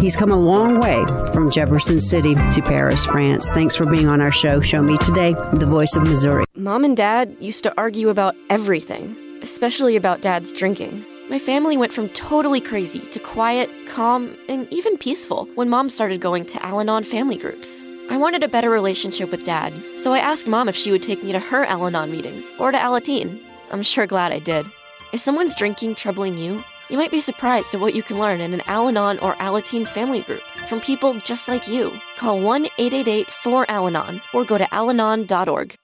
He's 0.00 0.16
come 0.16 0.30
a 0.30 0.36
long 0.36 0.80
way 0.80 1.04
from 1.32 1.50
Jefferson 1.50 2.00
City 2.00 2.34
to 2.34 2.62
Paris, 2.62 3.04
France. 3.04 3.50
Thanks 3.50 3.76
for 3.76 3.86
being 3.86 4.08
on 4.08 4.20
our 4.20 4.30
show. 4.30 4.60
Show 4.60 4.82
Me 4.82 4.96
Today, 4.98 5.34
the 5.52 5.66
voice 5.66 5.94
of 5.96 6.04
Missouri. 6.04 6.44
Mom 6.56 6.84
and 6.84 6.96
Dad 6.96 7.36
used 7.40 7.62
to 7.64 7.74
argue 7.76 8.08
about 8.08 8.34
everything, 8.50 9.16
especially 9.42 9.96
about 9.96 10.22
Dad's 10.22 10.52
drinking. 10.52 11.04
My 11.30 11.38
family 11.38 11.76
went 11.76 11.92
from 11.92 12.08
totally 12.10 12.60
crazy 12.60 13.00
to 13.00 13.18
quiet, 13.18 13.70
calm, 13.88 14.36
and 14.48 14.70
even 14.70 14.98
peaceful 14.98 15.46
when 15.54 15.68
Mom 15.70 15.88
started 15.88 16.20
going 16.20 16.44
to 16.46 16.62
Al 16.64 16.80
Anon 16.80 17.02
family 17.02 17.36
groups. 17.36 17.84
I 18.10 18.16
wanted 18.18 18.42
a 18.42 18.48
better 18.48 18.68
relationship 18.68 19.30
with 19.30 19.44
Dad, 19.44 19.72
so 19.96 20.12
I 20.12 20.18
asked 20.18 20.46
Mom 20.46 20.68
if 20.68 20.76
she 20.76 20.90
would 20.90 21.02
take 21.02 21.24
me 21.24 21.32
to 21.32 21.38
her 21.38 21.64
Al 21.64 21.86
Anon 21.86 22.12
meetings 22.12 22.52
or 22.58 22.70
to 22.70 22.76
Alateen. 22.78 23.40
I'm 23.72 23.82
sure 23.82 24.06
glad 24.06 24.30
I 24.30 24.40
did. 24.40 24.66
If 25.12 25.20
someone's 25.20 25.54
drinking 25.54 25.94
troubling 25.94 26.36
you, 26.36 26.62
you 26.90 26.98
might 26.98 27.10
be 27.10 27.22
surprised 27.22 27.74
at 27.74 27.80
what 27.80 27.94
you 27.94 28.02
can 28.02 28.18
learn 28.18 28.40
in 28.40 28.52
an 28.52 28.60
Al 28.66 28.88
Anon 28.88 29.18
or 29.20 29.32
Alateen 29.34 29.86
family 29.86 30.20
group 30.20 30.40
from 30.40 30.80
people 30.80 31.14
just 31.20 31.48
like 31.48 31.66
you. 31.66 31.90
Call 32.18 32.40
1 32.40 32.66
888 32.78 33.26
4 33.26 33.66
Al 33.70 33.86
Anon 33.86 34.20
or 34.34 34.44
go 34.44 34.58
to 34.58 34.64
alanon.org. 34.64 35.74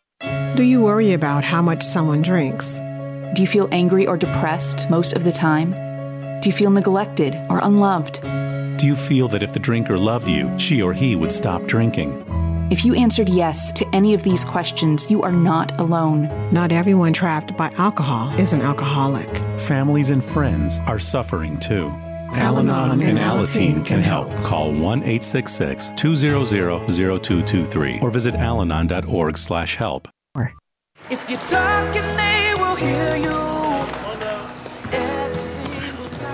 Do 0.56 0.62
you 0.62 0.82
worry 0.82 1.14
about 1.14 1.42
how 1.42 1.62
much 1.62 1.82
someone 1.82 2.20
drinks? 2.20 2.80
Do 3.34 3.40
you 3.40 3.46
feel 3.46 3.68
angry 3.72 4.06
or 4.06 4.18
depressed 4.18 4.90
most 4.90 5.14
of 5.14 5.24
the 5.24 5.32
time? 5.32 5.70
Do 6.40 6.48
you 6.48 6.52
feel 6.52 6.70
neglected 6.70 7.34
or 7.48 7.60
unloved? 7.60 8.20
Do 8.80 8.86
you 8.86 8.96
feel 8.96 9.28
that 9.28 9.42
if 9.42 9.52
the 9.52 9.58
drinker 9.58 9.98
loved 9.98 10.26
you, 10.26 10.58
she 10.58 10.80
or 10.80 10.94
he 10.94 11.14
would 11.14 11.30
stop 11.30 11.62
drinking? 11.64 12.24
If 12.70 12.82
you 12.82 12.94
answered 12.94 13.28
yes 13.28 13.70
to 13.72 13.86
any 13.94 14.14
of 14.14 14.22
these 14.22 14.42
questions, 14.42 15.10
you 15.10 15.20
are 15.20 15.30
not 15.30 15.78
alone. 15.78 16.30
Not 16.50 16.72
everyone 16.72 17.12
trapped 17.12 17.54
by 17.58 17.70
alcohol 17.76 18.32
is 18.38 18.54
an 18.54 18.62
alcoholic. 18.62 19.28
Families 19.58 20.08
and 20.08 20.24
friends 20.24 20.80
are 20.86 20.98
suffering 20.98 21.58
too. 21.58 21.88
Al 22.32 22.58
Anon 22.58 23.02
and 23.02 23.18
Alateen 23.18 23.84
can 23.84 24.00
help. 24.00 24.30
Call 24.42 24.72
1 24.72 24.80
866 24.80 25.90
200 25.90 26.46
0223 26.46 27.98
or 28.00 28.10
visit 28.10 28.36
alanon.org 28.36 29.36
slash 29.36 29.76
help. 29.76 30.08
If 31.10 31.28
you're 31.28 31.38
talking, 31.40 32.16
they 32.16 32.54
will 32.56 32.76
hear 32.76 33.16
you. 33.16 33.59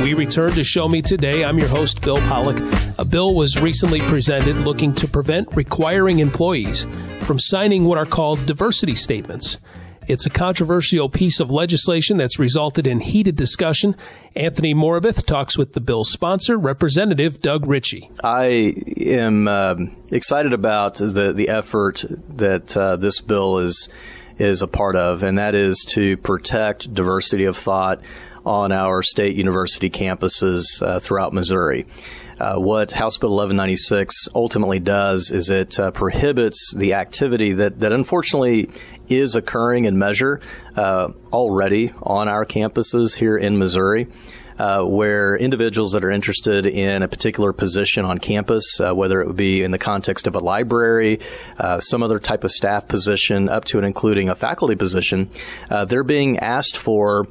We 0.00 0.14
return 0.14 0.52
to 0.52 0.64
Show 0.64 0.88
Me 0.88 1.02
Today. 1.02 1.44
I'm 1.44 1.58
your 1.58 1.68
host, 1.68 2.00
Bill 2.00 2.16
Pollock. 2.22 2.56
A 2.96 3.04
bill 3.04 3.34
was 3.34 3.60
recently 3.60 4.00
presented 4.00 4.60
looking 4.60 4.94
to 4.94 5.06
prevent 5.06 5.54
requiring 5.54 6.20
employees 6.20 6.86
from 7.20 7.38
signing 7.38 7.84
what 7.84 7.98
are 7.98 8.06
called 8.06 8.46
diversity 8.46 8.94
statements. 8.94 9.58
It's 10.08 10.24
a 10.24 10.30
controversial 10.30 11.10
piece 11.10 11.38
of 11.38 11.50
legislation 11.50 12.16
that's 12.16 12.38
resulted 12.38 12.86
in 12.86 13.00
heated 13.00 13.36
discussion. 13.36 13.94
Anthony 14.34 14.74
Moravith 14.74 15.26
talks 15.26 15.58
with 15.58 15.74
the 15.74 15.82
bill's 15.82 16.10
sponsor, 16.10 16.56
Representative 16.56 17.42
Doug 17.42 17.66
Richey. 17.66 18.10
I 18.24 18.74
am 18.96 19.48
uh, 19.48 19.74
excited 20.10 20.54
about 20.54 20.94
the, 20.94 21.34
the 21.34 21.50
effort 21.50 22.06
that 22.08 22.74
uh, 22.74 22.96
this 22.96 23.20
bill 23.20 23.58
is 23.58 23.90
is 24.38 24.62
a 24.62 24.66
part 24.66 24.96
of, 24.96 25.22
and 25.22 25.38
that 25.38 25.54
is 25.54 25.84
to 25.86 26.16
protect 26.16 26.94
diversity 26.94 27.44
of 27.44 27.58
thought 27.58 28.00
on 28.44 28.72
our 28.72 29.02
state 29.02 29.36
university 29.36 29.90
campuses 29.90 30.64
uh, 30.82 30.98
throughout 30.98 31.32
Missouri. 31.32 31.86
Uh, 32.40 32.56
what 32.56 32.92
House 32.92 33.18
Bill 33.18 33.30
1196 33.30 34.28
ultimately 34.34 34.78
does 34.78 35.30
is 35.30 35.50
it 35.50 35.78
uh, 35.78 35.90
prohibits 35.90 36.72
the 36.74 36.94
activity 36.94 37.52
that, 37.52 37.80
that 37.80 37.92
unfortunately 37.92 38.70
is 39.10 39.36
occurring 39.36 39.84
in 39.84 39.98
measure 39.98 40.40
uh, 40.74 41.08
already 41.32 41.92
on 42.02 42.28
our 42.28 42.46
campuses 42.46 43.16
here 43.16 43.36
in 43.36 43.58
Missouri. 43.58 44.06
Uh, 44.58 44.84
where 44.84 45.36
individuals 45.38 45.92
that 45.92 46.04
are 46.04 46.10
interested 46.10 46.66
in 46.66 47.02
a 47.02 47.08
particular 47.08 47.50
position 47.50 48.04
on 48.04 48.18
campus, 48.18 48.78
uh, 48.78 48.94
whether 48.94 49.22
it 49.22 49.26
would 49.26 49.34
be 49.34 49.62
in 49.62 49.70
the 49.70 49.78
context 49.78 50.26
of 50.26 50.34
a 50.34 50.38
library, 50.38 51.18
uh, 51.58 51.80
some 51.80 52.02
other 52.02 52.18
type 52.18 52.44
of 52.44 52.50
staff 52.50 52.86
position, 52.86 53.48
up 53.48 53.64
to 53.64 53.78
and 53.78 53.86
including 53.86 54.28
a 54.28 54.34
faculty 54.34 54.76
position, 54.76 55.30
uh, 55.70 55.86
they're 55.86 56.04
being 56.04 56.38
asked 56.40 56.76
for 56.76 57.26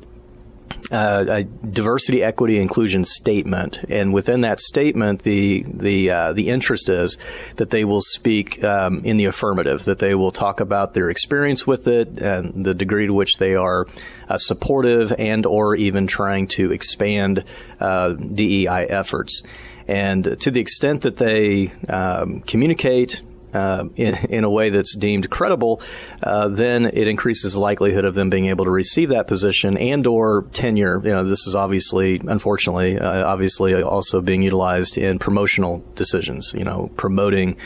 uh, 0.91 1.25
a 1.27 1.43
diversity, 1.43 2.23
equity, 2.23 2.59
inclusion 2.59 3.05
statement, 3.05 3.83
and 3.89 4.13
within 4.13 4.41
that 4.41 4.59
statement, 4.59 5.21
the 5.23 5.63
the 5.67 6.09
uh, 6.09 6.33
the 6.33 6.49
interest 6.49 6.89
is 6.89 7.17
that 7.57 7.69
they 7.69 7.85
will 7.85 8.01
speak 8.01 8.63
um, 8.63 9.03
in 9.05 9.17
the 9.17 9.25
affirmative, 9.25 9.85
that 9.85 9.99
they 9.99 10.15
will 10.15 10.31
talk 10.31 10.59
about 10.59 10.93
their 10.93 11.09
experience 11.09 11.67
with 11.67 11.87
it 11.87 12.19
and 12.19 12.65
the 12.65 12.73
degree 12.73 13.07
to 13.07 13.13
which 13.13 13.37
they 13.37 13.55
are 13.55 13.87
uh, 14.27 14.37
supportive 14.37 15.13
and 15.17 15.45
or 15.45 15.75
even 15.75 16.07
trying 16.07 16.47
to 16.47 16.71
expand 16.71 17.43
uh, 17.79 18.09
DEI 18.09 18.85
efforts. 18.89 19.43
And 19.87 20.39
to 20.41 20.51
the 20.51 20.59
extent 20.59 21.01
that 21.01 21.17
they 21.17 21.71
um, 21.87 22.41
communicate 22.41 23.23
uh, 23.53 23.85
in, 23.95 24.15
in, 24.29 24.43
a 24.43 24.49
way 24.49 24.69
that's 24.69 24.95
deemed 24.95 25.29
credible, 25.29 25.81
uh, 26.23 26.47
then 26.47 26.85
it 26.85 27.07
increases 27.07 27.53
the 27.53 27.59
likelihood 27.59 28.05
of 28.05 28.13
them 28.13 28.29
being 28.29 28.45
able 28.45 28.65
to 28.65 28.71
receive 28.71 29.09
that 29.09 29.27
position 29.27 29.77
and 29.77 30.05
or 30.07 30.43
tenure. 30.51 31.01
You 31.03 31.11
know, 31.11 31.23
this 31.23 31.47
is 31.47 31.55
obviously, 31.55 32.21
unfortunately, 32.25 32.99
uh, 32.99 33.25
obviously 33.25 33.81
also 33.81 34.21
being 34.21 34.41
utilized 34.41 34.97
in 34.97 35.19
promotional 35.19 35.83
decisions. 35.95 36.53
You 36.55 36.63
know, 36.63 36.91
promoting 36.95 37.57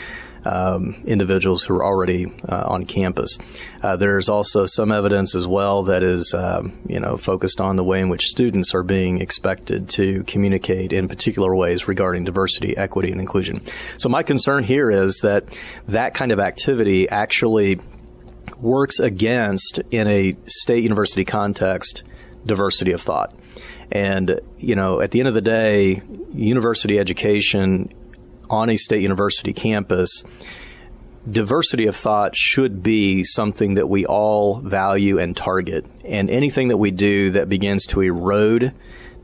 um, 0.44 0.96
individuals 1.04 1.62
who 1.62 1.74
are 1.74 1.84
already 1.84 2.26
uh, 2.48 2.64
on 2.66 2.84
campus. 2.84 3.38
Uh, 3.82 3.96
there's 3.96 4.28
also 4.28 4.66
some 4.66 4.92
evidence 4.92 5.34
as 5.34 5.46
well 5.46 5.84
that 5.84 6.02
is, 6.02 6.34
um, 6.34 6.78
you 6.86 7.00
know, 7.00 7.16
focused 7.16 7.60
on 7.60 7.76
the 7.76 7.84
way 7.84 8.00
in 8.00 8.08
which 8.08 8.26
students 8.26 8.74
are 8.74 8.82
being 8.82 9.20
expected 9.20 9.88
to 9.90 10.22
communicate 10.24 10.92
in 10.92 11.08
particular 11.08 11.54
ways 11.54 11.88
regarding 11.88 12.24
diversity, 12.24 12.76
equity, 12.76 13.10
and 13.10 13.20
inclusion. 13.20 13.62
So 13.98 14.08
my 14.08 14.22
concern 14.22 14.64
here 14.64 14.90
is 14.90 15.20
that 15.20 15.44
that 15.88 16.14
kind 16.14 16.32
of 16.32 16.40
activity 16.40 17.08
actually 17.08 17.80
works 18.58 19.00
against, 19.00 19.80
in 19.90 20.06
a 20.06 20.36
state 20.46 20.82
university 20.82 21.24
context, 21.24 22.02
diversity 22.46 22.92
of 22.92 23.00
thought. 23.00 23.34
And, 23.90 24.40
you 24.58 24.74
know, 24.74 25.00
at 25.00 25.10
the 25.10 25.20
end 25.20 25.28
of 25.28 25.34
the 25.34 25.40
day, 25.40 26.02
university 26.32 26.98
education 26.98 27.92
on 28.50 28.70
a 28.70 28.76
state 28.76 29.02
university 29.02 29.52
campus, 29.52 30.24
diversity 31.30 31.86
of 31.86 31.96
thought 31.96 32.36
should 32.36 32.82
be 32.82 33.24
something 33.24 33.74
that 33.74 33.88
we 33.88 34.04
all 34.06 34.60
value 34.60 35.18
and 35.18 35.36
target. 35.36 35.86
And 36.04 36.28
anything 36.30 36.68
that 36.68 36.76
we 36.76 36.90
do 36.90 37.30
that 37.30 37.48
begins 37.48 37.86
to 37.86 38.00
erode 38.00 38.72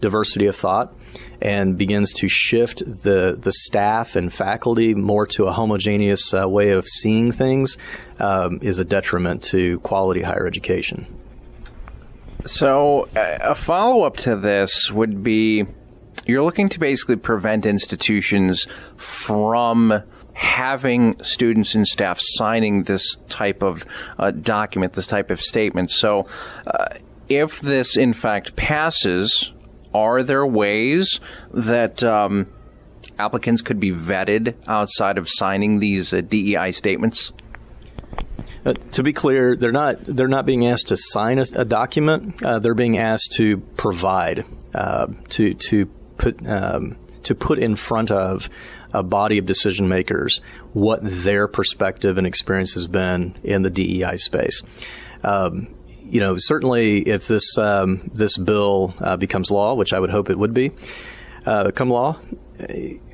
diversity 0.00 0.46
of 0.46 0.56
thought 0.56 0.94
and 1.42 1.76
begins 1.78 2.12
to 2.12 2.28
shift 2.28 2.78
the, 2.78 3.36
the 3.38 3.52
staff 3.52 4.16
and 4.16 4.32
faculty 4.32 4.94
more 4.94 5.26
to 5.26 5.46
a 5.46 5.52
homogeneous 5.52 6.34
uh, 6.34 6.48
way 6.48 6.70
of 6.70 6.86
seeing 6.86 7.32
things 7.32 7.78
um, 8.18 8.58
is 8.62 8.78
a 8.78 8.84
detriment 8.84 9.42
to 9.42 9.78
quality 9.80 10.22
higher 10.22 10.46
education. 10.46 11.06
So, 12.46 13.08
a 13.14 13.54
follow 13.54 14.02
up 14.04 14.16
to 14.18 14.34
this 14.34 14.90
would 14.90 15.22
be 15.22 15.66
you're 16.30 16.42
looking 16.42 16.68
to 16.70 16.78
basically 16.78 17.16
prevent 17.16 17.66
institutions 17.66 18.66
from 18.96 20.02
having 20.32 21.22
students 21.22 21.74
and 21.74 21.86
staff 21.86 22.18
signing 22.18 22.84
this 22.84 23.16
type 23.28 23.62
of 23.62 23.84
uh, 24.18 24.30
document, 24.30 24.94
this 24.94 25.06
type 25.06 25.30
of 25.30 25.40
statement. 25.40 25.90
So, 25.90 26.26
uh, 26.66 26.86
if 27.28 27.60
this 27.60 27.96
in 27.96 28.12
fact 28.12 28.56
passes, 28.56 29.52
are 29.92 30.22
there 30.22 30.46
ways 30.46 31.20
that 31.52 32.02
um, 32.02 32.46
applicants 33.18 33.62
could 33.62 33.80
be 33.80 33.92
vetted 33.92 34.54
outside 34.66 35.18
of 35.18 35.28
signing 35.28 35.78
these 35.78 36.12
uh, 36.12 36.22
DEI 36.22 36.72
statements? 36.72 37.32
Uh, 38.64 38.74
to 38.92 39.02
be 39.02 39.12
clear, 39.12 39.56
they're 39.56 39.72
not 39.72 39.96
they're 40.04 40.28
not 40.28 40.44
being 40.44 40.66
asked 40.66 40.88
to 40.88 40.96
sign 40.96 41.38
a, 41.38 41.44
a 41.54 41.64
document. 41.64 42.42
Uh, 42.42 42.58
they're 42.58 42.74
being 42.74 42.98
asked 42.98 43.32
to 43.32 43.58
provide 43.76 44.44
uh, 44.74 45.06
to 45.28 45.54
to 45.54 45.90
put 46.20 46.46
um, 46.46 46.96
to 47.22 47.34
put 47.34 47.58
in 47.58 47.76
front 47.76 48.10
of 48.10 48.48
a 48.92 49.02
body 49.02 49.38
of 49.38 49.46
decision 49.46 49.88
makers 49.88 50.40
what 50.72 51.00
their 51.02 51.48
perspective 51.48 52.18
and 52.18 52.26
experience 52.26 52.74
has 52.74 52.86
been 52.86 53.36
in 53.42 53.62
the 53.62 53.70
DEI 53.70 54.16
space. 54.16 54.62
Um, 55.22 55.74
you 56.02 56.20
know, 56.20 56.36
certainly 56.38 57.00
if 57.00 57.26
this 57.26 57.56
um, 57.56 58.10
this 58.12 58.36
bill 58.36 58.94
uh, 58.98 59.16
becomes 59.16 59.50
law, 59.50 59.74
which 59.74 59.92
I 59.92 60.00
would 60.00 60.10
hope 60.10 60.28
it 60.28 60.38
would 60.38 60.52
be, 60.52 60.72
uh, 61.46 61.70
come 61.74 61.88
law, 61.88 62.18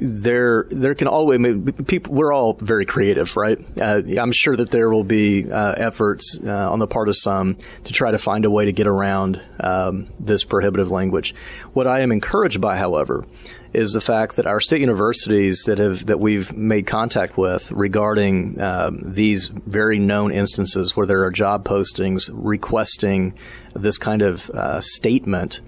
there 0.01 0.67
there 0.71 0.95
can 0.95 1.09
always 1.09 1.41
people 1.87 2.15
we're 2.15 2.33
all 2.33 2.55
very 2.55 2.85
creative 2.85 3.37
right? 3.37 3.59
Uh, 3.81 4.03
i'm 4.21 4.33
sure 4.33 4.57
that 4.57 4.71
there 4.71 4.91
will 4.91 5.05
be 5.05 5.51
uh, 5.51 5.73
efforts 5.77 6.39
uh, 6.45 6.73
on 6.73 6.79
the 6.79 6.87
part 6.87 7.09
of 7.09 7.17
some 7.17 7.57
to 7.85 7.93
try 7.93 8.11
to 8.11 8.19
find 8.19 8.45
a 8.45 8.51
way 8.51 8.65
to 8.65 8.73
get 8.73 8.87
around 8.87 9.41
um, 9.61 10.07
this 10.19 10.45
prohibitive 10.45 10.91
language. 10.91 11.35
What 11.73 11.87
i 11.87 12.01
am 12.01 12.13
encouraged 12.13 12.61
by 12.61 12.77
however 12.77 13.25
is 13.73 13.93
the 13.93 14.01
fact 14.01 14.37
that 14.37 14.47
our 14.47 14.61
state 14.61 14.81
universities 14.81 15.65
that 15.65 15.79
have 15.79 16.07
that 16.07 16.19
we've 16.19 16.53
made 16.57 16.87
contact 16.87 17.37
with 17.37 17.71
regarding 17.73 18.61
um, 18.61 19.01
these 19.03 19.49
very 19.49 19.99
known 19.99 20.33
instances 20.33 20.97
where 20.97 21.07
there 21.07 21.23
are 21.25 21.31
job 21.31 21.65
postings 21.65 22.31
requesting 22.33 23.35
this 23.75 23.99
kind 23.99 24.23
of 24.23 24.49
uh, 24.51 24.81
statement 24.81 25.61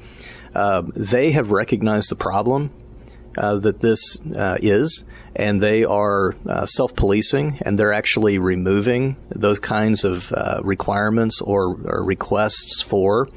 uh, 0.54 0.82
they 0.96 1.32
have 1.32 1.52
recognized 1.52 2.10
the 2.10 2.16
problem 2.16 2.70
uh, 3.38 3.56
that 3.56 3.80
this 3.80 4.18
uh, 4.36 4.58
is, 4.60 5.04
and 5.36 5.60
they 5.60 5.84
are 5.84 6.34
uh, 6.46 6.66
self 6.66 6.96
policing 6.96 7.58
and 7.62 7.78
they're 7.78 7.92
actually 7.92 8.38
removing 8.38 9.16
those 9.30 9.60
kinds 9.60 10.04
of 10.04 10.32
uh, 10.32 10.60
requirements 10.64 11.40
or, 11.40 11.76
or, 11.84 12.02
requests 12.04 12.82
for 12.82 13.28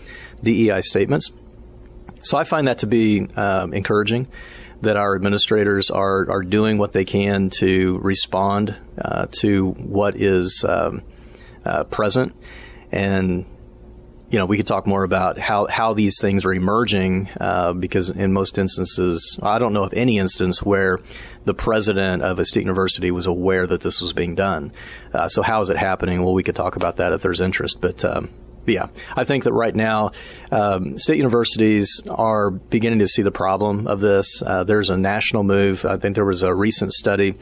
DEI 0.43 0.81
statements. 0.81 1.31
So 2.23 2.37
I 2.37 2.43
find 2.43 2.67
that 2.67 2.79
to 2.79 2.87
be 2.87 3.27
um, 3.35 3.73
encouraging 3.73 4.27
that 4.81 4.97
our 4.97 5.15
administrators 5.15 5.91
are, 5.91 6.29
are 6.31 6.41
doing 6.41 6.79
what 6.79 6.91
they 6.91 7.05
can 7.05 7.51
to 7.59 7.99
respond 7.99 8.75
uh, 8.97 9.27
to 9.39 9.69
what 9.71 10.15
is 10.15 10.65
um, 10.67 11.03
present 11.91 12.35
and 12.91 13.45
you 14.31 14.39
know, 14.39 14.45
we 14.45 14.55
could 14.55 14.67
talk 14.67 14.87
more 14.87 15.03
about 15.03 15.37
how, 15.37 15.67
how 15.67 15.93
these 15.93 16.19
things 16.21 16.45
are 16.45 16.53
emerging 16.53 17.29
uh, 17.39 17.73
because 17.73 18.09
in 18.09 18.31
most 18.31 18.57
instances, 18.57 19.37
I 19.43 19.59
don't 19.59 19.73
know 19.73 19.83
of 19.83 19.93
any 19.93 20.17
instance 20.17 20.63
where 20.63 20.99
the 21.43 21.53
president 21.53 22.23
of 22.23 22.39
a 22.39 22.45
state 22.45 22.61
university 22.61 23.11
was 23.11 23.27
aware 23.27 23.67
that 23.67 23.81
this 23.81 24.01
was 24.01 24.13
being 24.13 24.35
done. 24.35 24.71
Uh, 25.13 25.27
so 25.27 25.41
how 25.41 25.59
is 25.59 25.69
it 25.69 25.77
happening? 25.77 26.23
Well, 26.23 26.33
we 26.33 26.43
could 26.43 26.55
talk 26.55 26.77
about 26.77 26.97
that 26.97 27.11
if 27.11 27.21
there's 27.21 27.41
interest, 27.41 27.81
but. 27.81 28.05
Um, 28.05 28.31
yeah, 28.67 28.87
I 29.15 29.23
think 29.23 29.45
that 29.45 29.53
right 29.53 29.75
now, 29.75 30.11
um, 30.51 30.97
state 30.97 31.17
universities 31.17 31.99
are 32.07 32.51
beginning 32.51 32.99
to 32.99 33.07
see 33.07 33.23
the 33.23 33.31
problem 33.31 33.87
of 33.87 34.01
this. 34.01 34.41
Uh, 34.45 34.63
there's 34.63 34.91
a 34.91 34.97
national 34.97 35.43
move. 35.43 35.83
I 35.83 35.97
think 35.97 36.15
there 36.15 36.25
was 36.25 36.43
a 36.43 36.53
recent 36.53 36.93
study 36.93 37.33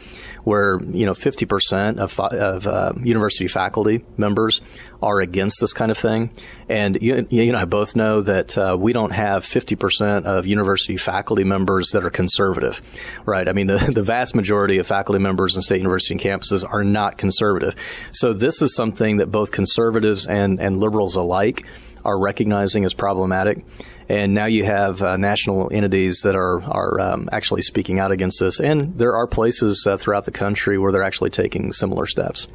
where 0.46 0.80
you 0.82 1.06
know 1.06 1.12
50% 1.12 1.98
of, 1.98 2.18
of 2.20 2.68
uh, 2.68 2.94
university 3.04 3.48
faculty 3.48 4.06
members 4.16 4.62
are 5.02 5.20
against 5.20 5.60
this 5.62 5.74
kind 5.74 5.92
of 5.92 5.98
thing, 5.98 6.32
and 6.68 7.02
you, 7.02 7.28
you 7.30 7.44
and 7.44 7.58
I 7.58 7.66
both 7.66 7.96
know 7.96 8.22
that 8.22 8.58
uh, 8.58 8.78
we 8.80 8.94
don't 8.94 9.12
have 9.12 9.44
50% 9.44 10.26
of 10.26 10.46
university 10.46 10.98
faculty 10.98 11.44
members 11.44 11.90
that 11.92 12.04
are 12.04 12.10
conservative, 12.10 12.82
right? 13.26 13.48
I 13.48 13.54
mean, 13.54 13.68
the, 13.68 13.78
the 13.94 14.04
vast 14.04 14.36
majority 14.36 14.78
of 14.78 14.88
faculty 14.88 15.20
members 15.20 15.56
in 15.56 15.62
state 15.62 15.78
university 15.78 16.16
campuses 16.16 16.66
are 16.70 16.84
not 16.84 17.18
conservative. 17.18 17.76
So 18.12 18.34
this 18.34 18.62
is 18.62 18.76
something 18.76 19.18
that 19.18 19.28
both 19.28 19.52
conservatives 19.52 20.26
and, 20.26 20.60
and 20.60 20.78
liberals 20.78 21.16
alike 21.16 21.66
are 22.06 22.20
recognizing 22.20 22.86
as 22.86 22.94
problematic 22.94 23.64
and 24.10 24.34
now 24.34 24.46
you 24.46 24.66
have 24.66 25.02
uh, 25.02 25.16
national 25.18 25.70
entities 25.72 26.22
that 26.24 26.36
are 26.36 26.62
are 26.64 27.00
um, 27.00 27.30
actually 27.32 27.62
speaking 27.62 28.00
out 28.00 28.12
against 28.12 28.40
this, 28.40 28.60
and 28.60 28.98
there 28.98 29.16
are 29.16 29.28
places 29.28 29.86
uh, 29.88 29.96
throughout 29.96 30.26
the 30.26 30.32
country 30.32 30.78
where 30.80 30.92
they're 30.92 31.04
actually 31.04 31.30
taking 31.30 31.72
similar 31.72 32.08
steps. 32.08 32.48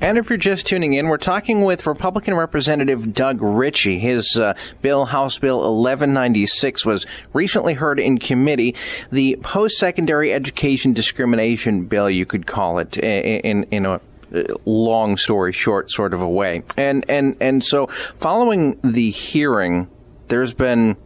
And 0.00 0.18
if 0.18 0.28
you're 0.28 0.38
just 0.38 0.66
tuning 0.66 0.94
in, 0.94 1.08
we're 1.08 1.18
talking 1.18 1.62
with 1.62 1.86
Republican 1.86 2.34
Representative 2.34 3.12
Doug 3.12 3.42
Richey. 3.42 3.98
His 3.98 4.36
uh, 4.36 4.54
bill, 4.82 5.06
House 5.06 5.38
Bill 5.38 5.58
1196, 5.58 6.86
was 6.86 7.06
recently 7.32 7.74
heard 7.74 8.00
in 8.00 8.18
committee. 8.18 8.74
The 9.12 9.36
post-secondary 9.42 10.32
education 10.32 10.92
discrimination 10.92 11.84
bill, 11.84 12.08
you 12.08 12.26
could 12.26 12.46
call 12.46 12.78
it, 12.78 12.96
in 12.96 13.64
in 13.64 13.86
a 13.86 14.00
long 14.64 15.16
story 15.16 15.52
short 15.52 15.90
sort 15.90 16.14
of 16.14 16.22
a 16.22 16.28
way. 16.28 16.62
And 16.76 17.04
and 17.08 17.36
and 17.40 17.62
so 17.62 17.86
following 17.86 18.78
the 18.82 19.10
hearing, 19.10 19.88
there's 20.28 20.54
been 20.54 20.96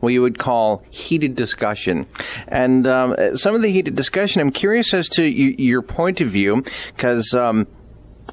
what 0.00 0.12
you 0.12 0.22
would 0.22 0.38
call 0.38 0.82
heated 0.90 1.34
discussion. 1.34 2.06
And 2.48 2.86
um, 2.86 3.16
some 3.34 3.54
of 3.54 3.62
the 3.62 3.70
heated 3.70 3.96
discussion, 3.96 4.40
I'm 4.40 4.50
curious 4.50 4.92
as 4.92 5.08
to 5.10 5.24
your 5.24 5.82
point 5.82 6.20
of 6.20 6.28
view, 6.28 6.64
because 6.94 7.32
um, 7.34 7.66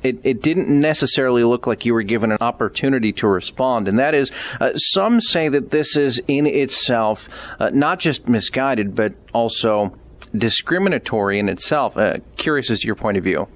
it, 0.04 0.20
it, 0.24 0.42
didn't 0.42 0.70
necessarily 0.70 1.44
look 1.44 1.68
like 1.68 1.86
you 1.86 1.94
were 1.94 2.04
given 2.04 2.32
an 2.32 2.38
opportunity 2.42 3.12
to 3.14 3.28
respond. 3.28 3.88
And 3.88 4.00
that 4.00 4.14
is, 4.14 4.32
uh, 4.60 4.74
some 4.76 5.22
say 5.22 5.50
that 5.50 5.72
this 5.72 5.96
is 5.96 6.22
in 6.28 6.46
itself 6.46 7.30
uh, 7.60 7.70
not 7.74 8.00
just 8.00 8.28
misguided, 8.28 8.96
but 8.96 9.14
also 9.34 9.98
discriminatory 10.36 11.40
in 11.40 11.50
itself. 11.50 11.98
Uh, 11.98 12.18
curious 12.36 12.70
as 12.70 12.82
to 12.82 12.88
your 12.88 12.96
point 12.96 13.18
of 13.18 13.24
view. 13.24 13.48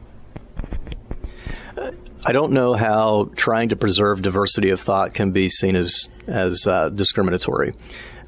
I 2.26 2.32
don't 2.32 2.52
know 2.52 2.74
how 2.74 3.30
trying 3.36 3.70
to 3.70 3.76
preserve 3.76 4.22
diversity 4.22 4.72
of 4.72 4.80
thought 4.80 5.14
can 5.14 5.32
be 5.32 5.50
seen 5.50 5.76
as 5.76 6.10
as 6.26 6.66
uh, 6.68 6.89
discriminatory. 6.89 7.74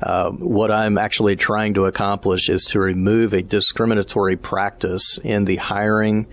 Uh, 0.01 0.30
what 0.30 0.72
I'm 0.72 0.97
actually 0.97 1.36
trying 1.36 1.74
to 1.74 1.86
accomplish 1.86 2.49
is 2.49 2.63
to 2.65 2.80
remove 2.80 3.34
a 3.34 3.41
discriminatory 3.41 4.38
practice 4.38 5.20
in 5.24 5.43
the 5.43 5.57
hiring 5.57 6.28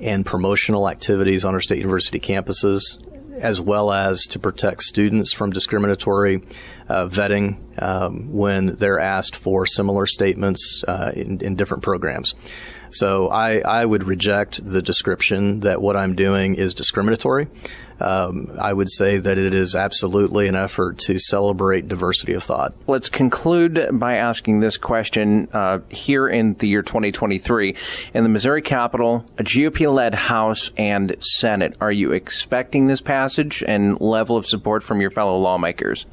and 0.00 0.24
promotional 0.24 0.88
activities 0.88 1.44
on 1.44 1.54
our 1.54 1.60
state 1.60 1.78
university 1.78 2.18
campuses, 2.18 2.98
as 3.38 3.60
well 3.60 3.92
as 3.92 4.22
to 4.26 4.38
protect 4.38 4.82
students 4.82 5.32
from 5.32 5.50
discriminatory 5.50 6.42
uh, 6.88 7.06
vetting 7.06 7.56
um, 7.82 8.32
when 8.32 8.74
they're 8.74 9.00
asked 9.00 9.36
for 9.36 9.66
similar 9.66 10.06
statements 10.06 10.84
uh, 10.86 11.12
in, 11.14 11.40
in 11.40 11.54
different 11.54 11.82
programs. 11.82 12.34
So 12.90 13.28
I, 13.28 13.60
I 13.60 13.84
would 13.84 14.04
reject 14.04 14.64
the 14.64 14.82
description 14.82 15.60
that 15.60 15.80
what 15.80 15.96
I'm 15.96 16.14
doing 16.14 16.56
is 16.56 16.74
discriminatory. 16.74 17.48
Um, 18.00 18.56
I 18.58 18.72
would 18.72 18.90
say 18.90 19.18
that 19.18 19.36
it 19.36 19.54
is 19.54 19.74
absolutely 19.74 20.48
an 20.48 20.56
effort 20.56 20.98
to 21.00 21.18
celebrate 21.18 21.86
diversity 21.86 22.32
of 22.32 22.42
thought. 22.42 22.72
Let's 22.86 23.10
conclude 23.10 23.88
by 23.92 24.16
asking 24.16 24.60
this 24.60 24.78
question 24.78 25.48
uh, 25.52 25.80
here 25.90 26.26
in 26.26 26.54
the 26.54 26.68
year 26.68 26.82
2023. 26.82 27.76
In 28.14 28.22
the 28.22 28.28
Missouri 28.30 28.62
Capitol, 28.62 29.26
a 29.36 29.44
GOP 29.44 29.92
led 29.92 30.14
House 30.14 30.72
and 30.78 31.14
Senate, 31.20 31.76
are 31.80 31.92
you 31.92 32.12
expecting 32.12 32.86
this 32.86 33.02
passage 33.02 33.62
and 33.66 34.00
level 34.00 34.36
of 34.36 34.46
support 34.46 34.82
from 34.82 35.00
your 35.00 35.10
fellow 35.10 35.36
lawmakers? 35.38 36.06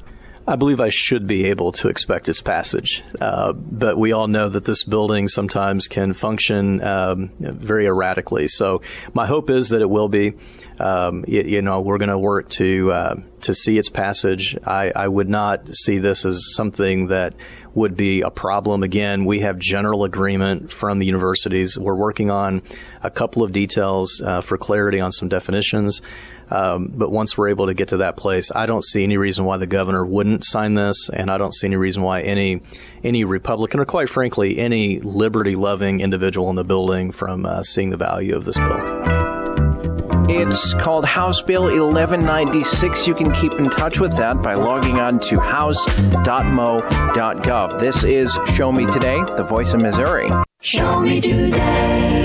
I 0.48 0.56
believe 0.56 0.80
I 0.80 0.88
should 0.88 1.26
be 1.26 1.44
able 1.44 1.72
to 1.72 1.88
expect 1.88 2.26
its 2.26 2.40
passage, 2.40 3.04
uh, 3.20 3.52
but 3.52 3.98
we 3.98 4.12
all 4.12 4.28
know 4.28 4.48
that 4.48 4.64
this 4.64 4.82
building 4.82 5.28
sometimes 5.28 5.88
can 5.88 6.14
function 6.14 6.82
um, 6.82 7.32
very 7.38 7.84
erratically. 7.84 8.48
So 8.48 8.80
my 9.12 9.26
hope 9.26 9.50
is 9.50 9.68
that 9.68 9.82
it 9.82 9.90
will 9.90 10.08
be. 10.08 10.32
Um, 10.80 11.24
you, 11.28 11.60
know, 11.60 11.80
we're 11.82 11.98
going 11.98 12.08
to 12.08 12.18
work 12.18 12.48
to 12.50 12.92
uh, 12.92 13.14
to 13.42 13.52
see 13.52 13.76
its 13.76 13.90
passage. 13.90 14.56
I, 14.64 14.90
I 14.94 15.06
would 15.06 15.28
not 15.28 15.74
see 15.74 15.98
this 15.98 16.24
as 16.24 16.54
something 16.54 17.08
that 17.08 17.34
would 17.74 17.96
be 17.96 18.22
a 18.22 18.30
problem. 18.30 18.82
Again, 18.82 19.24
we 19.24 19.40
have 19.40 19.58
general 19.58 20.04
agreement 20.04 20.72
from 20.72 20.98
the 20.98 21.06
universities. 21.06 21.78
We're 21.78 21.94
working 21.94 22.30
on 22.30 22.62
a 23.02 23.10
couple 23.10 23.42
of 23.42 23.52
details 23.52 24.22
uh, 24.24 24.40
for 24.40 24.56
clarity 24.56 25.00
on 25.00 25.12
some 25.12 25.28
definitions. 25.28 26.00
Um, 26.50 26.92
but 26.94 27.10
once 27.10 27.36
we're 27.36 27.48
able 27.48 27.66
to 27.66 27.74
get 27.74 27.88
to 27.88 27.98
that 27.98 28.16
place, 28.16 28.50
I 28.54 28.66
don't 28.66 28.84
see 28.84 29.04
any 29.04 29.16
reason 29.16 29.44
why 29.44 29.56
the 29.56 29.66
governor 29.66 30.04
wouldn't 30.04 30.44
sign 30.44 30.74
this, 30.74 31.10
and 31.10 31.30
I 31.30 31.38
don't 31.38 31.54
see 31.54 31.66
any 31.66 31.76
reason 31.76 32.02
why 32.02 32.22
any 32.22 32.60
any 33.04 33.24
Republican 33.24 33.80
or 33.80 33.84
quite 33.84 34.08
frankly 34.08 34.58
any 34.58 35.00
liberty 35.00 35.56
loving 35.56 36.00
individual 36.00 36.50
in 36.50 36.56
the 36.56 36.64
building 36.64 37.12
from 37.12 37.46
uh, 37.46 37.62
seeing 37.62 37.90
the 37.90 37.96
value 37.96 38.34
of 38.34 38.44
this 38.44 38.56
bill. 38.56 39.28
It's 40.30 40.74
called 40.74 41.06
House 41.06 41.40
Bill 41.40 41.62
1196. 41.62 43.08
You 43.08 43.14
can 43.14 43.32
keep 43.32 43.52
in 43.52 43.70
touch 43.70 43.98
with 43.98 44.14
that 44.18 44.42
by 44.42 44.52
logging 44.54 45.00
on 45.00 45.20
to 45.20 45.40
house.mo.gov. 45.40 46.20
This 47.80 48.04
is 48.04 48.38
Show 48.54 48.70
Me 48.70 48.84
Today, 48.84 49.22
the 49.36 49.44
voice 49.44 49.72
of 49.72 49.80
Missouri. 49.80 50.28
Show 50.60 51.00
me 51.00 51.22
today. 51.22 52.17